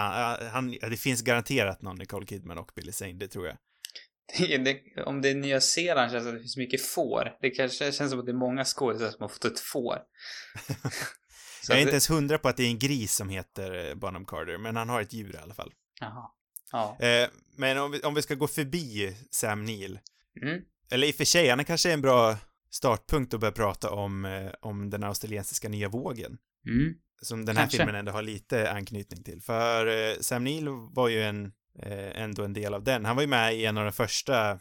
han, 0.52 0.72
det 0.72 0.98
finns 0.98 1.22
garanterat 1.22 1.82
någon 1.82 1.96
Nicole 1.98 2.26
Kidman 2.26 2.58
och 2.58 2.72
Billy 2.76 2.92
Zane, 2.92 3.14
det 3.14 3.28
tror 3.28 3.48
jag. 3.48 3.58
Det, 4.38 4.58
det, 4.58 5.04
om 5.04 5.22
det 5.22 5.30
är 5.30 5.36
Nya 5.36 5.62
Zeeland 5.62 6.12
känns 6.12 6.24
det 6.24 6.30
att 6.30 6.36
det 6.36 6.42
finns 6.42 6.58
mycket 6.58 6.86
får. 6.86 7.38
Det 7.42 7.50
kanske 7.50 7.92
känns 7.92 8.12
som 8.12 8.20
att 8.20 8.26
det 8.26 8.32
är 8.32 8.34
många 8.34 8.64
skådespelare 8.66 9.12
som 9.14 9.22
har 9.22 9.30
fått 9.30 9.46
ett 9.46 9.60
får. 9.60 9.98
Jag 11.68 11.78
är 11.78 11.82
inte 11.82 11.92
ens 11.92 12.10
hundra 12.10 12.38
på 12.38 12.48
att 12.50 12.58
det 12.58 12.64
är 12.64 12.68
en 12.68 12.80
gris 12.80 13.16
som 13.16 13.30
heter 13.30 13.90
eh, 13.90 13.96
Bonham 13.96 14.26
Carter, 14.26 14.58
men 14.58 14.76
han 14.76 14.90
har 14.90 15.02
ett 15.02 15.14
djur 15.14 15.36
i 15.36 15.38
alla 15.38 15.54
fall. 15.54 15.72
Jaha. 16.02 16.30
Ja. 16.72 16.98
Eh, 17.00 17.30
men 17.58 17.78
om 17.78 17.92
vi, 17.92 18.00
om 18.02 18.14
vi 18.14 18.22
ska 18.22 18.36
gå 18.36 18.48
förbi 18.48 19.16
Sam 19.32 19.66
Neill, 19.66 20.00
Mm. 20.42 20.62
eller 20.92 21.08
i 21.08 21.12
och 21.12 21.16
för 21.16 21.26
sig, 21.26 21.50
han 21.50 21.60
är 21.60 21.64
kanske 21.64 21.92
en 21.92 22.02
bra 22.02 22.38
startpunkt 22.76 23.34
att 23.34 23.40
börja 23.40 23.52
prata 23.52 23.90
om, 23.90 24.26
eh, 24.26 24.52
om 24.62 24.90
den 24.90 25.04
australiensiska 25.04 25.70
nya 25.70 25.90
vågen. 25.90 26.38
Mm. 26.68 26.94
Som 27.22 27.46
den 27.46 27.58
här 27.58 27.64
Kanske. 27.64 27.78
filmen 27.78 27.96
ändå 27.96 28.12
har 28.12 28.22
lite 28.22 28.72
anknytning 28.72 29.24
till. 29.24 29.42
För 29.42 29.88
eh, 29.88 30.16
Sam 30.20 30.44
Neill 30.44 30.68
var 30.70 31.10
ju 31.10 31.24
en, 31.24 31.46
eh, 31.80 32.22
ändå 32.22 32.44
en 32.44 32.54
del 32.54 32.74
av 32.74 32.84
den. 32.84 33.06
Han 33.06 33.16
var 33.16 33.24
ju 33.24 33.28
med 33.28 33.56
i 33.56 33.66
en 33.66 33.78
av 33.78 33.84
de 33.86 33.92
första 33.92 34.52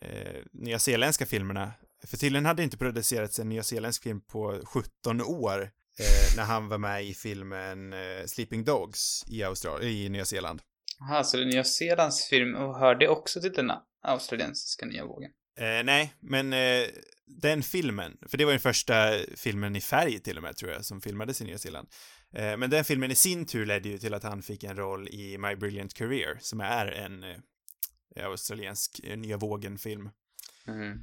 eh, 0.00 0.42
nyzeeländska 0.52 1.26
filmerna. 1.26 1.72
För 2.06 2.16
tydligen 2.16 2.46
hade 2.46 2.62
det 2.62 2.64
inte 2.64 2.78
producerats 2.78 3.38
en 3.38 3.48
nyzeeländsk 3.48 4.02
film 4.02 4.20
på 4.20 4.60
17 4.64 5.20
år 5.20 5.62
eh, 5.98 6.36
när 6.36 6.44
han 6.44 6.68
var 6.68 6.78
med 6.78 7.04
i 7.04 7.14
filmen 7.14 7.92
eh, 7.92 8.26
Sleeping 8.26 8.64
Dogs 8.64 9.24
i, 9.28 9.42
Austral- 9.42 9.82
i 9.82 10.08
Nya 10.08 10.24
Zeeland. 10.24 10.62
Jaha, 10.98 11.24
så 11.24 11.36
det 11.36 11.42
är 11.42 11.46
Nya 11.46 11.64
Zeelands 11.64 12.28
film 12.28 12.54
och 12.54 12.78
hörde 12.78 13.08
också 13.08 13.40
till 13.40 13.52
den 13.52 13.72
australiensiska 14.02 14.86
nya 14.86 15.04
vågen? 15.04 15.30
Eh, 15.58 15.84
nej, 15.84 16.14
men 16.20 16.52
eh, 16.52 16.88
den 17.42 17.62
filmen, 17.62 18.18
för 18.28 18.38
det 18.38 18.44
var 18.44 18.52
den 18.52 18.60
första 18.60 19.12
filmen 19.36 19.76
i 19.76 19.80
färg 19.80 20.18
till 20.18 20.36
och 20.36 20.42
med 20.42 20.56
tror 20.56 20.70
jag, 20.72 20.84
som 20.84 21.00
filmades 21.00 21.40
i 21.40 21.44
Nya 21.44 21.58
Zeeland. 21.58 21.88
Eh, 22.34 22.56
men 22.56 22.70
den 22.70 22.84
filmen 22.84 23.10
i 23.10 23.14
sin 23.14 23.46
tur 23.46 23.66
ledde 23.66 23.88
ju 23.88 23.98
till 23.98 24.14
att 24.14 24.22
han 24.22 24.42
fick 24.42 24.64
en 24.64 24.76
roll 24.76 25.08
i 25.08 25.38
My 25.38 25.56
Brilliant 25.56 25.94
Career, 25.94 26.38
som 26.40 26.60
är 26.60 26.86
en 26.86 27.22
eh, 27.24 27.36
australiensk 28.26 29.00
eh, 29.04 29.18
nya 29.18 29.36
vågen-film. 29.36 30.10
Mm. 30.66 30.98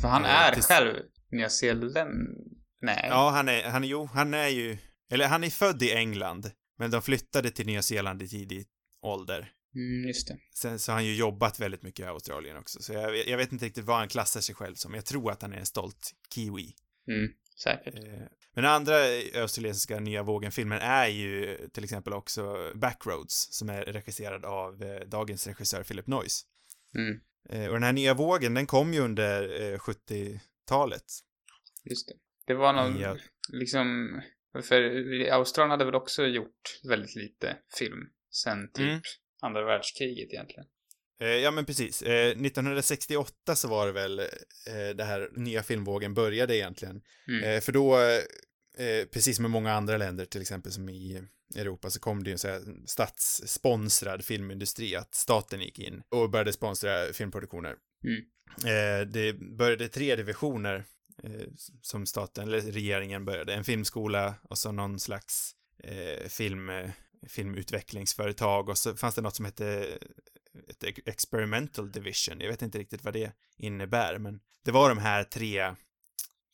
För 0.00 0.08
han 0.08 0.24
Eh, 0.24 0.30
är 0.30 0.52
tills- 0.54 0.66
själv 0.66 0.94
Nya 1.30 1.48
Zeeland... 1.50 2.10
Nej. 2.80 3.06
Ja, 3.10 3.30
han 3.30 3.48
är, 3.48 3.62
han, 3.64 3.84
jo, 3.84 4.08
han 4.12 4.34
är 4.34 4.48
ju, 4.48 4.78
eller 5.10 5.26
han 5.28 5.44
är 5.44 5.50
född 5.50 5.82
i 5.82 5.92
England, 5.92 6.50
men 6.78 6.90
de 6.90 7.02
flyttade 7.02 7.50
till 7.50 7.66
Nya 7.66 7.82
Zeeland 7.82 8.22
i 8.22 8.28
tidig 8.28 8.66
ålder. 9.02 9.52
Mm, 9.76 10.08
just 10.08 10.28
det. 10.28 10.38
Sen 10.54 10.78
så 10.78 10.92
har 10.92 10.96
han 10.96 11.04
ju 11.06 11.14
jobbat 11.14 11.60
väldigt 11.60 11.82
mycket 11.82 12.04
i 12.04 12.08
Australien 12.08 12.56
också, 12.56 12.82
så 12.82 12.92
jag, 12.92 13.12
vet- 13.12 13.26
jag 13.28 13.36
vet 13.38 13.52
inte 13.52 13.64
riktigt 13.64 13.84
vad 13.84 13.96
han 13.96 14.08
klassar 14.08 14.40
sig 14.40 14.54
själv 14.54 14.74
som. 14.74 14.94
Jag 14.94 15.04
tror 15.04 15.30
att 15.30 15.42
han 15.42 15.52
är 15.52 15.56
en 15.56 15.66
stolt 15.66 16.14
kiwi. 16.34 16.74
Mm, 17.08 17.32
säkert. 17.62 17.94
Eh, 17.94 18.02
Men 18.54 18.64
den 18.64 18.72
andra 18.72 18.94
australiensiska 19.42 20.00
nya 20.00 20.22
vågen-filmen 20.22 20.78
är 20.80 21.06
ju 21.06 21.58
till 21.72 21.84
exempel 21.84 22.12
också 22.12 22.72
Backroads, 22.74 23.48
som 23.52 23.68
är 23.68 23.84
regisserad 23.84 24.44
av 24.44 24.82
eh, 24.82 25.00
dagens 25.00 25.46
regissör 25.46 25.82
Philip 25.82 26.06
Noyce. 26.06 26.42
Mm, 26.94 27.20
Eh, 27.50 27.66
Och 27.66 27.72
den 27.74 27.82
här 27.82 27.92
nya 27.92 28.14
vågen, 28.14 28.54
den 28.54 28.66
kom 28.66 28.94
ju 28.94 29.00
under 29.00 29.62
eh, 29.72 29.78
70-talet. 29.78 31.02
just 31.84 32.08
det. 32.08 32.14
Det 32.46 32.54
var 32.54 32.72
någon, 32.72 33.00
Ja. 33.00 33.16
liksom... 33.52 34.20
För 34.62 34.82
Australien 35.30 35.70
hade 35.70 35.84
väl 35.84 35.94
också 35.94 36.26
gjort 36.26 36.80
väldigt 36.88 37.14
lite 37.16 37.56
film 37.78 38.08
sen 38.30 38.72
typ 38.72 38.86
Mm. 38.86 39.00
Andra 39.42 39.64
världskriget 39.64 40.32
egentligen. 40.32 40.64
Eh, 41.20 41.28
Ja, 41.28 41.50
men 41.50 41.64
precis. 41.64 42.02
Eh, 42.02 42.28
1968 42.30 43.56
så 43.56 43.68
var 43.68 43.86
det 43.86 43.92
väl 43.92 44.18
eh, 44.18 44.26
det 44.96 45.04
här 45.04 45.30
nya 45.36 45.62
filmvågen 45.62 46.14
började 46.14 46.56
egentligen. 46.56 47.02
Mm. 47.28 47.44
Eh, 47.44 47.60
För 47.60 47.72
då, 47.72 47.98
eh, 47.98 49.06
precis 49.12 49.40
med 49.40 49.50
många 49.50 49.72
andra 49.72 49.96
länder, 49.96 50.24
till 50.24 50.40
exempel 50.40 50.72
som 50.72 50.88
i 50.88 51.22
Europa, 51.56 51.90
så 51.90 52.00
kom 52.00 52.24
det 52.24 52.30
ju 52.30 52.32
en 52.32 52.38
så 52.38 52.48
här 52.48 52.62
statssponsrad 52.86 54.24
filmindustri, 54.24 54.96
att 54.96 55.14
staten 55.14 55.60
gick 55.60 55.78
in 55.78 56.02
och 56.08 56.30
började 56.30 56.52
sponsra 56.52 57.12
filmproduktioner. 57.12 57.74
Mm. 58.04 58.22
Eh, 58.64 59.06
Det 59.08 59.32
började 59.58 59.88
tre 59.88 60.16
divisioner 60.16 60.84
eh, 61.22 61.46
som 61.82 62.06
staten, 62.06 62.48
eller 62.48 62.60
regeringen 62.60 63.24
började. 63.24 63.54
En 63.54 63.64
filmskola 63.64 64.34
och 64.42 64.58
så 64.58 64.72
någon 64.72 65.00
slags 65.00 65.52
eh, 65.84 66.28
film, 66.28 66.70
eh, 66.70 66.90
filmutvecklingsföretag 67.28 68.68
och 68.68 68.78
så 68.78 68.96
fanns 68.96 69.14
det 69.14 69.22
något 69.22 69.36
som 69.36 69.44
hette 69.44 69.86
ett 70.68 70.84
ex- 70.84 71.02
experimental 71.06 71.92
division. 71.92 72.40
Jag 72.40 72.48
vet 72.48 72.62
inte 72.62 72.78
riktigt 72.78 73.04
vad 73.04 73.14
det 73.14 73.32
innebär, 73.56 74.18
men 74.18 74.40
det 74.64 74.70
var 74.70 74.88
de 74.88 74.98
här 74.98 75.24
tre, 75.24 75.74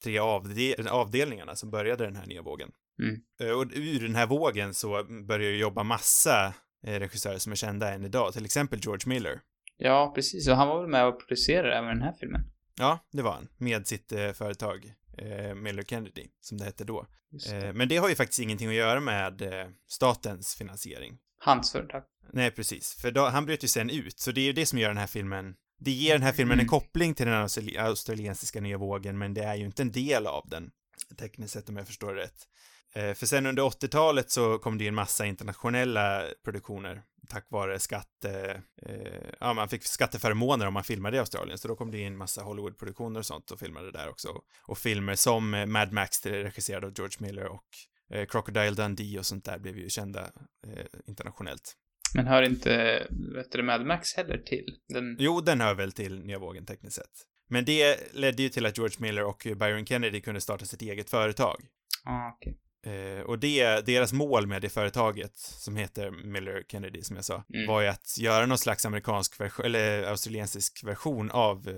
tre 0.04 0.18
avde- 0.18 0.90
avdelningarna 0.90 1.56
som 1.56 1.70
började 1.70 2.04
den 2.04 2.16
här 2.16 2.26
nya 2.26 2.42
vågen. 2.42 2.70
Mm. 3.02 3.20
Eh, 3.40 3.50
Och 3.58 3.66
ur 3.74 4.00
den 4.00 4.14
här 4.14 4.26
vågen 4.26 4.74
så 4.74 5.04
började 5.28 5.52
ju 5.54 5.58
jobba 5.60 5.82
massa 5.82 6.54
eh, 6.86 6.98
regissörer 6.98 7.38
som 7.38 7.52
är 7.52 7.56
kända 7.56 7.92
än 7.92 8.04
idag, 8.04 8.32
till 8.32 8.44
exempel 8.44 8.80
George 8.82 9.08
Miller. 9.08 9.40
Ja, 9.76 10.12
precis. 10.14 10.48
Och 10.48 10.56
han 10.56 10.68
var 10.68 10.80
väl 10.80 10.90
med 10.90 11.06
och 11.06 11.18
producerade 11.20 11.74
även 11.74 11.88
den 11.88 12.02
här 12.02 12.12
filmen. 12.20 12.40
Ja, 12.78 12.98
det 13.12 13.22
var 13.22 13.32
han, 13.32 13.48
med 13.58 13.86
sitt 13.86 14.12
eh, 14.12 14.32
företag 14.32 14.92
eh, 15.18 15.54
Miller 15.54 15.82
Kennedy, 15.82 16.26
som 16.40 16.58
det 16.58 16.64
hette 16.64 16.84
då. 16.84 17.06
Det. 17.30 17.56
Eh, 17.66 17.72
men 17.72 17.88
det 17.88 17.96
har 17.96 18.08
ju 18.08 18.14
faktiskt 18.14 18.40
ingenting 18.40 18.68
att 18.68 18.74
göra 18.74 19.00
med 19.00 19.42
eh, 19.42 19.66
statens 19.88 20.54
finansiering. 20.54 21.18
Hans 21.38 21.72
företag. 21.72 22.02
Nej, 22.32 22.50
precis. 22.50 22.94
För 23.00 23.10
då, 23.10 23.28
han 23.28 23.46
bröt 23.46 23.64
ju 23.64 23.68
sen 23.68 23.90
ut, 23.90 24.18
så 24.20 24.32
det 24.32 24.40
är 24.40 24.44
ju 24.44 24.52
det 24.52 24.66
som 24.66 24.78
gör 24.78 24.88
den 24.88 24.96
här 24.98 25.06
filmen 25.06 25.54
det 25.84 25.90
ger 25.90 26.12
den 26.12 26.22
här 26.22 26.32
filmen 26.32 26.52
en 26.52 26.58
Mm. 26.60 26.68
koppling 26.68 27.14
till 27.14 27.26
den 27.26 27.34
australi- 27.46 27.78
australiensiska 27.80 28.60
nya 28.60 28.78
vågen, 28.78 29.18
men 29.18 29.34
det 29.34 29.42
är 29.44 29.54
ju 29.54 29.64
inte 29.64 29.82
en 29.82 29.92
del 29.92 30.26
av 30.26 30.48
den, 30.48 30.70
tekniskt 31.18 31.52
sett 31.52 31.68
om 31.68 31.76
jag 31.76 31.86
förstår 31.86 32.14
det 32.14 32.22
rätt. 32.22 32.48
Eh, 32.94 33.14
för 33.14 33.26
sen 33.26 33.46
under 33.46 33.62
80-talet 33.62 34.30
så 34.30 34.58
kom 34.58 34.78
det 34.78 34.84
ju 34.84 34.88
en 34.88 34.94
massa 34.94 35.26
internationella 35.26 36.22
produktioner 36.44 37.02
tack 37.28 37.46
vare 37.50 37.78
skatte, 37.78 38.62
eh, 38.82 39.30
ja 39.40 39.54
man 39.54 39.68
fick 39.68 39.84
skatteförmåner 39.84 40.66
om 40.66 40.74
man 40.74 40.84
filmade 40.84 41.16
i 41.16 41.20
Australien, 41.20 41.58
så 41.58 41.68
då 41.68 41.76
kom 41.76 41.90
det 41.90 41.98
in 41.98 42.16
massa 42.16 42.42
Hollywood-produktioner 42.42 43.20
och 43.20 43.26
sånt 43.26 43.50
och 43.50 43.58
filmade 43.58 43.92
där 43.92 44.08
också. 44.08 44.28
Och 44.62 44.78
filmer 44.78 45.14
som 45.14 45.54
eh, 45.54 45.66
Mad 45.66 45.92
Max, 45.92 46.26
regisserad 46.26 46.84
av 46.84 46.92
George 46.96 47.16
Miller 47.18 47.46
och 47.46 47.66
eh, 48.14 48.26
Crocodile 48.26 48.70
Dundee 48.70 49.18
och 49.18 49.26
sånt 49.26 49.44
där 49.44 49.58
blev 49.58 49.78
ju 49.78 49.88
kända 49.88 50.20
eh, 50.66 50.86
internationellt. 51.06 51.76
Men 52.14 52.26
hör 52.26 52.42
inte, 52.42 53.06
vet 53.34 53.52
du, 53.52 53.62
Mad 53.62 53.86
Max 53.86 54.14
heller 54.14 54.38
till? 54.38 54.66
Den... 54.88 55.16
Jo, 55.18 55.40
den 55.40 55.60
hör 55.60 55.74
väl 55.74 55.92
till 55.92 56.24
nya 56.24 56.38
vågen 56.38 56.66
tekniskt 56.66 56.96
sett. 56.96 57.26
Men 57.48 57.64
det 57.64 58.14
ledde 58.14 58.42
ju 58.42 58.48
till 58.48 58.66
att 58.66 58.78
George 58.78 58.96
Miller 58.98 59.24
och 59.24 59.46
Byron 59.56 59.86
Kennedy 59.86 60.20
kunde 60.20 60.40
starta 60.40 60.64
sitt 60.64 60.82
eget 60.82 61.10
företag. 61.10 61.56
Ah, 62.04 62.28
okej. 62.28 62.58
Eh, 62.86 63.20
och 63.24 63.38
det, 63.38 63.86
deras 63.86 64.12
mål 64.12 64.46
med 64.46 64.62
det 64.62 64.68
företaget, 64.68 65.36
som 65.36 65.76
heter 65.76 66.10
Miller 66.10 66.62
Kennedy, 66.68 67.02
som 67.02 67.16
jag 67.16 67.24
sa, 67.24 67.44
Mm. 67.54 67.66
var 67.66 67.80
ju 67.80 67.86
att 67.88 68.18
göra 68.18 68.46
någon 68.46 68.58
slags 68.58 68.86
amerikansk 68.86 69.40
version, 69.40 69.66
eller 69.66 70.02
australiensisk 70.02 70.84
version 70.84 71.30
av 71.30 71.68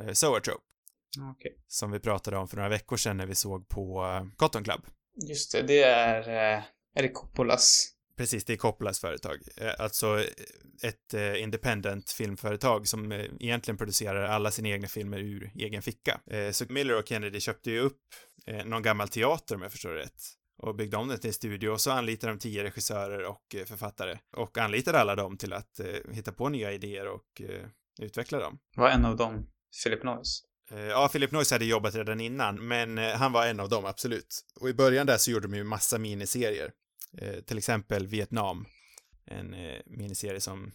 eh, 0.00 0.12
Zoetrope, 0.12 0.62
Ah, 1.20 1.30
okej. 1.30 1.52
som 1.68 1.90
vi 1.90 2.00
pratade 2.00 2.36
om 2.36 2.48
för 2.48 2.56
några 2.56 2.68
veckor 2.68 2.96
sedan 2.96 3.16
när 3.16 3.26
vi 3.26 3.34
såg 3.34 3.68
på 3.68 4.04
eh, 4.04 4.26
Cotton 4.36 4.64
Club. 4.64 4.86
Just 5.28 5.52
det, 5.52 5.62
det 5.62 5.82
är... 5.82 6.28
eh, 6.56 6.62
Är 6.94 7.02
det 7.02 7.08
Coppolas? 7.08 7.88
Precis, 8.16 8.44
det 8.44 8.52
är 8.52 8.56
Coppolas 8.56 9.00
företag. 9.00 9.38
Eh, 9.56 9.72
Alltså 9.78 10.18
eh, 10.20 10.26
ett 10.88 11.14
eh, 11.14 11.42
independent 11.42 12.10
filmföretag 12.10 12.88
som 12.88 13.12
eh, 13.12 13.24
egentligen 13.40 13.78
producerar 13.78 14.22
alla 14.24 14.50
sina 14.50 14.68
egna 14.68 14.88
filmer 14.88 15.18
ur 15.18 15.50
egen 15.54 15.82
ficka. 15.82 16.20
Eh, 16.30 16.50
Så 16.50 16.64
Miller 16.68 16.96
och 16.98 17.08
Kennedy 17.08 17.40
köpte 17.40 17.70
ju 17.70 17.80
upp 17.80 18.00
eh, 18.46 18.64
någon 18.64 18.82
gammal 18.82 19.08
teater 19.08 19.54
om 19.54 19.62
jag 19.62 19.72
förstår 19.72 19.90
det 19.90 20.00
rätt 20.00 20.22
och 20.62 20.74
byggde 20.74 20.96
om 20.96 21.08
den 21.08 21.18
till 21.18 21.28
en 21.28 21.34
studio 21.34 21.68
och 21.68 21.80
så 21.80 21.90
anlitade 21.90 22.32
de 22.32 22.38
tio 22.38 22.64
regissörer 22.64 23.24
och 23.24 23.54
eh, 23.54 23.64
författare 23.64 24.18
och 24.36 24.58
anlitade 24.58 24.98
alla 24.98 25.16
dem 25.16 25.36
till 25.36 25.52
att 25.52 25.80
eh, 25.80 25.86
hitta 26.12 26.32
på 26.32 26.48
nya 26.48 26.72
idéer 26.72 27.06
och 27.08 27.40
eh, 27.40 27.66
utveckla 28.00 28.38
dem. 28.38 28.58
Var 28.76 28.88
en 28.88 29.04
av 29.04 29.16
dem 29.16 29.46
Philip 29.84 30.02
Noyce? 30.02 30.44
Eh, 30.70 30.80
Ja, 30.80 31.08
Philip 31.08 31.30
Noyce 31.30 31.54
hade 31.54 31.64
jobbat 31.64 31.94
redan 31.94 32.20
innan, 32.20 32.68
men 32.68 32.98
eh, 32.98 33.14
han 33.14 33.32
var 33.32 33.46
en 33.46 33.60
av 33.60 33.68
dem, 33.68 33.84
absolut. 33.84 34.40
Och 34.60 34.68
i 34.68 34.74
början 34.74 35.06
där 35.06 35.16
så 35.16 35.30
gjorde 35.30 35.48
de 35.48 35.56
ju 35.56 35.64
massa 35.64 35.98
miniserier. 35.98 36.72
Eh, 37.18 37.40
till 37.40 37.58
exempel 37.58 38.06
Vietnam, 38.06 38.66
en 39.26 39.56
miniserie 39.86 40.40
som 40.40 40.72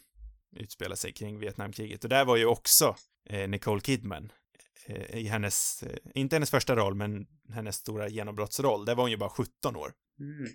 utspelar 0.56 0.96
sig 0.96 1.14
kring 1.14 1.40
Vietnamkriget. 1.40 2.04
Och 2.04 2.10
där 2.10 2.26
var 2.26 2.38
ju 2.38 2.46
också 2.46 2.96
Nicole 3.48 3.82
Kidman 3.82 4.32
i 4.90 5.28
hennes, 5.28 5.84
eh, 5.84 5.98
inte 6.16 6.36
hennes 6.36 6.52
första 6.52 6.76
roll, 6.76 6.96
men 6.96 7.28
hennes 7.54 7.76
stora 7.76 8.08
genombrottsroll. 8.08 8.86
Där 8.86 8.96
var 8.96 9.04
hon 9.04 9.12
ju 9.12 9.18
bara 9.18 9.30
17 9.30 9.76
år. 9.76 9.92
Mm. 10.20 10.52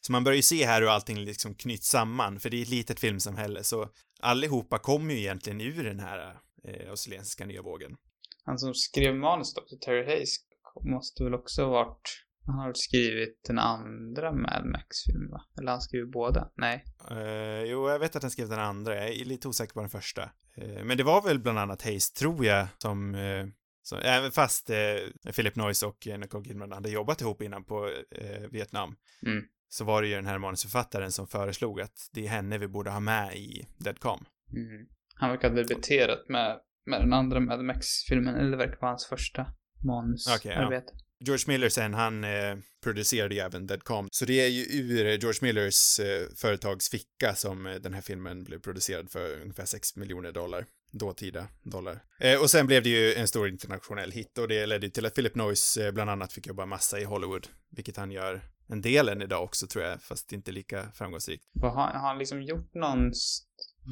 Så 0.00 0.12
man 0.12 0.24
börjar 0.24 0.36
ju 0.36 0.42
se 0.42 0.66
här 0.66 0.80
hur 0.80 0.88
allting 0.88 1.18
liksom 1.18 1.54
knyts 1.54 1.88
samman, 1.88 2.40
för 2.40 2.50
det 2.50 2.56
är 2.56 2.62
ett 2.62 2.68
litet 2.68 3.00
filmsamhälle, 3.00 3.64
så 3.64 3.88
allihopa 4.20 4.78
kommer 4.78 5.14
ju 5.14 5.20
egentligen 5.20 5.60
ur 5.60 5.84
den 5.84 6.00
här 6.00 6.36
eh, 6.64 6.90
australiensiska 6.90 7.46
nya 7.46 7.62
vågen. 7.62 7.96
Han 8.44 8.58
som 8.58 8.74
skrev 8.74 9.14
manus 9.14 9.54
då, 9.54 9.62
Terry 9.84 10.04
Hayes, 10.04 10.36
måste 10.84 11.24
väl 11.24 11.34
också 11.34 11.62
ha 11.62 11.70
varit... 11.70 12.26
Han 12.46 12.58
har 12.58 12.72
skrivit 12.74 13.40
den 13.46 13.58
andra 13.58 14.32
Mad 14.32 14.66
Max-filmen, 14.66 15.30
va? 15.30 15.44
Eller 15.58 15.72
han 15.72 15.80
skriver 15.80 16.06
båda? 16.06 16.50
Nej. 16.56 16.84
Uh, 17.10 17.62
jo, 17.62 17.88
jag 17.88 17.98
vet 17.98 18.16
att 18.16 18.22
han 18.22 18.30
skrev 18.30 18.48
den 18.48 18.58
andra. 18.58 18.94
Jag 18.94 19.08
är 19.08 19.24
lite 19.24 19.48
osäker 19.48 19.74
på 19.74 19.80
den 19.80 19.90
första. 19.90 20.22
Eh, 20.56 20.84
men 20.84 20.96
det 20.96 21.02
var 21.02 21.22
väl 21.22 21.38
bland 21.38 21.58
annat 21.58 21.82
Hayes, 21.82 22.12
tror 22.12 22.44
jag, 22.44 22.66
som... 22.78 23.14
eh, 23.14 23.46
som 23.90 23.98
även 24.02 24.32
fast 24.32 24.70
uh, 24.70 25.32
Philip 25.32 25.56
Noyce 25.56 25.86
och 25.86 26.06
uh, 26.06 26.18
Nicole 26.18 26.44
Kidman 26.44 26.72
hade 26.72 26.90
jobbat 26.90 27.20
ihop 27.20 27.42
innan 27.42 27.64
på 27.64 27.88
eh, 28.10 28.40
Vietnam, 28.50 28.96
Mm. 29.26 29.44
så 29.68 29.84
var 29.84 30.02
det 30.02 30.08
ju 30.08 30.14
den 30.14 30.26
här 30.26 30.38
manusförfattaren 30.38 31.12
som 31.12 31.26
föreslog 31.26 31.80
att 31.80 32.10
det 32.12 32.26
är 32.26 32.28
henne 32.28 32.58
vi 32.58 32.68
borde 32.68 32.90
ha 32.90 33.00
med 33.00 33.36
i 33.36 33.66
Deadcom. 33.78 34.24
Mm. 34.52 34.86
Han 35.14 35.30
verkar 35.30 35.48
ha 35.48 35.56
debuterat 35.56 36.28
med, 36.28 36.60
med 36.86 37.00
den 37.00 37.12
andra 37.12 37.40
Mad 37.40 37.64
Max-filmen, 37.64 38.34
eller 38.34 38.50
det 38.50 38.56
verkar 38.56 38.80
vara 38.80 38.90
hans 38.90 39.06
första 39.06 39.46
manusarbete. 39.84 40.92
Okej, 40.92 40.96
ja. 40.96 41.00
George 41.24 41.44
Miller 41.46 41.68
sen, 41.68 41.94
han 41.94 42.24
eh, 42.24 42.56
producerade 42.82 43.34
ju 43.34 43.40
även 43.40 43.66
Deadcom. 43.66 44.08
Så 44.12 44.24
det 44.24 44.40
är 44.40 44.48
ju 44.48 44.62
ur 44.62 45.06
eh, 45.06 45.18
George 45.18 45.38
Millers 45.42 46.00
eh, 46.00 46.26
företags 46.36 46.90
ficka 46.90 47.34
som 47.34 47.66
eh, 47.66 47.74
den 47.74 47.94
här 47.94 48.00
filmen 48.00 48.44
blev 48.44 48.58
producerad 48.58 49.10
för 49.10 49.40
ungefär 49.40 49.64
6 49.64 49.96
miljoner 49.96 50.32
dollar. 50.32 50.66
Dåtida 50.92 51.48
dollar. 51.62 52.02
Eh, 52.20 52.40
och 52.40 52.50
sen 52.50 52.66
blev 52.66 52.82
det 52.82 52.88
ju 52.88 53.14
en 53.14 53.28
stor 53.28 53.48
internationell 53.48 54.12
hit 54.12 54.38
och 54.38 54.48
det 54.48 54.66
ledde 54.66 54.90
till 54.90 55.06
att 55.06 55.14
Philip 55.14 55.34
Noyce 55.34 55.76
eh, 55.86 55.92
bland 55.92 56.10
annat 56.10 56.32
fick 56.32 56.46
jobba 56.46 56.66
massa 56.66 57.00
i 57.00 57.04
Hollywood, 57.04 57.46
vilket 57.70 57.96
han 57.96 58.10
gör 58.10 58.40
en 58.68 58.80
del 58.80 59.08
än 59.08 59.22
idag 59.22 59.44
också 59.44 59.66
tror 59.66 59.84
jag, 59.84 60.02
fast 60.02 60.32
inte 60.32 60.52
lika 60.52 60.92
framgångsrikt. 60.94 61.44
Har, 61.60 61.70
har 61.70 62.08
han 62.08 62.18
liksom 62.18 62.42
gjort 62.42 62.74
någon 62.74 63.12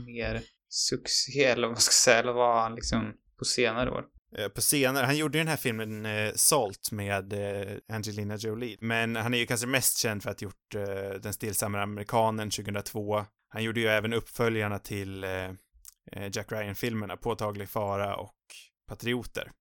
mer 0.07 0.43
succé 0.69 1.45
eller 1.45 1.69
vad 1.69 1.79
ska 1.83 1.91
jag 1.91 1.95
säga, 1.95 2.19
eller 2.19 2.33
var 2.33 2.63
han 2.63 2.75
liksom 2.75 3.15
på 3.39 3.45
senare 3.45 3.91
år? 3.91 4.05
Eh, 4.37 4.49
på 4.49 4.61
senare, 4.61 5.07
han 5.07 5.17
gjorde 5.17 5.39
ju 5.39 5.45
den 5.45 5.49
här 5.51 5.57
filmen 5.57 6.07
eh, 6.07 6.33
Salt 6.35 6.93
med 6.93 7.33
eh, 7.33 7.77
Angelina 7.89 8.37
Jolie, 8.37 8.77
men 8.81 9.17
han 9.17 9.35
är 9.35 9.39
ju 9.39 9.47
kanske 9.47 9.67
mest 9.67 9.99
känd 9.99 10.23
för 10.23 10.31
att 10.31 10.41
ha 10.41 10.45
gjort 10.45 10.75
eh, 10.75 11.21
Den 11.21 11.33
stillsamma 11.33 11.83
amerikanen 11.83 12.51
2002. 12.51 13.25
Han 13.49 13.65
gjorde 13.65 13.81
ju 13.81 13.87
även 13.87 14.13
uppföljarna 14.13 14.79
till 14.79 15.25
eh, 15.25 15.51
eh, 16.13 16.31
Jack 16.33 16.53
Ryan-filmerna 16.53 17.17
Påtaglig 17.17 17.69
fara 17.69 18.17
och 18.17 18.37
Patrioter. 18.89 19.53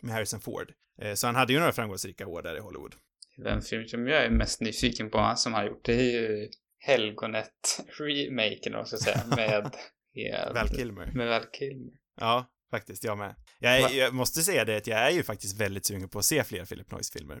Med 0.00 0.14
Harrison 0.14 0.40
Ford. 0.40 0.72
så 1.14 1.26
han 1.26 1.36
hade 1.36 1.52
ju 1.52 1.58
några 1.58 1.72
framgångsrika 1.72 2.26
år 2.26 2.42
där 2.42 2.56
i 2.56 2.60
Hollywood. 2.60 2.94
Den 3.36 3.62
film 3.62 3.88
som 3.88 4.06
jag 4.06 4.24
är 4.24 4.30
mest 4.30 4.60
nyfiken 4.60 5.10
på 5.10 5.32
som 5.36 5.54
han 5.54 5.66
gjort, 5.66 5.84
det 5.84 5.94
är 5.94 6.20
ju 6.20 6.48
Helgonet-remaken, 6.78 8.72
vad 8.72 8.88
ska 8.88 8.96
jag 8.96 9.02
säga, 9.02 9.22
med... 9.36 9.74
med 10.14 10.52
Val 10.54 10.68
Kilmer. 10.68 11.12
Med 11.14 11.28
Val 11.28 11.44
Kilmer. 11.52 11.92
Ja, 12.20 12.51
faktiskt, 12.76 13.04
jag 13.04 13.18
med. 13.18 13.34
Jag, 13.58 13.80
är, 13.80 13.98
jag 13.98 14.14
måste 14.14 14.42
säga 14.42 14.64
det 14.64 14.76
att 14.76 14.86
jag 14.86 14.98
är 14.98 15.10
ju 15.10 15.22
faktiskt 15.22 15.60
väldigt 15.60 15.86
sugen 15.86 16.08
på 16.08 16.18
att 16.18 16.24
se 16.24 16.44
fler 16.44 16.64
Philip 16.64 16.90
Noyce-filmer. 16.90 17.40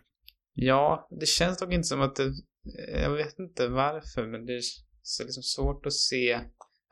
Ja, 0.54 1.08
det 1.20 1.26
känns 1.26 1.58
dock 1.58 1.72
inte 1.72 1.88
som 1.88 2.00
att 2.00 2.16
det, 2.16 2.32
jag 2.92 3.10
vet 3.10 3.38
inte 3.38 3.68
varför, 3.68 4.26
men 4.26 4.46
det 4.46 4.52
är 4.52 4.62
så 5.02 5.24
liksom 5.24 5.42
svårt 5.42 5.86
att 5.86 5.92
se, 5.92 6.40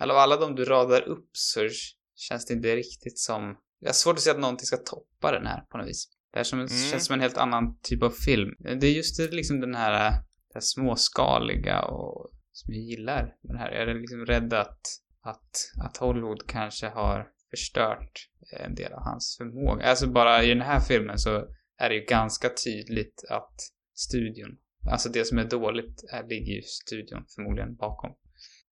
eller 0.01 0.15
av 0.15 0.21
alla 0.21 0.37
de 0.37 0.55
du 0.55 0.65
radar 0.65 1.03
upp 1.03 1.31
så 1.33 1.69
känns 2.17 2.47
det 2.47 2.55
inte 2.55 2.77
riktigt 2.77 3.19
som, 3.19 3.57
jag 3.79 3.89
har 3.89 3.95
svårt 3.95 4.17
att 4.17 4.21
se 4.21 4.31
att 4.31 4.41
någonting 4.41 4.67
ska 4.67 4.77
toppa 4.77 5.33
den 5.33 5.47
här 5.47 5.61
på 5.61 5.79
något 5.79 5.89
vis. 5.89 6.09
Det 6.33 6.39
här 6.39 6.45
som, 6.45 6.59
mm. 6.59 6.91
känns 6.91 7.07
som 7.07 7.15
en 7.15 7.21
helt 7.21 7.37
annan 7.37 7.79
typ 7.83 8.03
av 8.03 8.11
film. 8.11 8.51
Det 8.59 8.87
är 8.87 8.93
just 8.93 9.17
det, 9.17 9.31
liksom 9.31 9.61
den 9.61 9.75
här, 9.75 10.11
det 10.13 10.55
här 10.55 10.61
småskaliga 10.61 11.83
och 11.83 12.31
som 12.53 12.75
jag 12.75 12.83
gillar 12.83 13.23
med 13.23 13.55
den 13.55 13.59
här. 13.59 13.73
Jag 13.73 13.91
är 13.91 13.95
liksom 13.95 14.27
rädd 14.27 14.53
att, 14.53 14.81
att, 15.23 15.51
att 15.85 15.97
Hollywood 15.97 16.47
kanske 16.47 16.89
har 16.89 17.29
förstört 17.51 18.29
en 18.53 18.75
del 18.75 18.93
av 18.93 19.03
hans 19.03 19.37
förmåga. 19.39 19.85
Alltså 19.85 20.07
bara 20.07 20.45
i 20.45 20.49
den 20.49 20.61
här 20.61 20.81
filmen 20.81 21.19
så 21.19 21.47
är 21.79 21.89
det 21.89 21.95
ju 21.95 22.05
ganska 22.05 22.49
tydligt 22.65 23.25
att 23.29 23.55
studion, 23.95 24.59
alltså 24.91 25.09
det 25.09 25.25
som 25.25 25.39
är 25.39 25.45
dåligt 25.45 26.05
är, 26.13 26.23
ligger 26.29 26.53
ju 26.53 26.63
studion 26.63 27.25
förmodligen 27.35 27.77
bakom. 27.77 28.11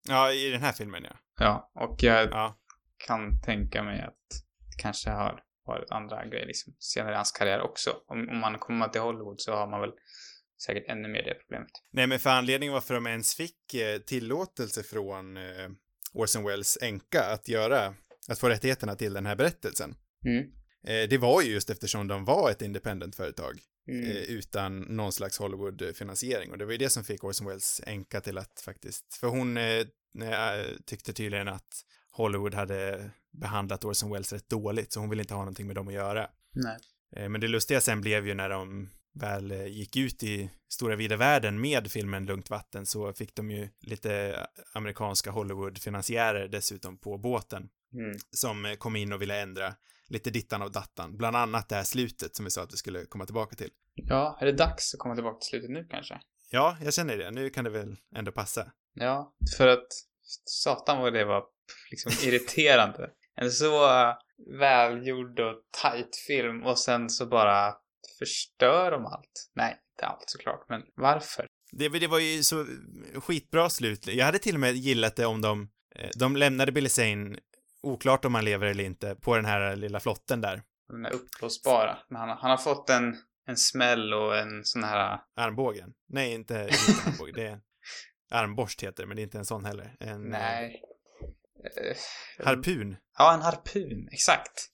Ja, 0.08 0.32
i 0.32 0.50
den 0.50 0.60
här 0.60 0.72
filmen 0.72 1.04
ja. 1.04 1.16
Ja, 1.40 1.70
och 1.74 2.02
jag 2.02 2.28
ja. 2.30 2.58
kan 3.06 3.40
tänka 3.40 3.82
mig 3.82 4.00
att 4.00 4.14
det 4.58 4.82
kanske 4.82 5.10
har 5.10 5.42
varit 5.64 5.90
andra 5.90 6.26
grejer 6.26 6.46
liksom 6.46 6.74
senare 6.78 7.12
i 7.12 7.16
hans 7.16 7.32
karriär 7.32 7.60
också. 7.60 7.90
Om, 8.06 8.28
om 8.28 8.38
man 8.38 8.58
kommer 8.58 8.88
till 8.88 9.00
Hollywood 9.00 9.40
så 9.40 9.52
har 9.52 9.66
man 9.66 9.80
väl 9.80 9.92
säkert 10.66 10.88
ännu 10.88 11.08
mer 11.08 11.22
det 11.22 11.34
problemet. 11.34 11.70
Nej, 11.90 12.06
men 12.06 12.18
för 12.18 12.30
anledningen 12.30 12.72
varför 12.72 12.94
de 12.94 13.06
ens 13.06 13.34
fick 13.34 13.74
eh, 13.74 13.98
tillåtelse 13.98 14.82
från 14.82 15.36
eh, 15.36 15.68
Orson 16.12 16.44
Welles 16.44 16.78
änka 16.82 17.24
att 17.24 17.48
göra 17.48 17.94
att 18.28 18.38
få 18.38 18.48
rättigheterna 18.48 18.94
till 18.94 19.12
den 19.12 19.26
här 19.26 19.36
berättelsen. 19.36 19.94
Mm. 20.24 20.42
Eh, 20.86 21.08
det 21.08 21.18
var 21.18 21.42
ju 21.42 21.52
just 21.52 21.70
eftersom 21.70 22.08
de 22.08 22.24
var 22.24 22.50
ett 22.50 22.62
independent-företag 22.62 23.60
mm. 23.88 24.04
eh, 24.04 24.16
utan 24.16 24.80
någon 24.80 25.12
slags 25.12 25.38
Hollywood-finansiering 25.38 26.50
och 26.50 26.58
det 26.58 26.64
var 26.64 26.72
ju 26.72 26.78
det 26.78 26.90
som 26.90 27.04
fick 27.04 27.24
Orson 27.24 27.46
Welles 27.46 27.80
änka 27.86 28.20
till 28.20 28.38
att 28.38 28.60
faktiskt, 28.60 29.14
för 29.14 29.26
hon 29.26 29.56
eh, 29.56 29.86
tyckte 30.84 31.12
tydligen 31.12 31.48
att 31.48 31.84
Hollywood 32.10 32.54
hade 32.54 33.10
behandlat 33.32 33.84
Orson 33.84 34.10
Welles 34.10 34.32
rätt 34.32 34.48
dåligt 34.48 34.92
så 34.92 35.00
hon 35.00 35.10
ville 35.10 35.22
inte 35.22 35.34
ha 35.34 35.40
någonting 35.40 35.66
med 35.66 35.76
dem 35.76 35.88
att 35.88 35.94
göra. 35.94 36.30
Nej. 36.52 36.78
Eh, 37.16 37.28
men 37.28 37.40
det 37.40 37.48
lustiga 37.48 37.80
sen 37.80 38.00
blev 38.00 38.26
ju 38.26 38.34
när 38.34 38.48
de 38.48 38.88
väl 39.14 39.50
eh, 39.50 39.66
gick 39.66 39.96
ut 39.96 40.22
i 40.22 40.50
stora 40.68 40.96
vida 40.96 41.16
världen 41.16 41.60
med 41.60 41.90
filmen 41.90 42.26
Lugnt 42.26 42.50
vatten 42.50 42.86
så 42.86 43.12
fick 43.12 43.34
de 43.34 43.50
ju 43.50 43.68
lite 43.80 44.36
amerikanska 44.72 45.30
Hollywood-finansiärer 45.30 46.48
dessutom 46.48 46.98
på 46.98 47.18
båten 47.18 47.68
mm. 47.92 48.16
som 48.30 48.64
eh, 48.64 48.74
kom 48.74 48.96
in 48.96 49.12
och 49.12 49.22
ville 49.22 49.40
ändra 49.40 49.74
lite 50.08 50.30
dittan 50.30 50.62
och 50.62 50.72
dattan, 50.72 51.16
bland 51.16 51.36
annat 51.36 51.68
det 51.68 51.74
här 51.74 51.84
slutet 51.84 52.36
som 52.36 52.44
vi 52.44 52.50
sa 52.50 52.62
att 52.62 52.72
vi 52.72 52.76
skulle 52.76 53.04
komma 53.04 53.24
tillbaka 53.24 53.56
till. 53.56 53.70
Ja, 53.94 54.38
är 54.40 54.46
det 54.46 54.52
dags 54.52 54.94
att 54.94 55.00
komma 55.00 55.14
tillbaka 55.14 55.38
till 55.38 55.48
slutet 55.48 55.70
nu 55.70 55.86
kanske? 55.90 56.20
Ja, 56.50 56.76
jag 56.82 56.94
känner 56.94 57.16
det. 57.16 57.30
Nu 57.30 57.50
kan 57.50 57.64
det 57.64 57.70
väl 57.70 57.96
ändå 58.14 58.32
passa. 58.32 58.72
Ja, 58.94 59.32
för 59.56 59.68
att 59.68 59.86
satan 60.44 61.02
vad 61.02 61.12
det 61.12 61.24
var 61.24 61.44
liksom 61.90 62.12
irriterande. 62.28 63.10
En 63.34 63.50
så 63.50 63.88
välgjord 64.58 65.40
och 65.40 65.54
tight 65.82 66.16
film 66.26 66.62
och 66.62 66.78
sen 66.78 67.10
så 67.10 67.26
bara 67.26 67.74
förstör 68.18 68.90
de 68.90 69.06
allt. 69.06 69.50
Nej, 69.54 69.76
inte 69.92 70.06
allt 70.06 70.24
såklart, 70.26 70.66
men 70.68 70.82
varför? 70.94 71.46
Det, 71.72 71.88
det 71.88 72.06
var 72.06 72.18
ju 72.18 72.42
så 72.42 72.66
skitbra 73.14 73.70
slut. 73.70 74.06
Jag 74.06 74.24
hade 74.24 74.38
till 74.38 74.54
och 74.54 74.60
med 74.60 74.76
gillat 74.76 75.16
det 75.16 75.26
om 75.26 75.40
de, 75.40 75.68
eh, 75.94 76.10
de 76.18 76.36
lämnade 76.36 76.72
Billy 76.72 76.88
Zane 76.88 77.38
oklart 77.82 78.24
om 78.24 78.34
han 78.34 78.44
lever 78.44 78.66
eller 78.66 78.84
inte, 78.84 79.14
på 79.14 79.36
den 79.36 79.44
här 79.44 79.76
lilla 79.76 80.00
flotten 80.00 80.40
där. 80.40 80.62
Den 80.88 81.06
är 81.06 81.10
uppblåsbara. 81.12 81.98
Han, 82.10 82.28
han 82.28 82.50
har 82.50 82.56
fått 82.56 82.90
en, 82.90 83.16
en 83.46 83.56
smäll 83.56 84.14
och 84.14 84.38
en 84.38 84.64
sån 84.64 84.84
här... 84.84 85.20
Armbågen? 85.36 85.92
Nej, 86.08 86.34
inte, 86.34 86.54
inte 86.54 87.02
armbåge. 87.10 87.32
det 87.32 87.46
är 87.46 87.60
armborst 88.30 88.82
heter 88.82 89.02
det, 89.02 89.06
men 89.06 89.16
det 89.16 89.20
är 89.20 89.24
inte 89.24 89.38
en 89.38 89.44
sån 89.44 89.64
heller. 89.64 89.96
En, 90.00 90.22
Nej. 90.22 90.82
Uh, 91.58 92.46
harpun. 92.46 92.96
Ja, 93.18 93.34
en 93.34 93.42
harpun, 93.42 94.08
exakt. 94.12 94.68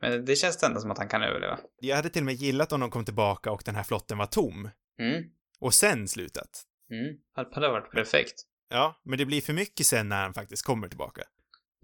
Men 0.00 0.24
det 0.24 0.36
känns 0.36 0.62
ändå 0.62 0.80
som 0.80 0.90
att 0.90 0.98
han 0.98 1.08
kan 1.08 1.22
överleva. 1.22 1.58
Jag 1.80 1.96
hade 1.96 2.08
till 2.08 2.22
och 2.22 2.26
med 2.26 2.34
gillat 2.34 2.72
om 2.72 2.80
de 2.80 2.90
kom 2.90 3.04
tillbaka 3.04 3.50
och 3.50 3.62
den 3.64 3.74
här 3.74 3.82
flotten 3.82 4.18
var 4.18 4.26
tom. 4.26 4.70
Mm. 5.00 5.24
Och 5.60 5.74
sen 5.74 6.08
slutat. 6.08 6.62
Mm. 6.90 7.16
Det 7.34 7.54
hade 7.54 7.68
varit 7.68 7.90
perfekt. 7.90 8.34
Ja, 8.68 9.00
men 9.04 9.18
det 9.18 9.26
blir 9.26 9.40
för 9.40 9.52
mycket 9.52 9.86
sen 9.86 10.08
när 10.08 10.22
han 10.22 10.34
faktiskt 10.34 10.64
kommer 10.64 10.88
tillbaka. 10.88 11.22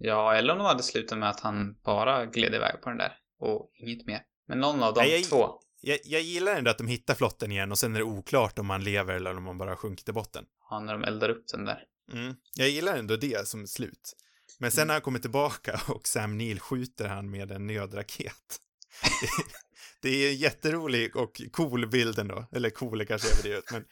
Ja, 0.05 0.35
eller 0.35 0.53
om 0.53 0.59
de 0.59 0.65
hade 0.67 0.83
slutat 0.83 1.17
med 1.17 1.29
att 1.29 1.39
han 1.39 1.75
bara 1.83 2.25
gled 2.25 2.55
iväg 2.55 2.81
på 2.81 2.89
den 2.89 2.97
där 2.97 3.13
och 3.39 3.71
inget 3.75 4.07
mer. 4.07 4.21
Men 4.47 4.59
någon 4.59 4.83
av 4.83 4.93
de 4.93 5.05
jag, 5.05 5.23
två. 5.23 5.59
Jag, 5.81 5.99
jag 6.03 6.21
gillar 6.21 6.55
ändå 6.55 6.71
att 6.71 6.77
de 6.77 6.87
hittar 6.87 7.15
flotten 7.15 7.51
igen 7.51 7.71
och 7.71 7.79
sen 7.79 7.95
är 7.95 7.99
det 7.99 8.05
oklart 8.05 8.59
om 8.59 8.65
man 8.65 8.83
lever 8.83 9.13
eller 9.13 9.37
om 9.37 9.43
man 9.43 9.57
bara 9.57 9.69
har 9.69 9.75
sjunkit 9.75 10.09
i 10.09 10.11
botten. 10.11 10.45
Ja, 10.69 10.79
när 10.79 10.93
de 10.93 11.03
eldar 11.03 11.29
upp 11.29 11.47
den 11.47 11.65
där. 11.65 11.83
Mm. 12.13 12.35
Jag 12.55 12.69
gillar 12.69 12.97
ändå 12.97 13.15
det 13.15 13.47
som 13.47 13.67
slut. 13.67 14.13
Men 14.59 14.71
sen 14.71 14.81
mm. 14.81 14.87
när 14.87 14.93
han 14.93 15.01
kommer 15.01 15.19
tillbaka 15.19 15.81
och 15.87 16.07
Sam 16.07 16.37
Neill 16.37 16.59
skjuter 16.59 17.07
han 17.07 17.31
med 17.31 17.51
en 17.51 17.67
nödraket. 17.67 18.59
det 20.01 20.09
är 20.09 20.29
en 20.29 20.37
jätterolig 20.37 21.15
och 21.15 21.41
cool 21.51 21.87
bild 21.87 22.19
ändå. 22.19 22.45
Eller 22.51 22.69
cool 22.69 23.01
är 23.01 23.05
kanske 23.05 23.27
överdrivet, 23.27 23.71
men 23.71 23.85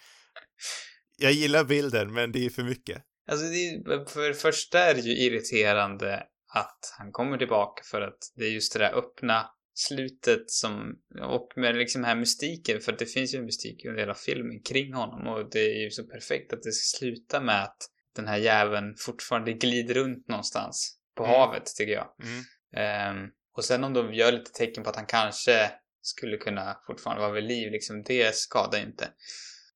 jag 1.17 1.31
gillar 1.31 1.63
bilden, 1.63 2.13
men 2.13 2.31
det 2.31 2.45
är 2.45 2.49
för 2.49 2.63
mycket. 2.63 3.03
Alltså, 3.27 3.45
det, 3.45 4.09
för 4.09 4.27
det 4.27 4.33
första 4.33 4.79
är 4.79 4.93
det 4.93 5.01
ju 5.01 5.17
irriterande 5.17 6.23
att 6.53 6.95
han 6.99 7.11
kommer 7.11 7.37
tillbaka 7.37 7.83
för 7.91 8.01
att 8.01 8.17
det 8.35 8.45
är 8.45 8.49
just 8.49 8.73
det 8.73 8.79
där 8.79 8.93
öppna 8.93 9.49
slutet 9.73 10.51
som, 10.51 10.95
och 11.21 11.51
med 11.55 11.75
liksom 11.75 12.01
den 12.01 12.09
här 12.09 12.15
mystiken, 12.15 12.81
för 12.81 12.91
det 12.91 13.05
finns 13.05 13.33
ju 13.33 13.39
en 13.39 13.45
mystik 13.45 13.85
under 13.85 13.99
hela 13.99 14.15
filmen 14.15 14.61
kring 14.61 14.93
honom 14.93 15.27
och 15.27 15.49
det 15.51 15.59
är 15.59 15.83
ju 15.83 15.91
så 15.91 16.03
perfekt 16.03 16.53
att 16.53 16.63
det 16.63 16.71
ska 16.71 16.97
sluta 16.97 17.41
med 17.41 17.63
att 17.63 17.77
den 18.15 18.27
här 18.27 18.37
jäveln 18.37 18.95
fortfarande 18.97 19.53
glider 19.53 19.93
runt 19.93 20.27
någonstans 20.27 20.97
på 21.15 21.23
mm. 21.23 21.35
havet, 21.35 21.65
tycker 21.77 21.93
jag. 21.93 22.07
Mm. 22.23 23.17
Um, 23.17 23.31
och 23.57 23.65
sen 23.65 23.83
om 23.83 23.93
de 23.93 24.13
gör 24.13 24.31
lite 24.31 24.51
tecken 24.51 24.83
på 24.83 24.89
att 24.89 24.95
han 24.95 25.05
kanske 25.05 25.71
skulle 26.01 26.37
kunna 26.37 26.77
fortfarande 26.87 27.21
vara 27.21 27.33
vid 27.33 27.43
liv, 27.43 27.71
liksom, 27.71 28.03
det 28.03 28.35
skadar 28.35 28.81
inte. 28.81 29.07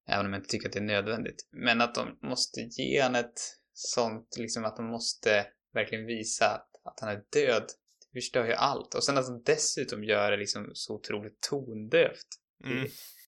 Även 0.07 0.25
om 0.25 0.33
jag 0.33 0.39
inte 0.39 0.49
tycker 0.49 0.67
att 0.67 0.73
det 0.73 0.79
är 0.79 0.83
nödvändigt. 0.83 1.47
Men 1.51 1.81
att 1.81 1.95
de 1.95 2.17
måste 2.21 2.61
ge 2.61 3.01
han 3.01 3.15
ett 3.15 3.39
sånt, 3.73 4.35
liksom 4.37 4.65
att 4.65 4.75
de 4.75 4.85
måste 4.85 5.47
verkligen 5.73 6.05
visa 6.05 6.45
att, 6.45 6.69
att 6.83 6.99
han 6.99 7.09
är 7.09 7.23
död. 7.33 7.63
Det 8.11 8.19
förstör 8.21 8.45
ju 8.45 8.53
allt. 8.53 8.95
Och 8.95 9.03
sen 9.03 9.17
att 9.17 9.25
de 9.25 9.43
dessutom 9.45 10.03
gör 10.03 10.31
det 10.31 10.37
liksom 10.37 10.71
så 10.73 10.95
otroligt 10.95 11.41
tondövt. 11.41 12.27
Mm. 12.65 12.87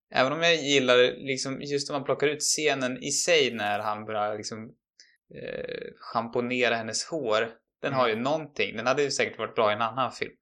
Även 0.09 0.33
om 0.33 0.41
jag 0.41 0.55
gillar 0.55 0.97
liksom 1.25 1.61
just 1.61 1.89
när 1.89 1.97
man 1.97 2.05
plockar 2.05 2.27
ut 2.27 2.41
scenen 2.41 3.03
i 3.03 3.11
sig 3.11 3.53
när 3.53 3.79
han 3.79 4.05
börjar 4.05 4.37
liksom 4.37 4.75
eh, 5.35 5.85
schamponera 5.97 6.75
hennes 6.75 7.05
hår. 7.05 7.41
Den 7.81 7.93
mm. 7.93 7.99
har 7.99 8.07
ju 8.07 8.15
någonting. 8.15 8.77
Den 8.77 8.87
hade 8.87 9.03
ju 9.03 9.11
säkert 9.11 9.37
varit 9.37 9.55
bra 9.55 9.71
i 9.71 9.73
en 9.73 9.81
annan 9.81 10.11
film. 10.11 10.35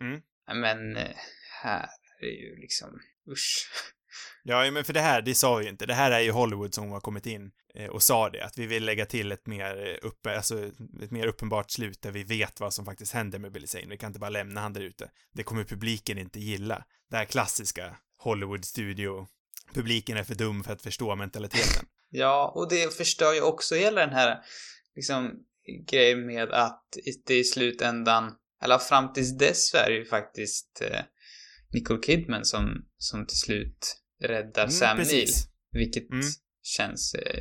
Mm. 0.00 0.20
Men 0.60 0.96
eh, 0.96 1.16
här 1.62 1.88
är 2.20 2.26
ju 2.26 2.56
liksom, 2.56 3.00
usch. 3.30 3.70
Ja, 4.42 4.70
men 4.70 4.84
för 4.84 4.92
det 4.92 5.00
här, 5.00 5.22
det 5.22 5.34
sa 5.34 5.56
vi 5.56 5.64
ju 5.64 5.70
inte. 5.70 5.86
Det 5.86 5.94
här 5.94 6.10
är 6.10 6.20
ju 6.20 6.30
Hollywood 6.30 6.74
som 6.74 6.90
har 6.90 7.00
kommit 7.00 7.26
in 7.26 7.50
eh, 7.74 7.86
och 7.86 8.02
sa 8.02 8.30
det, 8.30 8.44
att 8.44 8.58
vi 8.58 8.66
vill 8.66 8.84
lägga 8.84 9.06
till 9.06 9.32
ett 9.32 9.46
mer, 9.46 9.86
eh, 9.86 10.08
uppe, 10.08 10.36
alltså, 10.36 10.64
ett 11.02 11.10
mer 11.10 11.26
uppenbart 11.26 11.70
slut 11.70 12.02
där 12.02 12.10
vi 12.10 12.22
vet 12.24 12.60
vad 12.60 12.74
som 12.74 12.84
faktiskt 12.84 13.12
händer 13.12 13.38
med 13.38 13.52
Billy 13.52 13.66
Zane. 13.66 13.86
Vi 13.86 13.96
kan 13.96 14.06
inte 14.06 14.20
bara 14.20 14.30
lämna 14.30 14.60
han 14.60 14.72
där 14.72 14.80
ute. 14.80 15.10
Det 15.32 15.42
kommer 15.42 15.64
publiken 15.64 16.18
inte 16.18 16.40
gilla. 16.40 16.84
Det 17.10 17.16
här 17.16 17.24
klassiska 17.24 17.96
Hollywood-studio. 18.18 19.26
Publiken 19.74 20.16
är 20.16 20.24
för 20.24 20.34
dum 20.34 20.64
för 20.64 20.72
att 20.72 20.82
förstå 20.82 21.16
mentaliteten. 21.16 21.86
Ja, 22.10 22.52
och 22.54 22.68
det 22.68 22.96
förstör 22.96 23.34
ju 23.34 23.40
också 23.40 23.74
hela 23.74 24.00
den 24.00 24.14
här 24.14 24.38
liksom 24.96 25.30
grejen 25.90 26.26
med 26.26 26.50
att 26.52 26.84
det 27.26 27.38
i 27.38 27.44
slutändan, 27.44 28.34
eller 28.62 28.78
fram 28.78 29.12
tills 29.12 29.38
dess 29.38 29.74
är 29.74 29.90
det 29.90 29.96
ju 29.96 30.04
faktiskt 30.04 30.82
eh, 30.82 31.00
Nicole 31.72 32.02
Kidman 32.02 32.44
som, 32.44 32.84
som 32.98 33.26
till 33.26 33.38
slut 33.38 33.99
räddar 34.24 34.62
Mm, 34.62 34.70
Sam 34.72 34.96
precis. 34.96 35.12
Neill. 35.12 35.84
Vilket 35.84 36.10
Mm. 36.10 36.26
känns 36.62 37.14
eh, 37.14 37.40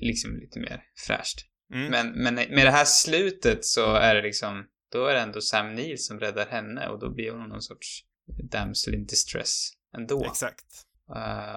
liksom 0.00 0.36
lite 0.36 0.60
mer 0.60 0.82
fräscht. 1.06 1.38
Mm. 1.74 1.90
Men, 1.90 2.12
men 2.22 2.34
med 2.34 2.66
det 2.66 2.70
här 2.70 2.84
slutet 2.84 3.64
så 3.64 3.94
är 3.94 4.14
det 4.14 4.22
liksom, 4.22 4.64
då 4.92 5.06
är 5.06 5.14
det 5.14 5.20
ändå 5.20 5.40
Sam 5.40 5.74
Neill 5.74 5.98
som 5.98 6.20
räddar 6.20 6.46
henne 6.46 6.88
och 6.88 7.00
då 7.00 7.14
blir 7.14 7.30
hon 7.30 7.48
någon 7.48 7.62
sorts 7.62 8.04
damsel 8.50 8.94
in 8.94 9.06
distress 9.06 9.68
ändå. 9.96 10.24
Exakt. 10.24 10.64
Uh, 11.10 11.16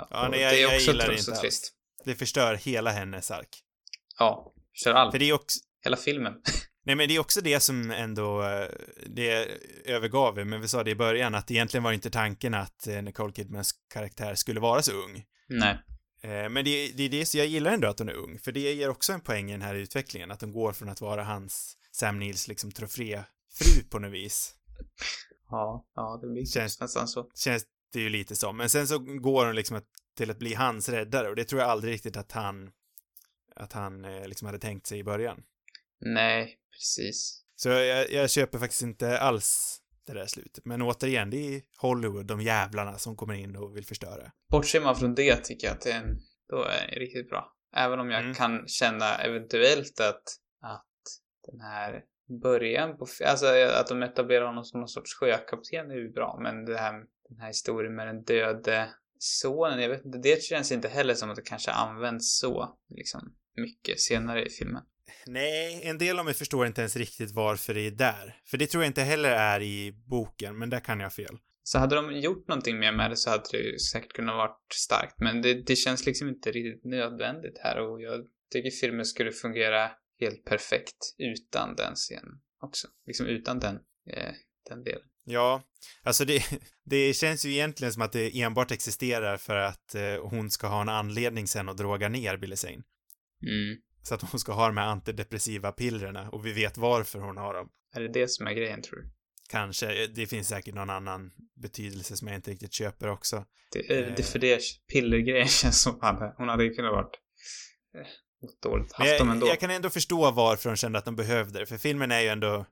Ja, 0.09 0.28
nej, 0.32 0.41
jag- 0.41 0.53
det 0.53 0.57
är 0.57 0.61
jag 0.61 0.76
också 0.76 0.91
gillar 0.91 1.05
det 1.07 1.11
tro- 1.11 1.20
inte 1.20 1.32
alls. 1.32 1.41
trist. 1.41 1.72
Det 2.05 2.16
förstör 2.16 2.55
hela 2.55 2.91
hennes 2.91 3.32
ark. 3.32 3.49
Ja, 4.20 4.53
kör 4.74 4.93
allt. 4.93 5.11
För 5.11 5.20
det 5.20 5.30
är 5.30 5.34
också, 5.34 5.59
Hela 5.84 5.97
filmen. 5.97 6.34
nej 6.86 6.96
men 6.96 7.08
det 7.08 7.16
är 7.16 7.20
också 7.20 7.42
det 7.42 7.60
som 7.60 7.92
ändå, 7.92 8.42
eh, 8.44 8.68
det 9.06 9.48
övergav 9.86 10.36
vi, 10.36 10.46
men 10.46 10.62
vi 10.62 10.68
sa 10.68 10.84
det 10.84 10.92
i 10.92 10.96
början, 10.96 11.36
att 11.36 11.52
egentligen 11.52 11.84
var 11.84 11.92
inte 11.92 12.10
tanken 12.10 12.54
att 12.54 12.88
eh, 12.88 13.02
Nicole 13.02 13.34
Kidmans 13.34 13.72
karaktär 13.94 14.36
skulle 14.36 14.60
vara 14.60 14.82
så 14.82 14.92
ung. 14.92 15.26
Nej. 15.48 15.78
Eh, 16.22 16.50
Men 16.50 16.66
det, 16.66 16.88
det 16.98 17.04
är 17.04 17.10
det, 17.10 17.26
så 17.26 17.38
jag 17.38 17.48
gillar 17.48 17.72
ändå 17.74 17.88
att 17.88 18.00
hon 18.00 18.10
är 18.10 18.14
ung, 18.14 18.40
för 18.40 18.52
det 18.52 18.60
ger 18.74 18.90
också 18.90 19.14
en 19.14 19.22
poäng 19.22 19.50
i 19.50 19.52
den 19.52 19.62
här 19.62 19.76
utvecklingen, 19.76 20.32
att 20.32 20.42
hon 20.42 20.52
går 20.54 20.74
från 20.74 20.90
att 20.90 21.02
vara 21.02 21.24
hans, 21.24 21.78
Sam 21.92 22.20
Neils 22.20 22.48
liksom 22.48 22.72
troféfru 22.72 23.84
på 23.90 24.00
något 24.00 24.12
vis. 24.14 24.56
Ja, 25.50 25.86
ja, 25.96 26.20
det 26.22 26.28
blir 26.28 26.46
Känns- 26.46 26.82
nästan 26.82 27.08
så. 27.08 27.30
Känns 27.36 27.64
det 27.94 28.00
ju 28.00 28.10
lite 28.10 28.36
som. 28.36 28.58
Men 28.58 28.70
sen 28.70 28.88
så 28.88 29.00
går 29.00 29.46
hon 29.46 29.56
liksom 29.56 29.78
att, 29.78 29.84
till 30.18 30.32
att 30.32 30.40
bli 30.40 30.54
hans 30.54 30.90
räddare 30.90 31.30
och 31.30 31.36
det 31.36 31.44
tror 31.44 31.62
jag 31.62 31.70
aldrig 31.70 31.94
riktigt 31.94 32.18
att 32.18 32.32
han, 32.32 32.70
att 33.56 33.74
han 33.74 34.02
liksom 34.02 34.46
hade 34.46 34.60
tänkt 34.60 34.88
sig 34.88 35.00
i 35.00 35.04
början. 35.04 35.44
Nej, 36.06 36.58
precis. 36.72 37.41
Så 37.56 37.70
jag, 37.70 38.12
jag 38.12 38.30
köper 38.30 38.60
faktiskt 38.60 38.82
inte 38.82 39.20
alls 39.20 39.80
det 40.08 40.14
där 40.14 40.26
slutet. 40.26 40.66
Men 40.66 40.82
återigen, 40.82 41.30
det 41.30 41.56
är 41.56 41.62
Hollywood, 41.78 42.26
de 42.26 42.41
jävlarna 42.41 42.97
som 42.97 43.16
kommer 43.16 43.34
in 43.34 43.56
och 43.56 43.78
vill 43.78 43.86
förstöra. 43.86 44.32
Bortser 44.51 44.82
man 44.82 44.95
från 44.95 45.16
det 45.16 45.36
tycker 45.36 45.68
jag 45.68 45.74
att 45.74 45.82
det 45.82 45.91
är 45.91 45.97
en, 45.99 46.20
då 46.49 46.64
är 46.64 46.88
det 46.88 46.99
riktigt 46.99 47.30
bra. 47.30 47.51
Även 47.76 47.99
om 47.99 48.10
jag 48.10 48.22
Mm. 48.22 48.34
kan 48.36 48.68
känna 48.68 49.16
eventuellt 49.16 49.99
att, 49.99 50.24
att 50.62 50.86
den 51.51 51.62
här 51.62 52.03
början 52.41 52.97
på, 52.97 53.08
alltså 53.26 53.45
att 53.80 53.88
de 53.88 54.03
etablerar 54.03 54.45
honom 54.45 54.64
som 54.64 54.80
någon 54.80 54.88
sorts 54.89 55.14
sjökapten 55.20 55.91
är 55.91 55.95
ju 55.95 56.12
bra, 56.12 56.39
men 56.43 56.66
det 56.66 56.78
här, 56.78 56.93
den 57.30 57.39
här 57.39 57.47
historien 57.47 57.95
med 57.95 58.08
den 58.08 58.24
döde 58.24 58.89
sonen, 59.20 59.82
jag 59.82 59.89
vet 59.89 60.06
inte, 60.06 60.18
det 60.18 60.43
känns 60.43 60.72
inte 60.72 60.88
heller 60.88 61.14
som 61.14 61.30
att 61.30 61.36
det 61.36 61.41
kanske 61.41 61.72
används 61.72 62.39
så, 62.39 62.78
liksom, 62.89 63.36
mycket 63.56 63.99
senare 63.99 64.45
i 64.45 64.49
filmen. 64.49 64.84
Nej, 65.26 65.82
en 65.84 65.97
del 65.97 66.20
av 66.20 66.26
mig 66.26 66.34
förstår 66.34 66.68
inte 66.68 66.82
ens 66.82 66.95
riktigt 66.95 67.32
varför 67.32 67.74
det 67.74 67.82
är 67.82 67.91
där. 67.91 68.36
För 68.45 68.58
det 68.58 68.68
tror 68.68 68.84
jag 68.84 68.89
inte 68.89 69.01
heller 69.01 69.30
är 69.30 69.62
i 69.62 69.91
boken, 69.91 70.58
men 70.58 70.70
där 70.70 70.80
kan 70.80 70.99
jag 70.99 71.14
fel. 71.14 71.38
Så 71.64 71.80
hade 71.80 71.95
de 71.95 72.20
gjort 72.20 72.47
någonting 72.47 72.80
mer 72.80 72.91
med 72.91 73.12
det 73.12 73.18
så 73.18 73.30
hade 73.30 73.43
det 73.51 73.80
säkert 73.80 74.14
kunnat 74.14 74.36
varit 74.36 74.74
starkt. 74.74 75.16
Men 75.20 75.41
det, 75.41 75.53
det 75.53 75.76
känns 75.76 76.06
liksom 76.06 76.28
inte 76.28 76.51
riktigt 76.51 76.86
nödvändigt 76.86 77.58
här 77.58 77.80
och 77.80 78.01
jag 78.01 78.26
tycker 78.51 78.72
filmen 78.72 79.06
skulle 79.06 79.32
fungera 79.32 79.91
helt 80.20 80.45
perfekt 80.45 80.97
utan 81.18 81.76
den 81.76 81.95
scenen 81.95 82.41
också. 82.62 82.88
Liksom 83.08 83.26
utan 83.26 83.60
den, 83.60 83.76
eh, 84.10 84.34
den 84.70 84.84
delen. 84.84 85.08
Ja, 85.24 85.64
alltså 86.03 86.26
det, 86.26 86.43
det 86.86 87.14
känns 87.14 87.45
ju 87.45 87.51
egentligen 87.51 87.93
som 87.93 88.01
att 88.01 88.12
det 88.12 88.41
enbart 88.41 88.72
existerar 88.72 89.38
för 89.38 89.56
att 89.56 89.95
eh, 89.95 90.30
hon 90.30 90.51
ska 90.51 90.68
ha 90.68 90.82
en 90.82 90.89
anledning 90.89 91.47
sen 91.47 91.70
att 91.70 91.78
droga 91.78 92.10
ner 92.10 92.38
Billy 92.38 92.56
Zane. 92.56 92.84
Mm. 93.43 93.78
Så 94.08 94.16
att 94.16 94.22
hon 94.22 94.39
ska 94.39 94.51
ha 94.53 94.68
de 94.68 94.78
här 94.78 94.88
antidepressiva 94.88 95.72
pillerna 95.72 96.30
och 96.30 96.45
vi 96.45 96.53
vet 96.53 96.78
varför 96.78 97.20
hon 97.20 97.38
har 97.38 97.53
dem. 97.53 97.70
Är 97.95 98.01
det 98.01 98.08
det 98.08 98.28
som 98.28 98.47
är 98.47 98.53
grejen 98.53 98.82
tror 98.82 98.95
du? 98.95 99.10
Kanske, 99.49 100.08
det 100.08 100.28
finns 100.28 100.47
säkert 100.47 100.76
någon 100.76 100.89
annan 100.89 101.32
betydelse 101.62 102.18
som 102.18 102.28
jag 102.28 102.38
inte 102.38 102.51
riktigt 102.51 102.74
köper 102.74 103.10
också. 103.10 103.45
Det, 103.72 103.91
eh, 103.93 104.08
Eh. 104.08 104.14
det 104.18 104.24
för 104.24 104.39
det 104.39 104.62
pillergrejen 104.93 105.47
känns 105.62 105.82
som 105.82 105.99
hade, 106.01 106.34
hon 106.38 106.49
hade 106.49 106.70
kunnat 106.70 106.91
varit 106.91 107.16
eh, 107.97 108.08
dåligt. 108.62 108.93
Haft 108.93 109.20
dem 109.20 109.28
jag, 109.28 109.36
ändå. 109.36 109.47
jag 109.47 109.60
kan 109.60 109.72
ändå 109.72 109.89
förstå 109.89 110.32
varför 110.32 110.70
de 110.70 110.76
kände 110.76 110.99
att 110.99 111.06
de 111.06 111.16
behövde 111.16 111.60
det, 111.60 111.66
för 111.66 111.78
filmen 111.78 112.12
är 112.12 112.22
ju 112.22 112.28
ändå, 112.28 112.66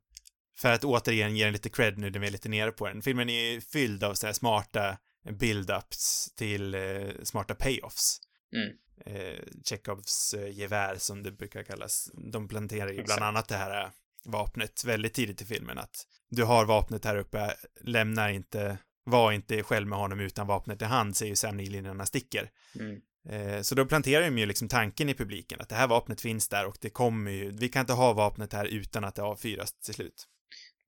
för 0.58 0.72
att 0.72 0.84
återigen 0.84 1.36
ge 1.36 1.44
den 1.44 1.54
lite 1.54 1.70
cred 1.70 1.98
nu 1.98 2.10
när 2.10 2.20
vi 2.20 2.28
är 2.28 2.32
lite 2.32 2.50
nere 2.50 2.72
på 2.72 2.88
den, 2.88 3.02
filmen 3.02 3.30
är 3.30 3.52
ju 3.52 3.62
fylld 3.62 4.04
av 4.04 4.14
så 4.14 4.26
här 4.26 4.34
smarta 4.34 4.98
build-ups 5.30 6.36
till 6.38 6.76
eh, 6.76 7.10
smarta 7.24 7.56
payoffs. 7.56 8.20
Mm. 8.56 8.78
Eh, 9.06 9.40
Chekhovs 9.66 10.34
eh, 10.34 10.50
gevär 10.60 10.96
som 10.98 11.24
det 11.24 11.32
brukar 11.32 11.64
kallas. 11.64 12.12
De 12.14 12.48
planterar 12.48 12.90
ju 12.92 13.04
bland 13.04 13.24
annat 13.24 13.48
det 13.48 13.56
här 13.56 13.84
eh, 13.84 13.90
vapnet 14.26 14.84
väldigt 14.86 15.14
tidigt 15.14 15.42
i 15.42 15.46
filmen 15.46 15.78
att 15.78 16.08
du 16.30 16.44
har 16.44 16.66
vapnet 16.66 17.06
här 17.06 17.16
uppe, 17.18 17.54
lämna 17.82 18.32
inte, 18.32 18.78
var 19.04 19.32
inte 19.32 19.64
själv 19.64 19.88
med 19.88 20.00
honom 20.00 20.20
utan 20.20 20.48
vapnet 20.48 20.82
i 20.82 20.86
hand, 20.86 21.18
säger 21.18 21.30
ju 21.30 21.36
Sam 21.36 21.58
Neill 21.58 21.76
innan 21.76 21.98
han 21.98 22.08
sticker. 22.08 22.50
Mm. 22.80 23.02
Eh, 23.30 23.62
Så 23.62 23.76
då 23.76 23.86
planterar 23.86 24.26
de 24.26 24.38
ju 24.38 24.46
liksom 24.46 24.68
tanken 24.68 25.10
i 25.10 25.14
publiken 25.14 25.62
att 25.62 25.70
det 25.70 25.76
här 25.76 25.88
vapnet 25.88 26.22
finns 26.22 26.50
där 26.50 26.66
och 26.66 26.78
det 26.82 26.90
kommer 26.90 27.32
ju, 27.32 27.52
vi 27.52 27.70
kan 27.70 27.80
inte 27.80 27.94
ha 27.94 28.14
vapnet 28.14 28.54
här 28.54 28.66
utan 28.66 29.04
att 29.04 29.16
det 29.16 29.24
avfyras 29.24 29.74
till 29.74 29.94
slut. 29.94 30.28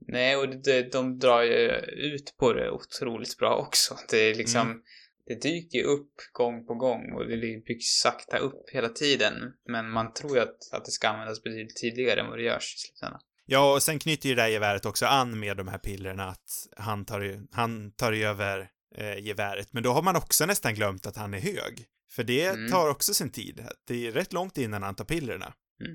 Nej, 0.08 0.36
och 0.36 0.50
det, 0.50 0.92
de 0.92 1.20
drar 1.20 1.42
ju 1.42 1.70
ut 1.86 2.38
på 2.38 2.54
det 2.54 2.72
otroligt 2.72 3.38
bra 3.38 3.56
också. 3.56 3.98
Det 4.10 4.18
är 4.18 4.36
liksom, 4.36 4.62
Mm. 4.62 4.82
Det 5.28 5.42
dyker 5.42 5.78
ju 5.78 5.84
upp 5.84 6.14
gång 6.34 6.66
på 6.66 6.76
gång 6.76 7.14
och 7.14 7.28
det 7.28 7.66
byggs 7.66 8.00
sakta 8.02 8.38
upp 8.38 8.70
hela 8.72 8.90
tiden. 8.90 9.34
Men 9.70 9.90
man 9.90 10.14
tror 10.14 10.36
ju 10.36 10.44
att, 10.44 10.74
att 10.74 10.86
det 10.86 10.92
ska 10.92 11.08
användas 11.08 11.44
betydligt 11.44 11.76
tidigare 11.76 12.22
än 12.22 12.28
vad 12.28 12.38
det 12.38 12.44
görs 12.44 12.76
i 12.76 12.78
slutändan. 12.78 13.22
Ja, 13.46 13.74
och 13.74 13.84
sen 13.84 14.00
knyter 14.00 14.30
ju 14.30 14.36
det 14.36 14.42
där 14.42 14.50
geväret 14.50 14.86
också 14.86 15.06
an 15.06 15.40
med 15.40 15.58
de 15.58 15.68
här 15.68 15.78
pillerna 15.78 16.26
att 16.26 16.50
han 16.78 17.06
tar 17.06 17.22
ju, 17.22 17.48
han 17.52 17.92
tar 17.92 18.12
ju 18.12 18.24
över 18.24 18.70
eh, 18.98 19.18
geväret, 19.20 19.74
men 19.74 19.84
då 19.84 19.92
har 19.92 20.02
man 20.02 20.16
också 20.16 20.46
nästan 20.46 20.76
glömt 20.76 21.06
att 21.06 21.16
han 21.16 21.34
är 21.34 21.40
hög. 21.40 21.86
För 22.12 22.24
det 22.24 22.46
Mm. 22.46 22.72
tar 22.72 22.90
också 22.90 23.14
sin 23.14 23.32
tid. 23.32 23.66
Det 23.88 24.08
är 24.08 24.12
rätt 24.12 24.34
långt 24.34 24.58
innan 24.58 24.84
han 24.84 24.96
tar 24.96 25.06
pillerna. 25.06 25.54
Mm. 25.86 25.92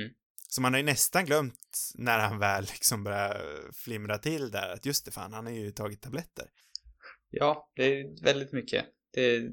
Mm. 0.00 0.12
Så 0.48 0.60
man 0.60 0.72
har 0.72 0.78
ju 0.78 0.86
nästan 0.86 1.24
glömt 1.24 1.92
när 1.94 2.18
han 2.18 2.38
väl 2.38 2.64
liksom 2.64 3.04
börjar 3.04 3.40
flimra 3.72 4.18
till 4.18 4.50
där 4.50 4.72
att 4.72 4.86
just 4.86 5.04
det 5.04 5.10
fan, 5.10 5.32
han 5.32 5.46
har 5.46 5.52
ju 5.52 5.70
tagit 5.70 6.02
tabletter. 6.02 6.46
Ja, 7.32 7.70
det 7.76 7.84
är 7.84 8.24
väldigt 8.24 8.52
mycket. 8.52 8.84
Det 9.14 9.20
är, 9.20 9.46
ett 9.46 9.52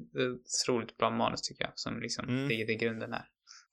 otroligt 0.66 0.96
bra 0.96 1.10
manus 1.10 1.42
tycker 1.42 1.64
jag, 1.64 1.72
som 1.74 2.00
liksom 2.02 2.28
Mm. 2.28 2.48
ligger 2.48 2.66
till 2.66 2.76
grunden 2.78 3.12
här. 3.12 3.24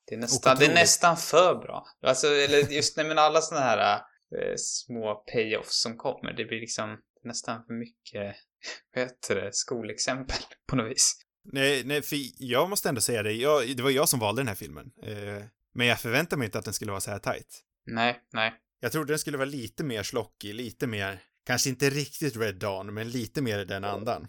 Det 0.08 0.16
är 0.16 0.20
nästan, 0.20 0.58
det 0.60 0.66
är 0.66 0.74
nästan 0.74 1.18
för 1.18 1.56
bra. 1.56 1.86
Alltså, 2.02 2.28
eller 2.28 2.58
just, 2.72 2.98
nej 2.98 3.08
men 3.08 3.18
alla 3.18 3.42
sådana 3.42 3.66
här 3.66 4.00
eh, 4.40 4.54
små 4.58 5.16
payoffs 5.34 5.82
som 5.82 5.98
kommer, 5.98 6.34
det 6.34 6.46
blir 6.46 6.60
liksom 6.60 6.98
nästan 7.24 7.66
för 7.66 7.74
mycket, 7.74 8.36
vad 8.96 9.04
heter 9.04 9.36
det, 9.36 9.54
skolexempel 9.54 10.38
på 10.70 10.76
något 10.76 10.92
vis. 10.92 11.14
Nej, 11.54 11.84
nej, 11.86 12.02
för 12.02 12.18
jag 12.38 12.70
måste 12.70 12.90
ändå 12.90 13.02
säga 13.02 13.24
det, 13.24 13.32
jag, 13.34 13.78
det 13.78 13.84
var 13.84 13.90
jag 13.90 14.10
som 14.10 14.20
valde 14.20 14.40
den 14.42 14.48
här 14.48 14.56
filmen. 14.56 14.92
Eh, 15.04 15.44
men 15.74 15.88
jag 15.88 16.00
förväntade 16.00 16.38
mig 16.40 16.46
inte 16.46 16.60
att 16.60 16.66
den 16.66 16.74
skulle 16.74 16.92
vara 16.92 17.02
så 17.02 17.12
här 17.12 17.20
tight. 17.20 17.64
Nej, 17.86 18.22
nej. 18.34 18.54
Jag 18.80 18.92
trodde 18.92 19.12
den 19.14 19.20
skulle 19.20 19.38
vara 19.38 19.50
lite 19.50 19.84
mer 19.84 20.04
slockig, 20.04 20.54
lite 20.56 20.88
mer, 20.88 21.22
kanske 21.48 21.70
inte 21.70 21.90
riktigt 21.90 22.38
Red 22.38 22.56
Dawn, 22.56 22.94
men 22.94 23.10
lite 23.10 23.42
mer 23.42 23.60
i 23.60 23.66
den 23.66 23.84
andan. 23.84 24.28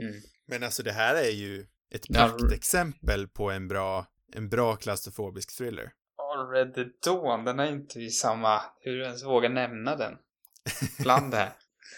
Mm. 0.00 0.14
Men 0.46 0.62
alltså 0.62 0.82
det 0.82 0.92
här 0.92 1.14
är 1.14 1.30
ju 1.30 1.66
ett 1.94 2.06
Ja, 2.08 2.28
praktexempel 2.38 3.28
på 3.28 3.50
en 3.50 3.68
bra, 3.68 4.06
en 4.34 4.48
bra 4.48 4.76
klaustrofobisk 4.76 5.56
thriller. 5.58 5.92
Already 6.34 6.84
Dawn, 7.04 7.44
den 7.44 7.58
är 7.60 7.72
inte 7.72 8.00
i 8.00 8.10
samma, 8.10 8.62
hur 8.80 8.96
du 8.96 9.02
ens 9.04 9.24
vågar 9.24 9.48
nämna 9.50 9.96
den. 9.96 10.14
Bland 10.98 11.30
det 11.30 11.36
här. 11.36 11.52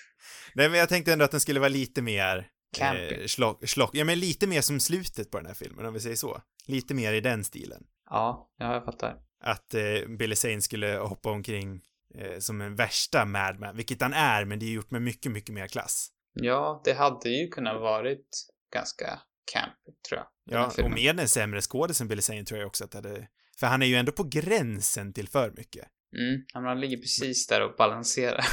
Nej, 0.54 0.68
men 0.68 0.78
jag 0.78 0.88
tänkte 0.88 1.12
ändå 1.12 1.24
att 1.24 1.30
den 1.30 1.40
skulle 1.40 1.60
vara 1.60 1.68
lite 1.68 2.02
mer 2.02 2.48
Campy. 2.76 3.14
eh, 3.14 3.26
slock, 3.26 3.68
slock, 3.68 3.90
ja 3.94 4.04
men 4.04 4.18
lite 4.18 4.46
mer 4.46 4.60
som 4.60 4.80
slutet 4.80 5.30
på 5.30 5.36
den 5.38 5.46
här 5.46 5.54
filmen, 5.54 5.86
om 5.86 5.94
vi 5.94 6.00
säger 6.00 6.16
så. 6.16 6.42
Lite 6.66 6.94
mer 6.94 7.12
i 7.12 7.20
den 7.20 7.44
stilen. 7.44 7.82
Ja, 8.10 8.50
ja, 8.58 8.74
jag 8.74 8.84
fattar. 8.84 9.16
Att 9.40 9.74
eh, 9.74 9.82
Billy 10.18 10.36
Zane 10.36 10.62
skulle 10.62 10.96
hoppa 10.96 11.30
omkring 11.30 11.80
eh, 12.14 12.38
som 12.38 12.60
en 12.60 12.76
värsta 12.76 13.24
madman, 13.24 13.76
vilket 13.76 14.02
han 14.02 14.12
är, 14.12 14.44
men 14.44 14.58
det 14.58 14.66
är 14.66 14.70
gjort 14.70 14.90
med 14.90 15.02
mycket, 15.02 15.32
mycket 15.32 15.54
mer 15.54 15.66
klass. 15.66 16.08
Ja, 16.32 16.82
det 16.84 16.92
hade 16.92 17.28
ju 17.28 17.48
kunnat 17.48 17.80
varit 17.80 18.26
ganska 18.72 19.20
campy, 19.52 19.92
tror 20.08 20.18
jag. 20.18 20.26
Ja, 20.44 20.84
och 20.84 20.90
med 20.90 21.20
en 21.20 21.28
sämre 21.28 21.60
skådis 21.60 22.00
än 22.00 22.08
Billy 22.08 22.22
Zane 22.22 22.44
tror 22.44 22.60
jag 22.60 22.66
också 22.66 22.84
att 22.84 22.90
det 22.90 22.98
hade... 22.98 23.28
För 23.60 23.66
han 23.66 23.82
är 23.82 23.86
ju 23.86 23.96
ändå 23.96 24.12
på 24.12 24.24
gränsen 24.24 25.12
till 25.12 25.28
för 25.28 25.52
mycket. 25.56 25.88
Mm, 26.16 26.44
men 26.54 26.64
han 26.64 26.80
ligger 26.80 26.96
precis 26.96 27.46
där 27.46 27.60
och 27.60 27.76
balanserar. 27.76 28.44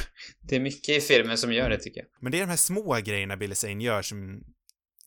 Det 0.41 0.55
är 0.55 0.60
mycket 0.60 0.89
i 0.89 1.01
filmen 1.01 1.38
som 1.38 1.53
gör 1.53 1.70
det, 1.70 1.78
tycker 1.78 2.01
jag. 2.01 2.10
Men 2.22 2.32
det 2.32 2.38
är 2.38 2.41
de 2.41 2.49
här 2.49 2.58
små 2.58 2.97
grejerna 3.03 3.38
Billy 3.38 3.55
Zane 3.55 3.84
gör 3.84 4.01
som 4.01 4.43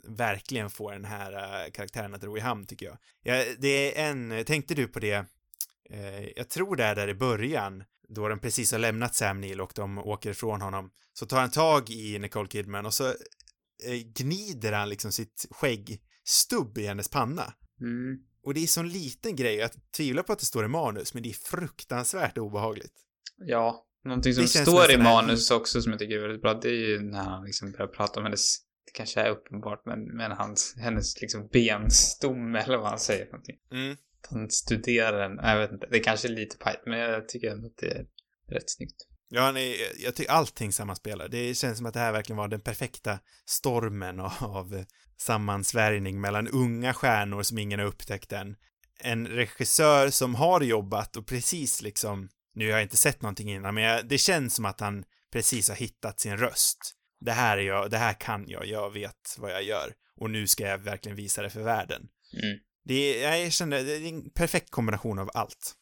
verkligen 0.08 0.70
får 0.70 0.92
den 0.92 1.04
här 1.04 1.32
uh, 1.32 1.70
karaktären 1.70 2.14
att 2.14 2.24
ro 2.24 2.36
i 2.36 2.40
hamn, 2.40 2.66
tycker 2.66 2.86
jag. 2.86 2.98
ja. 3.22 3.44
Det 3.58 3.98
är 3.98 4.10
en... 4.10 4.44
Tänkte 4.44 4.74
du 4.74 4.86
på 4.86 5.00
det? 5.00 5.26
Eh, 5.90 6.28
jag 6.36 6.48
tror 6.48 6.76
det 6.76 6.84
är 6.84 6.94
där 6.94 7.08
i 7.08 7.14
början, 7.14 7.84
då 8.10 8.28
de 8.28 8.38
precis 8.38 8.72
har 8.72 8.78
lämnat 8.78 9.14
Sam 9.14 9.40
Neill 9.40 9.60
och 9.60 9.72
de 9.74 9.98
åker 9.98 10.30
ifrån 10.30 10.60
honom, 10.60 10.90
så 11.12 11.26
tar 11.26 11.40
han 11.40 11.50
tag 11.50 11.90
i 11.90 12.18
Nicole 12.18 12.48
Kidman 12.48 12.86
och 12.86 12.94
så 12.94 13.06
eh, 13.84 14.00
gnider 14.14 14.72
han 14.72 14.88
liksom 14.88 15.12
sitt 15.12 15.46
skäggstubb 15.50 16.78
i 16.78 16.86
hennes 16.86 17.08
panna. 17.08 17.54
Mm. 17.80 18.18
Och 18.42 18.54
det 18.54 18.62
är 18.62 18.66
sån 18.66 18.88
liten 18.88 19.36
grej, 19.36 19.54
jag 19.54 19.70
tvivlar 19.96 20.22
på 20.22 20.32
att 20.32 20.38
det 20.38 20.44
står 20.44 20.64
i 20.64 20.68
manus, 20.68 21.14
men 21.14 21.22
det 21.22 21.28
är 21.28 21.50
fruktansvärt 21.50 22.38
obehagligt. 22.38 22.94
Ja, 23.36 23.86
någonting 24.04 24.34
som 24.34 24.48
står 24.48 24.74
i 24.74 24.78
nästan 24.78 25.06
här- 25.06 25.14
manus 25.14 25.50
också 25.50 25.82
som 25.82 25.92
jag 25.92 25.98
tycker 25.98 26.16
är 26.16 26.22
väldigt 26.22 26.42
bra, 26.42 26.54
det 26.54 26.68
är 26.68 26.88
ju 26.88 27.00
när 27.00 27.24
han 27.24 27.44
liksom 27.44 27.72
börjar 27.72 27.86
prata 27.86 28.20
om 28.20 28.24
hennes, 28.24 28.58
det 28.86 28.92
kanske 28.94 29.20
är 29.20 29.30
uppenbart, 29.30 29.82
men, 29.86 30.16
men 30.16 30.32
hans, 30.32 30.74
hennes 30.78 31.20
liksom 31.20 31.48
benstomme 31.52 32.58
eller 32.58 32.78
vad 32.78 32.88
han 32.88 32.98
säger 32.98 33.24
någonting. 33.26 33.56
Mm. 33.72 33.96
Han 34.30 34.50
studerar 34.50 35.28
den, 35.28 35.38
jag 35.42 35.58
vet 35.58 35.72
inte, 35.72 35.86
det 35.90 36.00
kanske 36.00 36.28
är 36.28 36.32
lite 36.32 36.56
pajt, 36.56 36.80
men 36.86 36.98
jag 36.98 37.28
tycker 37.28 37.50
ändå 37.50 37.66
att 37.66 37.76
det 37.76 37.90
är 37.90 38.06
rätt 38.48 38.70
snyggt. 38.70 39.06
Ja, 39.28 39.58
är, 39.58 40.02
jag 40.04 40.14
tycker 40.14 40.32
allting 40.32 40.72
sammanspelar. 40.72 41.28
Det 41.28 41.54
känns 41.54 41.76
som 41.76 41.86
att 41.86 41.94
det 41.94 42.00
här 42.00 42.12
verkligen 42.12 42.36
var 42.36 42.48
den 42.48 42.60
perfekta 42.60 43.18
stormen 43.46 44.20
av 44.40 44.84
sammansvärjning 45.18 46.20
mellan 46.20 46.48
unga 46.48 46.94
stjärnor 46.94 47.42
som 47.42 47.58
ingen 47.58 47.80
har 47.80 47.86
upptäckt 47.86 48.32
än. 48.32 48.56
En 49.00 49.26
regissör 49.28 50.10
som 50.10 50.34
har 50.34 50.60
jobbat 50.60 51.16
och 51.16 51.26
precis 51.26 51.82
liksom, 51.82 52.28
nu 52.54 52.64
har 52.64 52.72
jag 52.72 52.82
inte 52.82 52.96
sett 52.96 53.22
någonting 53.22 53.52
innan, 53.52 53.74
men 53.74 53.84
jag, 53.84 54.08
det 54.08 54.18
känns 54.18 54.54
som 54.54 54.64
att 54.64 54.80
han 54.80 55.04
precis 55.32 55.68
har 55.68 55.76
hittat 55.76 56.20
sin 56.20 56.36
röst. 56.36 56.78
Det 57.20 57.32
här 57.32 57.58
är 57.58 57.62
jag, 57.62 57.90
det 57.90 57.98
här 57.98 58.12
kan 58.12 58.48
jag, 58.48 58.66
jag 58.66 58.92
vet 58.92 59.36
vad 59.38 59.50
jag 59.50 59.62
gör. 59.62 59.92
Och 60.16 60.30
nu 60.30 60.46
ska 60.46 60.64
jag 60.64 60.78
verkligen 60.78 61.16
visa 61.16 61.42
det 61.42 61.50
för 61.50 61.62
världen. 61.62 62.08
Mm. 62.42 62.58
Det 62.90 63.24
är, 63.24 63.36
jag 63.36 63.52
känner, 63.52 63.84
det 63.84 63.92
är 63.96 64.08
en 64.08 64.30
perfekt 64.30 64.70
kombination 64.70 65.18
av 65.18 65.30
allt. 65.34 65.74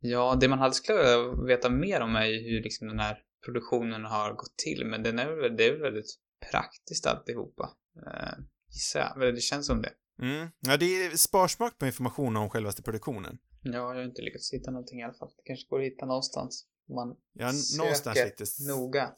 Ja, 0.00 0.36
det 0.40 0.48
man 0.48 0.58
hade 0.58 0.74
skulle 0.74 0.98
vilja 0.98 1.44
veta 1.46 1.70
mer 1.70 2.00
om 2.00 2.16
är 2.16 2.26
ju 2.26 2.50
hur 2.50 2.62
liksom 2.62 2.88
den 2.88 2.98
här 2.98 3.18
produktionen 3.44 4.04
har 4.04 4.32
gått 4.32 4.56
till, 4.56 4.86
men 4.86 5.02
den 5.02 5.18
är 5.18 5.26
väl, 5.32 5.56
det 5.56 5.64
är 5.64 5.72
väl 5.72 5.80
väldigt 5.80 6.18
praktiskt 6.50 7.06
alltihopa. 7.06 7.70
Eh, 8.06 8.38
gissar 8.70 9.00
jag. 9.00 9.22
Eller 9.22 9.32
Det 9.32 9.40
känns 9.40 9.66
som 9.66 9.82
det. 9.82 9.92
Mm. 10.22 10.48
Ja, 10.60 10.76
det 10.76 10.86
är 11.06 11.16
sparsmak 11.16 11.78
på 11.78 11.86
information 11.86 12.36
om 12.36 12.50
självaste 12.50 12.82
produktionen. 12.82 13.38
Ja, 13.62 13.72
jag 13.72 13.86
har 13.86 14.02
inte 14.04 14.22
lyckats 14.22 14.52
hitta 14.52 14.70
någonting 14.70 15.00
i 15.00 15.04
alla 15.04 15.14
fall. 15.14 15.28
Det 15.36 15.42
kanske 15.44 15.66
går 15.68 15.78
att 15.80 15.86
hitta 15.86 16.06
någonstans. 16.06 16.66
Man 16.88 17.16
Ja, 17.32 17.52
söker 17.52 17.82
någonstans 17.82 18.18
lite 18.24 18.42
s- 18.42 18.68
noga. 18.68 19.10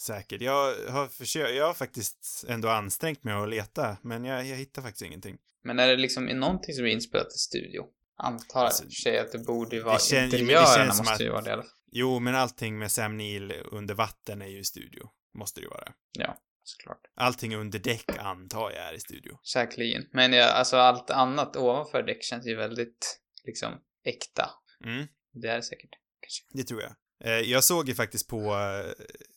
säkert. 0.00 0.40
Jag 0.40 0.74
har 0.90 1.08
försökt, 1.08 1.54
jag 1.56 1.66
har 1.66 1.74
faktiskt 1.74 2.44
ändå 2.48 2.68
ansträngt 2.68 3.24
mig 3.24 3.34
att 3.34 3.48
leta, 3.48 3.96
men 4.02 4.24
jag, 4.24 4.46
jag 4.46 4.56
hittar 4.56 4.82
faktiskt 4.82 5.02
ingenting. 5.02 5.38
Men 5.64 5.78
är 5.78 5.88
det 5.88 5.96
liksom 5.96 6.28
i 6.28 6.34
någonting 6.34 6.74
som 6.74 6.84
är 6.84 6.88
inspelat 6.88 7.26
i 7.34 7.38
studio? 7.38 7.84
Antar 8.16 8.64
Alltså, 8.64 8.84
jag 8.84 8.92
sig 8.92 9.18
att 9.18 9.32
det 9.32 9.38
borde 9.38 9.76
ju 9.76 9.82
vara 9.82 9.94
det 9.94 9.98
kän- 10.00 10.20
men 10.20 10.30
det 10.30 10.36
interiörerna 10.36 10.66
känns 10.76 10.96
som 10.96 11.04
måste 11.04 11.14
att- 11.14 11.20
ju 11.20 11.30
vara 11.30 11.56
det. 11.56 11.64
Jo, 11.92 12.18
men 12.18 12.34
allting 12.34 12.78
med 12.78 12.92
Sam 12.92 13.16
Neill 13.16 13.52
under 13.72 13.94
vatten 13.94 14.42
är 14.42 14.46
ju 14.46 14.58
i 14.58 14.64
studio. 14.64 15.10
Måste 15.34 15.60
det 15.60 15.64
ju 15.64 15.68
vara. 15.70 15.92
Ja, 16.12 16.38
såklart. 16.62 17.00
Allting 17.14 17.56
under 17.56 17.78
däck 17.78 18.18
antar 18.18 18.70
jag 18.70 18.88
är 18.88 18.92
i 18.94 19.00
studio. 19.00 19.38
Säkerligen. 19.52 20.04
Men 20.12 20.32
ja, 20.32 20.44
alltså 20.44 20.76
allt 20.76 21.10
annat 21.10 21.56
ovanför 21.56 22.02
däck 22.02 22.22
känns 22.24 22.46
ju 22.46 22.56
väldigt 22.56 23.20
liksom 23.44 23.72
äkta. 24.04 24.50
Mm, 24.84 25.06
Det 25.32 25.48
är 25.48 25.56
det 25.56 25.62
säkert. 25.62 25.90
Kanske. 26.20 26.44
det 26.50 26.64
tror 26.64 26.82
jag. 26.82 26.92
Eh, 27.24 27.50
Jag 27.50 27.64
såg 27.64 27.88
ju 27.88 27.94
faktiskt 27.94 28.28
på 28.28 28.54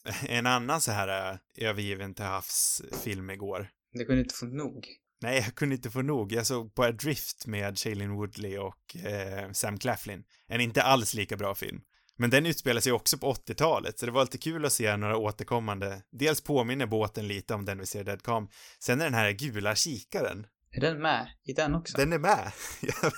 eh, 0.06 0.24
en 0.38 0.46
annan 0.46 0.82
så 0.82 0.92
här 0.92 1.32
eh, 1.32 1.38
övergiven 1.70 2.14
till 2.16 2.26
havs 2.26 2.82
film 3.04 3.30
igår. 3.30 3.70
Det 3.94 4.06
kunde 4.06 4.22
inte 4.22 4.36
få 4.36 4.46
nog. 4.46 4.88
Nej, 5.22 5.42
jag 5.46 5.56
kunde 5.56 5.76
inte 5.76 5.92
få 5.92 6.02
nog. 6.02 6.32
Jag 6.32 6.48
såg 6.48 6.76
på 6.76 6.84
Adrift 6.84 7.48
med 7.48 7.80
Shailene 7.80 8.14
Woodley 8.14 8.58
och 8.58 8.96
eh, 9.06 9.52
Sam 9.52 9.78
Claflin. 9.78 10.24
En 10.48 10.62
inte 10.62 10.84
alls 10.84 11.14
lika 11.14 11.38
bra 11.38 11.56
film. 11.56 11.82
Men 12.18 12.30
den 12.30 12.46
utspelar 12.46 12.82
sig 12.82 12.92
också 12.92 13.18
på 13.18 13.34
80-talet, 13.34 14.00
så 14.00 14.06
det 14.06 14.12
var 14.12 14.22
lite 14.22 14.38
kul 14.38 14.66
att 14.66 14.74
se 14.74 14.98
några 14.98 15.18
återkommande. 15.18 16.02
Dels 16.12 16.42
påminner 16.42 16.86
båten 16.86 17.28
lite 17.28 17.54
om 17.54 17.66
den 17.66 17.80
vi 17.80 17.86
ser 17.86 18.00
i 18.00 18.04
Dead 18.04 18.24
Calm. 18.24 18.48
Sen 18.80 19.02
är 19.02 19.06
den 19.06 19.14
här 19.14 19.32
gula 19.32 19.76
kikaren. 19.76 20.48
Är 20.72 20.82
den 20.82 21.02
med 21.02 21.28
i 21.46 21.54
den 21.54 21.76
också? 21.76 21.98
Den 21.98 22.14
är 22.14 22.20
med. 22.20 22.52
Jag, 22.82 23.12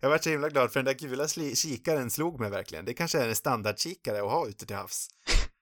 jag 0.00 0.10
var 0.10 0.18
så 0.18 0.30
himla 0.30 0.48
glad 0.48 0.72
för 0.72 0.82
den 0.82 0.84
där 0.84 1.08
gula 1.08 1.28
kikaren 1.54 2.10
slog 2.10 2.40
mig 2.40 2.50
verkligen. 2.50 2.84
Det 2.84 2.94
kanske 2.94 3.18
är 3.18 3.28
en 3.28 3.34
standardkikare 3.34 4.18
att 4.18 4.30
ha 4.30 4.48
ute 4.48 4.66
till 4.66 4.76
havs. 4.76 5.08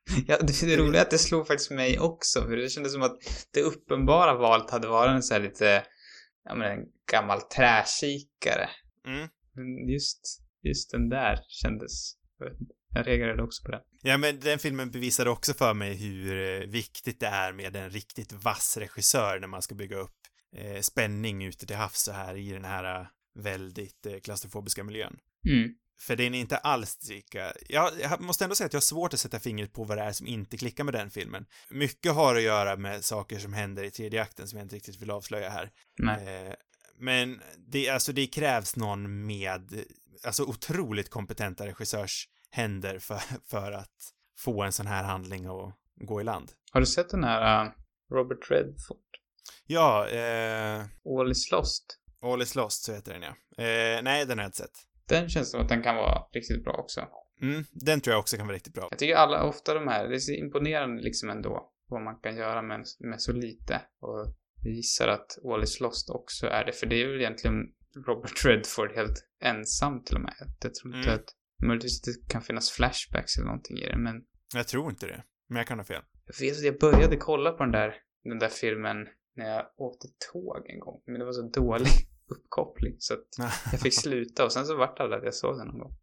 Ja, 0.26 0.38
det, 0.38 0.66
det 0.66 0.76
roliga 0.76 1.00
är 1.00 1.04
att 1.04 1.10
det 1.10 1.18
slog 1.18 1.46
faktiskt 1.46 1.70
mig 1.70 1.98
också, 1.98 2.42
för 2.42 2.56
det 2.56 2.68
kändes 2.68 2.92
som 2.92 3.02
att 3.02 3.18
det 3.52 3.62
uppenbara 3.62 4.34
valet 4.34 4.70
hade 4.70 4.88
varit 4.88 5.10
en 5.10 5.22
så 5.22 5.34
här 5.34 5.40
lite, 5.40 5.84
ja 6.44 6.54
men 6.54 6.78
en 6.78 6.86
gammal 7.12 7.40
träkikare. 7.40 8.68
Mm. 9.06 9.28
Men 9.54 9.88
just, 9.88 10.20
just 10.62 10.90
den 10.90 11.08
där 11.08 11.38
kändes, 11.48 12.12
jag 12.94 13.06
reagerade 13.06 13.42
också 13.42 13.64
på 13.64 13.70
det. 13.70 13.82
Ja, 14.02 14.18
men 14.18 14.40
den 14.40 14.58
filmen 14.58 14.90
bevisade 14.90 15.30
också 15.30 15.54
för 15.54 15.74
mig 15.74 15.94
hur 15.94 16.62
eh, 16.62 16.68
viktigt 16.68 17.20
det 17.20 17.26
är 17.26 17.52
med 17.52 17.76
en 17.76 17.90
riktigt 17.90 18.32
vass 18.32 18.76
regissör 18.76 19.38
när 19.40 19.48
man 19.48 19.62
ska 19.62 19.74
bygga 19.74 19.96
upp 19.96 20.16
eh, 20.56 20.80
spänning 20.80 21.44
ute 21.44 21.66
till 21.66 21.76
havs 21.76 22.02
så 22.02 22.12
här 22.12 22.36
i 22.36 22.52
den 22.52 22.64
här 22.64 23.00
eh, 23.00 23.06
väldigt 23.34 24.06
eh, 24.06 24.18
klaustrofobiska 24.18 24.84
miljön. 24.84 25.16
Mm. 25.48 25.74
För 26.00 26.16
den 26.16 26.34
är 26.34 26.40
inte 26.40 26.56
alls 26.56 27.08
lika... 27.08 27.52
Jag, 27.68 27.92
jag 28.00 28.20
måste 28.20 28.44
ändå 28.44 28.54
säga 28.56 28.66
att 28.66 28.72
jag 28.72 28.80
har 28.80 28.82
svårt 28.82 29.14
att 29.14 29.20
sätta 29.20 29.40
fingret 29.40 29.72
på 29.72 29.84
vad 29.84 29.98
det 29.98 30.02
är 30.02 30.12
som 30.12 30.26
inte 30.26 30.56
klickar 30.56 30.84
med 30.84 30.94
den 30.94 31.10
filmen. 31.10 31.46
Mycket 31.70 32.12
har 32.14 32.36
att 32.36 32.42
göra 32.42 32.76
med 32.76 33.04
saker 33.04 33.38
som 33.38 33.52
händer 33.52 33.84
i 33.84 33.90
tredje 33.90 34.22
akten 34.22 34.48
som 34.48 34.58
jag 34.58 34.64
inte 34.64 34.76
riktigt 34.76 35.02
vill 35.02 35.10
avslöja 35.10 35.50
här. 35.50 35.70
Nej. 35.98 36.46
Eh, 36.46 36.54
men 36.98 37.42
det, 37.58 37.88
alltså 37.88 38.12
det 38.12 38.26
krävs 38.26 38.76
någon 38.76 39.26
med, 39.26 39.84
alltså 40.24 40.44
otroligt 40.44 41.10
kompetenta 41.10 41.66
regissörshänder 41.66 42.98
för, 42.98 43.20
för 43.46 43.72
att 43.72 44.12
få 44.38 44.62
en 44.62 44.72
sån 44.72 44.86
här 44.86 45.04
handling 45.04 45.46
att 45.46 45.74
gå 45.94 46.20
i 46.20 46.24
land. 46.24 46.52
Har 46.72 46.80
du 46.80 46.86
sett 46.86 47.10
den 47.10 47.24
här 47.24 47.64
uh, 47.64 47.72
Robert 48.12 48.50
Redford? 48.50 48.98
Ja, 49.66 50.08
eh, 50.08 50.84
All 51.18 51.30
is 51.30 51.50
lost? 51.50 51.98
All 52.22 52.42
is 52.42 52.54
lost 52.54 52.82
så 52.84 52.92
heter 52.92 53.12
den 53.12 53.22
ja. 53.22 53.64
Eh, 53.64 54.02
nej, 54.02 54.26
den 54.26 54.38
har 54.38 54.44
jag 54.44 54.48
inte 54.48 54.58
sett. 54.58 54.89
Den 55.10 55.28
känns 55.28 55.50
som 55.50 55.60
att 55.60 55.68
den 55.68 55.82
kan 55.82 55.96
vara 55.96 56.22
riktigt 56.32 56.64
bra 56.64 56.72
också. 56.72 57.00
Mm, 57.42 57.64
den 57.70 58.00
tror 58.00 58.12
jag 58.12 58.20
också 58.20 58.36
kan 58.36 58.46
vara 58.46 58.56
riktigt 58.56 58.74
bra. 58.74 58.88
Jag 58.90 58.98
tycker 58.98 59.14
alla, 59.14 59.44
ofta 59.44 59.74
de 59.74 59.88
här, 59.88 60.08
det 60.08 60.14
är 60.14 60.18
så 60.18 60.32
imponerande 60.32 61.02
liksom 61.02 61.30
ändå 61.30 61.70
vad 61.88 62.02
man 62.02 62.16
kan 62.20 62.36
göra 62.36 62.62
med, 62.62 62.84
med 63.00 63.20
så 63.22 63.32
lite. 63.32 63.82
Och 64.00 64.34
jag 64.62 64.72
gissar 64.74 65.08
att 65.08 65.38
All 65.44 65.62
is 65.62 65.80
lost 65.80 66.10
också 66.10 66.46
är 66.46 66.64
det, 66.64 66.72
för 66.72 66.86
det 66.86 67.02
är 67.02 67.06
väl 67.08 67.20
egentligen 67.20 67.56
Robert 68.06 68.44
Redford 68.46 68.92
helt 68.94 69.24
ensam 69.42 70.04
till 70.04 70.14
och 70.16 70.22
med. 70.22 70.34
Jag 70.62 70.74
tror 70.74 70.96
inte 70.96 71.08
Mm. 71.08 71.20
att, 71.20 71.34
möjligtvis 71.66 72.00
att 72.00 72.14
det 72.14 72.32
kan 72.32 72.42
finnas 72.42 72.70
flashbacks 72.70 73.36
eller 73.36 73.46
någonting 73.46 73.78
i 73.78 73.86
det, 73.86 73.96
men 73.98 74.22
Jag 74.54 74.66
tror 74.68 74.90
inte 74.90 75.06
det, 75.06 75.24
men 75.48 75.56
jag 75.56 75.66
kan 75.66 75.78
ha 75.78 75.84
fel. 75.84 76.02
jag 76.26 76.46
vet 76.46 76.58
att 76.58 76.64
jag 76.64 76.78
började 76.78 77.16
kolla 77.16 77.52
på 77.52 77.62
den 77.62 77.72
där, 77.72 77.94
den 78.24 78.38
där 78.38 78.48
filmen 78.48 78.96
när 79.36 79.48
jag 79.50 79.66
åkte 79.76 80.06
tåg 80.32 80.70
en 80.70 80.80
gång, 80.80 81.02
men 81.06 81.18
det 81.18 81.24
var 81.24 81.32
så 81.32 81.42
dålig 81.48 81.88
uppkoppling 82.30 82.96
så 82.98 83.14
att 83.14 83.26
jag 83.72 83.80
fick 83.80 83.94
sluta 83.94 84.44
och 84.44 84.52
sen 84.52 84.66
så 84.66 84.76
vart 84.76 84.96
det 84.96 85.16
att 85.16 85.24
jag 85.24 85.34
såg 85.34 85.58
den 85.58 85.66
någon 85.66 85.78
gång. 85.78 85.96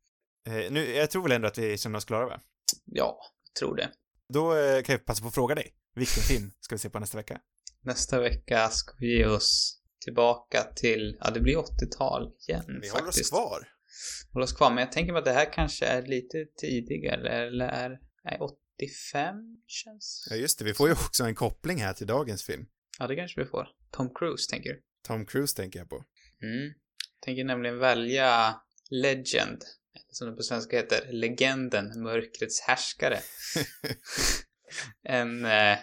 Eh, 0.48 0.72
nu, 0.72 0.96
jag 0.96 1.12
tror 1.12 1.24
väl 1.24 1.32
ändå 1.32 1.48
att 1.48 1.58
vi 1.58 1.78
känner 1.78 1.98
oss 1.98 2.06
klara 2.06 2.26
va? 2.26 2.42
Ja, 2.86 3.20
jag 3.48 3.60
tror 3.60 3.76
det. 3.76 3.90
Då 4.34 4.56
eh, 4.56 4.82
kan 4.84 4.94
jag 4.94 5.06
passa 5.06 5.22
på 5.22 5.28
att 5.28 5.34
fråga 5.34 5.56
dig. 5.56 5.74
Vilken 5.96 6.24
film 6.24 6.52
ska 6.60 6.76
vi 6.76 6.80
se 6.80 6.90
på 6.90 7.00
nästa 7.00 7.18
vecka? 7.18 7.42
Nästa 7.82 8.20
vecka 8.20 8.70
ska 8.70 8.94
vi 9.00 9.18
ge 9.18 9.26
oss 9.26 9.82
tillbaka 10.06 10.64
till, 10.76 11.18
ja 11.22 11.32
det 11.32 11.40
blir 11.40 11.56
80-tal 11.56 12.32
igen 12.48 12.64
Vi 12.68 12.74
faktiskt. 12.74 12.94
håller 12.94 13.10
oss 13.10 13.30
kvar. 13.30 13.68
Håller 14.34 14.44
oss 14.44 14.54
kvar, 14.54 14.70
men 14.70 14.78
jag 14.78 14.92
tänker 14.92 15.14
mig 15.14 15.20
att 15.20 15.26
det 15.26 15.32
här 15.32 15.54
kanske 15.54 15.86
är 15.86 16.02
lite 16.02 16.46
tidigare, 16.62 17.48
eller 17.48 17.68
är, 17.68 18.00
är 18.24 18.42
85 18.42 19.36
känns? 19.68 20.28
Ja, 20.30 20.36
just 20.36 20.60
det. 20.60 20.66
Vi 20.66 20.74
får 20.74 20.88
ju 20.88 20.94
också 20.94 21.24
en 21.24 21.36
koppling 21.36 21.78
här 21.78 21.94
till 21.94 22.08
dagens 22.08 22.44
film. 22.44 22.66
Ja, 23.00 23.08
det 23.08 23.16
kanske 23.16 23.42
vi 23.42 23.48
får. 23.48 23.68
Tom 23.92 24.10
Cruise 24.14 24.50
tänker 24.50 24.70
du? 24.70 24.84
Tom 25.08 25.26
Cruise 25.26 25.56
tänker 25.56 25.80
jag 25.80 25.90
på. 25.90 26.04
Mm. 26.44 26.74
Tänker 27.20 27.44
nämligen 27.44 27.80
välja 27.80 28.62
Legend, 28.90 29.64
som 30.10 30.30
det 30.30 30.36
på 30.36 30.44
svenska 30.44 30.78
heter, 30.78 31.12
Legenden, 31.12 32.02
Mörkrets 32.02 32.62
härskare. 32.62 33.20
en 35.04 35.46
eh, 35.46 35.78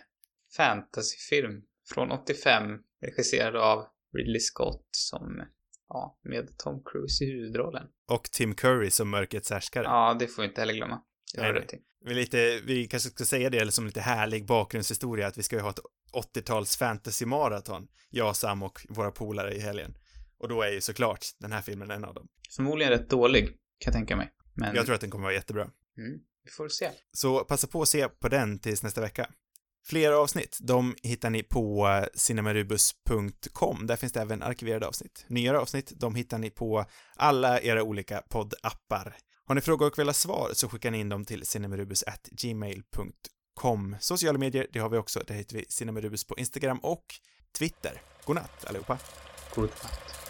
fantasyfilm 0.57 1.63
från 1.95 2.11
85, 2.11 2.63
regisserad 3.01 3.57
av 3.57 3.87
Ridley 4.17 4.41
Scott 4.41 4.89
som, 4.91 5.43
ja, 5.89 6.19
med 6.23 6.59
Tom 6.59 6.83
Cruise 6.85 7.25
i 7.25 7.33
huvudrollen. 7.33 7.87
Och 8.09 8.25
Tim 8.25 8.55
Curry 8.55 8.91
som 8.91 9.11
mörkrets 9.11 9.51
härskare. 9.51 9.85
Ja, 9.85 10.17
det 10.19 10.27
får 10.27 10.43
vi 10.43 10.49
inte 10.49 10.61
heller 10.61 10.75
glömma. 10.75 11.03
Det 11.35 11.41
har 11.41 11.53
rätt. 11.53 11.75
Vi, 12.05 12.15
lite, 12.15 12.61
vi 12.65 12.87
kanske 12.87 13.11
ska 13.11 13.25
säga 13.25 13.51
det 13.51 13.59
eller 13.59 13.73
som 13.73 13.87
lite 13.87 14.01
härlig 14.01 14.47
bakgrundshistoria 14.47 15.27
att 15.27 15.39
vi 15.39 15.43
ska 15.43 15.57
ju 15.57 15.63
ha 15.63 15.71
ett 15.71 15.81
80-tals 16.35 16.77
fantasy-maraton, 16.77 17.87
jag, 18.11 18.37
Sam 18.37 18.63
och 18.63 18.81
våra 18.89 19.11
polare 19.11 19.55
i 19.55 19.61
helgen. 19.61 19.95
Och 20.39 20.49
då 20.49 20.63
är 20.63 20.71
ju 20.71 20.81
såklart 20.81 21.27
den 21.39 21.53
här 21.53 21.63
filmen 21.63 21.91
en 21.91 22.05
av 22.05 22.15
dem. 22.15 22.29
Förmodligen 22.57 22.93
rätt 22.93 23.11
dålig, 23.11 23.47
kan 23.47 23.55
jag 23.85 23.93
tänka 23.95 24.17
mig. 24.17 24.33
Men 24.55 24.75
Jag 24.75 24.85
tror 24.85 24.95
att 24.95 25.01
den 25.01 25.11
kommer 25.11 25.25
vara 25.25 25.35
jättebra. 25.35 25.63
mm, 25.99 26.19
vi 26.45 26.51
får 26.51 26.69
se. 26.69 26.91
Så 27.13 27.45
passa 27.45 27.67
på 27.67 27.83
att 27.83 27.89
se 27.89 28.09
på 28.09 28.29
den 28.29 28.59
tills 28.59 28.83
nästa 28.83 29.01
vecka. 29.01 29.31
Fler 29.87 30.13
avsnitt, 30.13 30.59
de 30.61 30.95
hittar 31.03 31.31
ni 31.31 31.43
på 31.43 31.89
cinemarubus.com. 32.15 33.87
Där 33.87 33.97
finns 33.97 34.13
det 34.13 34.21
även 34.21 34.43
arkiverade 34.43 34.87
avsnitt. 34.87 35.25
Nyare 35.29 35.59
avsnitt, 35.59 35.93
de 35.97 36.15
hittar 36.15 36.39
ni 36.39 36.51
på 36.51 36.85
alla 37.17 37.61
era 37.61 37.83
olika 37.83 38.23
poddappar. 38.29 39.17
Har 39.47 39.55
ni 39.55 39.61
frågor 39.61 39.87
och 39.87 39.99
vill 39.99 40.09
ha 40.09 40.15
svar 40.15 40.51
så 40.53 40.69
skickar 40.69 40.91
ni 40.91 40.99
in 41.01 41.09
dem 41.09 41.25
till 41.25 41.47
cinemarubus.gmail.com. 41.47 43.97
Sociala 44.01 44.39
medier, 44.39 44.67
det 44.73 44.79
har 44.79 44.89
vi 44.89 44.99
också. 44.99 45.21
Där 45.27 45.35
heter 45.35 45.57
vi 45.57 45.65
cinemarubus 45.69 46.25
på 46.25 46.39
Instagram 46.39 46.79
och 46.79 47.05
Twitter. 47.59 48.03
God 48.25 48.37
natt 48.37 48.65
allihopa. 48.65 48.99
God 49.55 49.71
natt. 49.83 50.24